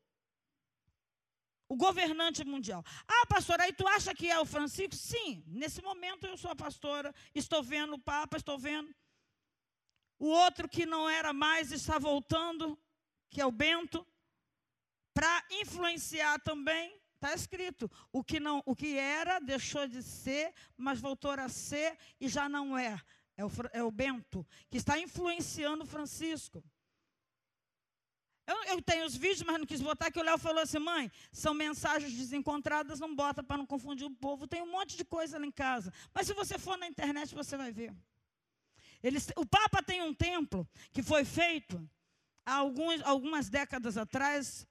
o 1.72 1.76
governante 1.78 2.44
mundial. 2.44 2.84
Ah, 3.08 3.26
pastora, 3.28 3.64
aí 3.64 3.72
tu 3.72 3.88
acha 3.88 4.14
que 4.14 4.30
é 4.30 4.38
o 4.38 4.46
Francisco? 4.46 4.94
Sim, 4.94 5.42
nesse 5.48 5.82
momento 5.82 6.28
eu 6.28 6.36
sou 6.36 6.52
a 6.52 6.56
pastora, 6.56 7.16
estou 7.34 7.64
vendo 7.64 7.94
o 7.94 8.00
Papa, 8.00 8.36
estou 8.36 8.60
vendo. 8.60 8.94
O 10.20 10.28
outro 10.28 10.68
que 10.68 10.86
não 10.86 11.10
era 11.10 11.32
mais 11.32 11.72
está 11.72 11.98
voltando, 11.98 12.78
que 13.30 13.40
é 13.40 13.46
o 13.46 13.54
Bento, 13.54 14.06
para 15.14 15.46
influenciar 15.50 16.42
também. 16.42 16.94
Está 17.16 17.34
escrito, 17.34 17.90
o 18.12 18.22
que, 18.22 18.38
não, 18.38 18.62
o 18.66 18.76
que 18.76 18.98
era 18.98 19.40
deixou 19.40 19.88
de 19.88 20.04
ser, 20.04 20.54
mas 20.76 21.00
voltou 21.00 21.32
a 21.32 21.48
ser 21.48 21.98
e 22.20 22.28
já 22.28 22.50
não 22.50 22.78
é. 22.78 23.00
É 23.38 23.46
o, 23.46 23.52
é 23.72 23.82
o 23.82 23.92
Bento, 23.92 24.46
que 24.70 24.76
está 24.76 25.00
influenciando 25.00 25.86
Francisco. 25.86 26.62
Eu, 28.48 28.64
eu, 28.66 28.82
tenho 28.82 29.06
os 29.06 29.16
vídeos, 29.16 29.44
mas 29.44 29.60
não 29.60 29.66
quis 29.66 29.82
botar, 29.82 30.12
que 30.12 30.20
o 30.20 30.24
Léo 30.24 30.38
falou 30.38 30.62
assim, 30.62 30.80
mãe, 30.80 31.12
são 31.32 31.54
mensagens 31.54 32.14
desencontradas, 32.14 33.00
não 33.00 33.16
bota 33.16 33.44
para 33.44 33.58
não 33.58 33.66
confundir 33.66 34.06
o 34.06 34.12
povo. 34.12 34.48
Tem 34.48 34.62
um 34.62 34.72
monte 34.72 34.98
de 34.98 35.06
coisa 35.06 35.38
lá 35.38 35.46
em 35.46 35.52
casa. 35.52 35.94
Mas 36.14 36.28
se 36.28 36.34
você 36.34 36.58
for 36.58 36.78
na 36.78 36.88
internet, 36.88 37.34
você 37.36 37.56
vai 37.56 37.72
ver. 37.72 37.94
Eles, 39.04 39.30
o 39.36 39.46
Papa 39.46 39.82
tem 39.82 40.02
um 40.02 40.14
templo 40.14 40.68
que 40.92 41.02
foi 41.02 41.24
feito 41.24 41.90
há 42.46 42.56
alguns, 42.56 43.02
algumas 43.04 43.50
décadas 43.50 43.98
atrás, 43.98 44.68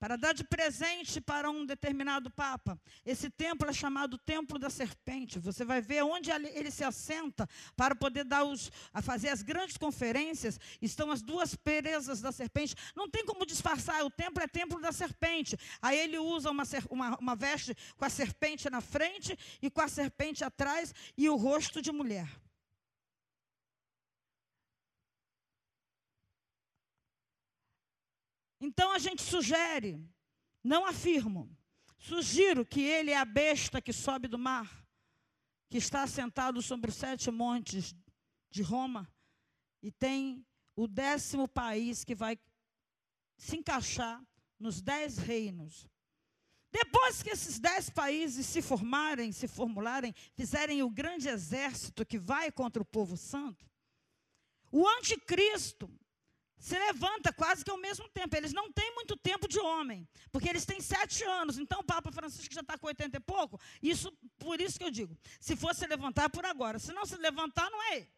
para 0.00 0.16
dar 0.16 0.32
de 0.32 0.42
presente 0.42 1.20
para 1.20 1.50
um 1.50 1.66
determinado 1.66 2.30
papa. 2.30 2.80
Esse 3.04 3.28
templo 3.28 3.68
é 3.68 3.72
chamado 3.72 4.16
Templo 4.16 4.58
da 4.58 4.70
Serpente. 4.70 5.38
Você 5.38 5.62
vai 5.62 5.82
ver 5.82 6.02
onde 6.02 6.30
ele 6.30 6.70
se 6.70 6.82
assenta 6.82 7.46
para 7.76 7.94
poder 7.94 8.24
dar 8.24 8.44
os, 8.44 8.72
a 8.94 9.02
fazer 9.02 9.28
as 9.28 9.42
grandes 9.42 9.76
conferências. 9.76 10.58
Estão 10.80 11.10
as 11.10 11.20
duas 11.20 11.54
presas 11.54 12.22
da 12.22 12.32
serpente. 12.32 12.74
Não 12.96 13.10
tem 13.10 13.26
como 13.26 13.44
disfarçar. 13.44 14.02
O 14.02 14.10
templo 14.10 14.42
é 14.42 14.48
Templo 14.48 14.80
da 14.80 14.90
Serpente. 14.90 15.54
Aí 15.82 15.98
ele 15.98 16.18
usa 16.18 16.50
uma, 16.50 16.62
uma, 16.88 17.18
uma 17.18 17.36
veste 17.36 17.76
com 17.98 18.04
a 18.06 18.08
serpente 18.08 18.70
na 18.70 18.80
frente 18.80 19.38
e 19.60 19.70
com 19.70 19.82
a 19.82 19.88
serpente 19.88 20.42
atrás 20.42 20.94
e 21.14 21.28
o 21.28 21.36
rosto 21.36 21.82
de 21.82 21.92
mulher. 21.92 22.26
Então 28.60 28.92
a 28.92 28.98
gente 28.98 29.22
sugere, 29.22 30.06
não 30.62 30.84
afirmo, 30.84 31.50
sugiro 31.98 32.64
que 32.64 32.82
ele 32.82 33.10
é 33.10 33.16
a 33.16 33.24
besta 33.24 33.80
que 33.80 33.92
sobe 33.92 34.28
do 34.28 34.38
mar, 34.38 34.86
que 35.70 35.78
está 35.78 36.06
sentado 36.06 36.60
sobre 36.60 36.90
os 36.90 36.96
sete 36.96 37.30
montes 37.30 37.94
de 38.50 38.62
Roma 38.62 39.10
e 39.82 39.90
tem 39.90 40.44
o 40.76 40.86
décimo 40.86 41.48
país 41.48 42.04
que 42.04 42.14
vai 42.14 42.38
se 43.36 43.56
encaixar 43.56 44.22
nos 44.58 44.82
dez 44.82 45.16
reinos. 45.16 45.88
Depois 46.70 47.22
que 47.22 47.30
esses 47.30 47.58
dez 47.58 47.90
países 47.90 48.46
se 48.46 48.62
formarem, 48.62 49.32
se 49.32 49.48
formularem, 49.48 50.14
fizerem 50.34 50.82
o 50.82 50.90
grande 50.90 51.28
exército 51.28 52.06
que 52.06 52.18
vai 52.18 52.52
contra 52.52 52.82
o 52.82 52.86
povo 52.86 53.16
santo, 53.16 53.68
o 54.70 54.86
anticristo 54.86 55.90
se 56.60 56.78
levanta 56.78 57.32
quase 57.32 57.64
que 57.64 57.70
ao 57.70 57.78
mesmo 57.78 58.08
tempo. 58.10 58.36
Eles 58.36 58.52
não 58.52 58.70
têm 58.70 58.94
muito 58.94 59.16
tempo 59.16 59.48
de 59.48 59.58
homem, 59.58 60.06
porque 60.30 60.48
eles 60.48 60.66
têm 60.66 60.80
sete 60.80 61.24
anos. 61.24 61.58
Então 61.58 61.80
o 61.80 61.84
Papa 61.84 62.12
Francisco 62.12 62.54
já 62.54 62.60
está 62.60 62.76
com 62.78 62.86
80 62.86 63.16
e 63.16 63.20
pouco. 63.20 63.58
Isso, 63.82 64.12
por 64.38 64.60
isso 64.60 64.78
que 64.78 64.84
eu 64.84 64.90
digo, 64.90 65.16
se 65.40 65.56
fosse 65.56 65.86
levantar 65.86 66.28
por 66.28 66.44
agora, 66.44 66.78
se 66.78 66.92
não 66.92 67.06
se 67.06 67.16
levantar, 67.16 67.70
não 67.70 67.82
é 67.82 67.96
ele. 67.96 68.08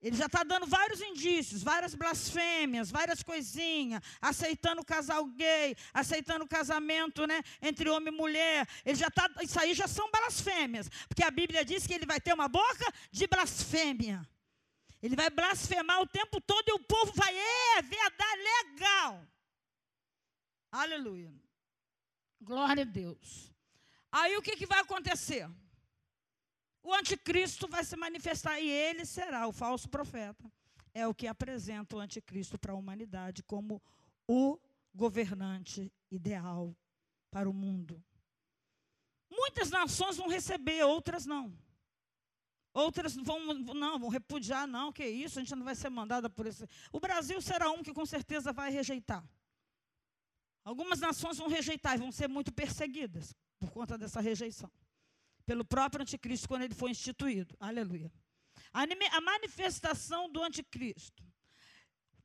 Ele 0.00 0.16
já 0.16 0.26
está 0.26 0.42
dando 0.42 0.66
vários 0.66 1.00
indícios, 1.00 1.62
várias 1.62 1.94
blasfêmias, 1.94 2.90
várias 2.90 3.22
coisinhas, 3.22 4.02
aceitando 4.20 4.80
o 4.80 4.84
casal 4.84 5.24
gay, 5.26 5.76
aceitando 5.94 6.44
o 6.44 6.48
casamento 6.48 7.24
né, 7.24 7.40
entre 7.60 7.88
homem 7.88 8.12
e 8.12 8.16
mulher. 8.16 8.66
Ele 8.84 8.96
já 8.96 9.08
tá, 9.08 9.30
isso 9.40 9.60
aí 9.60 9.74
já 9.74 9.86
são 9.86 10.10
blasfêmias, 10.10 10.90
porque 11.06 11.22
a 11.22 11.30
Bíblia 11.30 11.64
diz 11.64 11.86
que 11.86 11.94
ele 11.94 12.04
vai 12.04 12.20
ter 12.20 12.34
uma 12.34 12.48
boca 12.48 12.92
de 13.12 13.28
blasfêmia. 13.28 14.26
Ele 15.02 15.16
vai 15.16 15.28
blasfemar 15.30 16.00
o 16.00 16.06
tempo 16.06 16.40
todo 16.40 16.68
e 16.68 16.72
o 16.72 16.84
povo 16.84 17.12
vai, 17.12 17.36
é, 17.36 17.82
verdade, 17.82 18.42
legal. 18.42 19.26
Aleluia. 20.70 21.34
Glória 22.40 22.82
a 22.82 22.86
Deus. 22.86 23.52
Aí 24.10 24.36
o 24.36 24.42
que, 24.42 24.56
que 24.56 24.66
vai 24.66 24.80
acontecer? 24.80 25.50
O 26.82 26.94
anticristo 26.94 27.66
vai 27.68 27.84
se 27.84 27.96
manifestar 27.96 28.60
e 28.60 28.70
ele 28.70 29.04
será 29.04 29.46
o 29.46 29.52
falso 29.52 29.88
profeta. 29.88 30.50
É 30.94 31.06
o 31.06 31.14
que 31.14 31.26
apresenta 31.26 31.96
o 31.96 32.00
anticristo 32.00 32.58
para 32.58 32.72
a 32.72 32.76
humanidade 32.76 33.42
como 33.42 33.82
o 34.28 34.58
governante 34.94 35.92
ideal 36.10 36.76
para 37.30 37.48
o 37.48 37.54
mundo. 37.54 38.02
Muitas 39.30 39.70
nações 39.70 40.16
vão 40.16 40.28
receber, 40.28 40.84
outras 40.84 41.24
não. 41.24 41.56
Outras 42.74 43.14
vão, 43.14 43.52
não, 43.54 43.98
vão 43.98 44.08
repudiar, 44.08 44.66
não, 44.66 44.90
que 44.92 45.06
isso, 45.06 45.38
a 45.38 45.42
gente 45.42 45.54
não 45.54 45.64
vai 45.64 45.74
ser 45.74 45.90
mandada 45.90 46.30
por 46.30 46.46
isso. 46.46 46.66
O 46.90 46.98
Brasil 46.98 47.40
será 47.42 47.70
um 47.70 47.82
que 47.82 47.92
com 47.92 48.06
certeza 48.06 48.52
vai 48.52 48.70
rejeitar. 48.70 49.22
Algumas 50.64 50.98
nações 50.98 51.36
vão 51.36 51.48
rejeitar 51.48 51.96
e 51.96 51.98
vão 51.98 52.10
ser 52.10 52.28
muito 52.28 52.50
perseguidas 52.52 53.34
por 53.58 53.70
conta 53.70 53.98
dessa 53.98 54.20
rejeição. 54.20 54.70
Pelo 55.44 55.64
próprio 55.64 56.02
anticristo, 56.02 56.48
quando 56.48 56.62
ele 56.62 56.74
foi 56.74 56.90
instituído. 56.90 57.54
Aleluia. 57.60 58.10
A 58.72 59.20
manifestação 59.20 60.30
do 60.30 60.42
anticristo. 60.42 61.22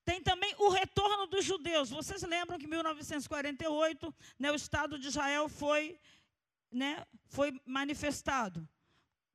Tem 0.05 0.21
também 0.21 0.55
o 0.59 0.69
retorno 0.69 1.27
dos 1.27 1.43
judeus. 1.43 1.89
Vocês 1.89 2.21
lembram 2.21 2.57
que 2.57 2.65
em 2.65 2.69
1948, 2.69 4.15
né, 4.39 4.49
o 4.49 4.55
Estado 4.55 4.97
de 4.97 5.07
Israel 5.07 5.49
foi, 5.49 5.99
né, 6.71 7.05
foi 7.25 7.59
manifestado 7.65 8.65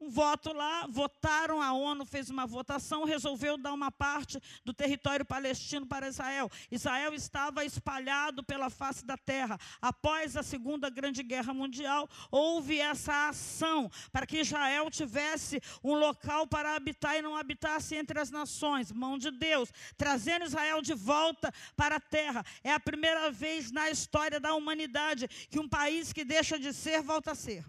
um 0.02 0.10
voto 0.10 0.52
lá, 0.52 0.86
votaram, 0.88 1.62
a 1.62 1.72
ONU 1.72 2.04
fez 2.04 2.28
uma 2.28 2.44
votação, 2.44 3.04
resolveu 3.04 3.56
dar 3.56 3.72
uma 3.72 3.90
parte 3.92 4.40
do 4.64 4.74
território 4.74 5.24
palestino 5.24 5.86
para 5.86 6.08
Israel. 6.08 6.50
Israel 6.70 7.14
estava 7.14 7.64
espalhado 7.64 8.42
pela 8.42 8.68
face 8.68 9.06
da 9.06 9.16
terra. 9.16 9.56
Após 9.80 10.36
a 10.36 10.42
Segunda 10.42 10.90
Grande 10.90 11.22
Guerra 11.22 11.54
Mundial, 11.54 12.08
houve 12.32 12.80
essa 12.80 13.28
ação 13.28 13.88
para 14.10 14.26
que 14.26 14.40
Israel 14.40 14.90
tivesse 14.90 15.60
um 15.84 15.94
local 15.94 16.48
para 16.48 16.74
habitar 16.74 17.16
e 17.16 17.22
não 17.22 17.36
habitasse 17.36 17.94
entre 17.94 18.18
as 18.18 18.30
nações, 18.30 18.90
mão 18.90 19.16
de 19.16 19.30
Deus, 19.30 19.72
trazendo 19.96 20.44
Israel 20.44 20.82
de 20.82 20.94
volta 20.94 21.52
para 21.76 21.96
a 21.96 22.00
terra. 22.00 22.44
É 22.64 22.72
a 22.72 22.80
primeira 22.80 23.30
vez 23.30 23.70
na 23.70 23.88
história 23.88 24.40
da 24.40 24.52
humanidade 24.54 25.28
que 25.48 25.60
um 25.60 25.68
país 25.68 26.12
que 26.12 26.24
deixa 26.24 26.58
de 26.58 26.72
ser 26.72 27.02
volta 27.02 27.30
a 27.30 27.34
ser. 27.36 27.64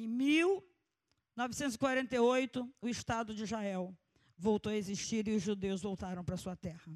Em 0.00 0.08
1948, 0.08 2.74
o 2.80 2.88
Estado 2.88 3.34
de 3.34 3.42
Israel 3.42 3.94
voltou 4.38 4.72
a 4.72 4.76
existir 4.76 5.28
e 5.28 5.36
os 5.36 5.42
judeus 5.42 5.82
voltaram 5.82 6.24
para 6.24 6.38
sua 6.38 6.56
terra. 6.56 6.90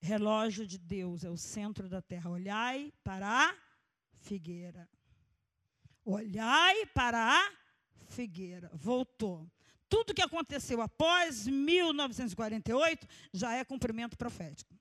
Relógio 0.00 0.66
de 0.66 0.76
Deus 0.76 1.22
é 1.22 1.30
o 1.30 1.36
centro 1.36 1.88
da 1.88 2.02
terra. 2.02 2.30
Olhai 2.30 2.92
para 3.04 3.28
a 3.28 3.56
figueira. 4.18 4.88
Olhai 6.04 6.84
para 6.86 7.24
a 7.24 7.52
figueira. 8.08 8.68
Voltou. 8.74 9.48
Tudo 9.88 10.12
que 10.12 10.22
aconteceu 10.22 10.80
após 10.80 11.46
1948 11.46 13.06
já 13.32 13.54
é 13.54 13.64
cumprimento 13.64 14.18
profético. 14.18 14.76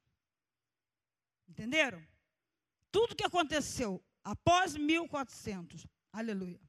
Entenderam? 1.48 2.04
Tudo 2.92 3.16
que 3.16 3.24
aconteceu 3.24 4.04
após 4.24 4.76
1400, 4.76 5.86
aleluia, 6.12 6.60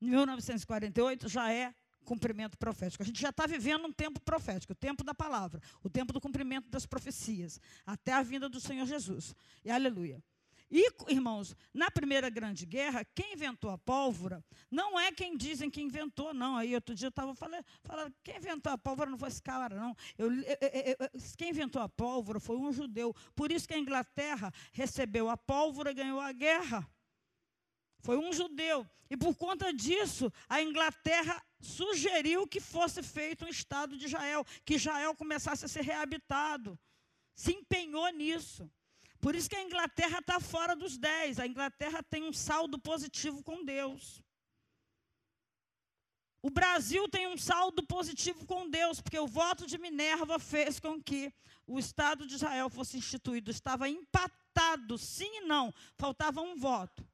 1948 0.00 1.28
já 1.28 1.52
é 1.52 1.74
cumprimento 2.04 2.56
profético. 2.58 3.02
A 3.02 3.06
gente 3.06 3.20
já 3.20 3.28
está 3.30 3.46
vivendo 3.46 3.86
um 3.86 3.92
tempo 3.92 4.20
profético, 4.20 4.72
o 4.72 4.76
tempo 4.76 5.04
da 5.04 5.14
palavra, 5.14 5.60
o 5.82 5.88
tempo 5.88 6.12
do 6.12 6.20
cumprimento 6.20 6.68
das 6.68 6.86
profecias, 6.86 7.60
até 7.86 8.12
a 8.12 8.22
vinda 8.22 8.48
do 8.48 8.60
Senhor 8.60 8.86
Jesus. 8.86 9.34
E 9.64 9.70
aleluia. 9.70 10.22
E, 10.70 10.88
irmãos, 11.08 11.56
na 11.74 11.90
Primeira 11.90 12.30
Grande 12.30 12.64
Guerra, 12.64 13.04
quem 13.04 13.32
inventou 13.32 13.70
a 13.70 13.78
pólvora 13.78 14.44
não 14.70 14.98
é 14.98 15.10
quem 15.10 15.36
dizem 15.36 15.68
que 15.68 15.82
inventou, 15.82 16.32
não. 16.32 16.56
Aí 16.56 16.74
outro 16.76 16.94
dia 16.94 17.06
eu 17.06 17.10
estava 17.10 17.34
falando, 17.34 17.64
falando, 17.82 18.14
quem 18.22 18.36
inventou 18.36 18.72
a 18.72 18.78
pólvora 18.78 19.10
não 19.10 19.18
foi 19.18 19.28
esse 19.28 19.42
cara, 19.42 19.74
não. 19.74 19.96
Eu, 20.16 20.32
eu, 20.32 20.58
eu, 21.00 21.10
quem 21.36 21.50
inventou 21.50 21.82
a 21.82 21.88
pólvora 21.88 22.38
foi 22.38 22.56
um 22.56 22.72
judeu. 22.72 23.12
Por 23.34 23.50
isso 23.50 23.66
que 23.66 23.74
a 23.74 23.78
Inglaterra 23.78 24.52
recebeu 24.72 25.28
a 25.28 25.36
pólvora 25.36 25.90
e 25.90 25.94
ganhou 25.94 26.20
a 26.20 26.30
guerra. 26.30 26.88
Foi 28.00 28.16
um 28.16 28.32
judeu. 28.32 28.88
E 29.08 29.16
por 29.16 29.34
conta 29.36 29.72
disso, 29.72 30.32
a 30.48 30.62
Inglaterra 30.62 31.42
sugeriu 31.60 32.46
que 32.46 32.60
fosse 32.60 33.02
feito 33.02 33.44
um 33.44 33.48
Estado 33.48 33.96
de 33.96 34.06
Israel, 34.06 34.44
que 34.64 34.74
Israel 34.74 35.14
começasse 35.14 35.64
a 35.64 35.68
ser 35.68 35.82
reabitado. 35.82 36.78
Se 37.34 37.52
empenhou 37.52 38.08
nisso. 38.10 38.70
Por 39.20 39.34
isso 39.34 39.50
que 39.50 39.56
a 39.56 39.62
Inglaterra 39.62 40.20
está 40.20 40.40
fora 40.40 40.74
dos 40.74 40.96
10. 40.96 41.38
A 41.38 41.46
Inglaterra 41.46 42.02
tem 42.02 42.22
um 42.22 42.32
saldo 42.32 42.78
positivo 42.78 43.42
com 43.42 43.64
Deus. 43.64 44.22
O 46.42 46.48
Brasil 46.48 47.06
tem 47.08 47.26
um 47.26 47.36
saldo 47.36 47.82
positivo 47.82 48.46
com 48.46 48.68
Deus, 48.70 49.00
porque 49.00 49.18
o 49.18 49.26
voto 49.26 49.66
de 49.66 49.76
Minerva 49.76 50.38
fez 50.38 50.80
com 50.80 51.02
que 51.02 51.30
o 51.66 51.78
Estado 51.78 52.26
de 52.26 52.34
Israel 52.34 52.70
fosse 52.70 52.96
instituído. 52.96 53.50
Estava 53.50 53.88
empatado, 53.88 54.96
sim 54.96 55.30
e 55.38 55.40
não. 55.42 55.72
Faltava 55.96 56.40
um 56.40 56.56
voto. 56.56 57.06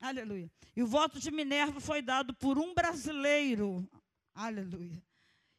Aleluia. 0.00 0.50
E 0.74 0.82
o 0.82 0.86
voto 0.86 1.18
de 1.18 1.30
Minerva 1.30 1.80
foi 1.80 2.02
dado 2.02 2.34
por 2.34 2.58
um 2.58 2.74
brasileiro. 2.74 3.88
Aleluia. 4.34 5.02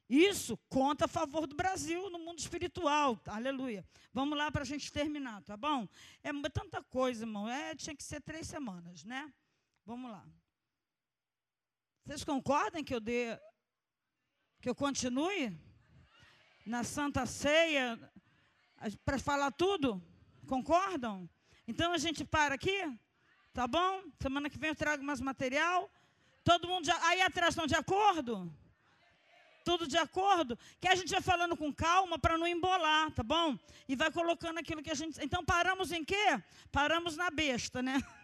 Isso 0.10 0.58
conta 0.70 1.06
a 1.06 1.08
favor 1.08 1.46
do 1.46 1.56
Brasil 1.56 2.10
no 2.10 2.20
mundo 2.20 2.40
espiritual. 2.40 3.20
Aleluia. 3.26 3.86
Vamos 4.14 4.38
lá 4.38 4.50
para 4.50 4.62
a 4.62 4.66
gente 4.66 4.92
terminar, 4.92 5.44
tá 5.44 5.58
bom? 5.58 5.88
É 6.24 6.32
tanta 6.50 6.82
coisa, 6.84 7.24
irmão. 7.24 7.50
É, 7.50 7.76
tinha 7.76 7.96
que 7.96 8.04
ser 8.04 8.22
três 8.22 8.48
semanas, 8.48 9.04
né? 9.04 9.34
Vamos 9.86 10.10
lá. 10.10 10.26
Vocês 12.06 12.24
concordam 12.24 12.84
que 12.84 12.96
eu 12.96 13.02
dê. 13.02 13.38
que 14.62 14.70
eu 14.70 14.76
continue? 14.76 15.58
Na 16.66 16.84
Santa 16.84 17.26
Ceia, 17.26 18.00
para 19.04 19.20
falar 19.20 19.52
tudo? 19.52 20.02
Concordam? 20.48 21.30
Então 21.68 21.92
a 21.92 21.98
gente 21.98 22.24
para 22.24 22.56
aqui? 22.56 22.98
Tá 23.58 23.66
bom? 23.66 24.04
Semana 24.22 24.52
que 24.52 24.60
vem 24.60 24.70
eu 24.70 24.76
trago 24.76 25.04
mais 25.04 25.20
material. 25.20 25.90
Todo 26.44 26.68
mundo 26.68 26.86
já. 26.86 26.96
Aí 27.08 27.22
atrás 27.24 27.54
estão 27.54 27.66
de 27.66 27.74
acordo? 27.74 28.54
tudo 29.66 29.86
de 29.86 29.98
acordo, 29.98 30.58
que 30.80 30.88
a 30.88 30.96
gente 30.96 31.12
vai 31.12 31.20
falando 31.20 31.58
com 31.58 31.74
calma 31.74 32.18
para 32.18 32.38
não 32.38 32.48
embolar, 32.48 33.12
tá 33.12 33.22
bom? 33.22 33.60
E 33.86 33.98
vai 33.98 34.10
colocando 34.10 34.60
aquilo 34.60 34.82
que 34.82 34.92
a 34.92 34.94
gente. 34.94 35.22
Então 35.22 35.44
paramos 35.44 35.92
em 35.92 36.06
quê? 36.06 36.42
Paramos 36.72 37.18
na 37.18 37.30
besta, 37.30 37.82
né? 37.82 38.02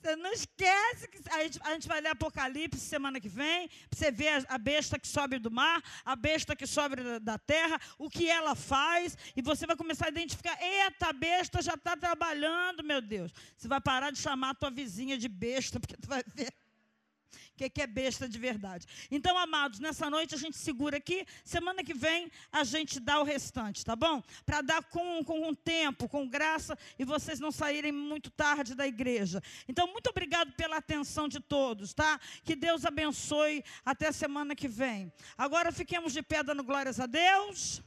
Você 0.00 0.14
não 0.14 0.32
esquece 0.32 1.08
que 1.08 1.18
a 1.30 1.42
gente, 1.42 1.60
a 1.62 1.72
gente 1.72 1.88
vai 1.88 2.00
ler 2.00 2.10
Apocalipse 2.10 2.80
semana 2.80 3.20
que 3.20 3.28
vem, 3.28 3.68
para 3.68 3.98
você 3.98 4.10
ver 4.10 4.28
a, 4.28 4.54
a, 4.54 4.58
besta 4.58 4.98
que 4.98 5.08
sobe 5.08 5.38
do 5.38 5.50
mar, 5.50 5.82
a 6.04 6.14
besta 6.14 6.54
que 6.54 6.66
sobe 6.66 6.96
da, 6.96 7.18
da, 7.18 7.38
terra, 7.38 7.80
o 7.98 8.08
que 8.08 8.28
ela 8.28 8.54
faz, 8.54 9.16
e 9.34 9.42
você 9.42 9.66
vai 9.66 9.74
começar 9.74 10.06
a 10.06 10.10
identificar: 10.10 10.56
eita, 10.62 11.08
a 11.08 11.12
besta 11.12 11.60
já 11.60 11.74
está 11.74 11.96
trabalhando, 11.96 12.84
meu 12.84 13.02
Deus. 13.02 13.32
Você 13.56 13.66
vai 13.66 13.80
parar 13.80 14.12
de 14.12 14.18
chamar 14.18 14.50
a 14.50 14.54
tua 14.54 14.70
vizinha 14.70 15.18
de 15.18 15.28
besta, 15.28 15.78
porque 15.80 15.96
tu 15.96 16.08
vai 16.08 16.22
ver 16.34 16.52
que, 17.58 17.68
que 17.68 17.82
é 17.82 17.86
besta 17.86 18.28
de 18.28 18.38
verdade. 18.38 18.86
Então, 19.10 19.36
amados, 19.36 19.80
nessa 19.80 20.08
noite 20.08 20.34
a 20.34 20.38
gente 20.38 20.56
segura 20.56 20.96
aqui, 20.96 21.26
semana 21.44 21.82
que 21.82 21.92
vem 21.92 22.30
a 22.52 22.62
gente 22.62 23.00
dá 23.00 23.20
o 23.20 23.24
restante, 23.24 23.84
tá 23.84 23.96
bom? 23.96 24.22
Para 24.46 24.60
dar 24.60 24.82
com, 24.84 25.24
com 25.24 25.48
um 25.48 25.54
tempo, 25.54 26.08
com 26.08 26.28
graça, 26.28 26.78
e 26.98 27.04
vocês 27.04 27.40
não 27.40 27.50
saírem 27.50 27.90
muito 27.90 28.30
tarde 28.30 28.74
da 28.74 28.86
igreja. 28.86 29.42
Então, 29.66 29.88
muito 29.88 30.08
obrigado 30.08 30.52
pela 30.52 30.76
atenção 30.76 31.26
de 31.28 31.40
todos, 31.40 31.92
tá? 31.92 32.20
Que 32.44 32.54
Deus 32.54 32.84
abençoe 32.84 33.64
até 33.84 34.06
a 34.06 34.12
semana 34.12 34.54
que 34.54 34.68
vem. 34.68 35.12
Agora 35.36 35.72
fiquemos 35.72 36.12
de 36.12 36.22
pé 36.22 36.42
dando 36.42 36.62
glórias 36.62 37.00
a 37.00 37.06
Deus. 37.06 37.82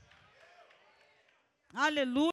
Aleluia. 1.73 2.19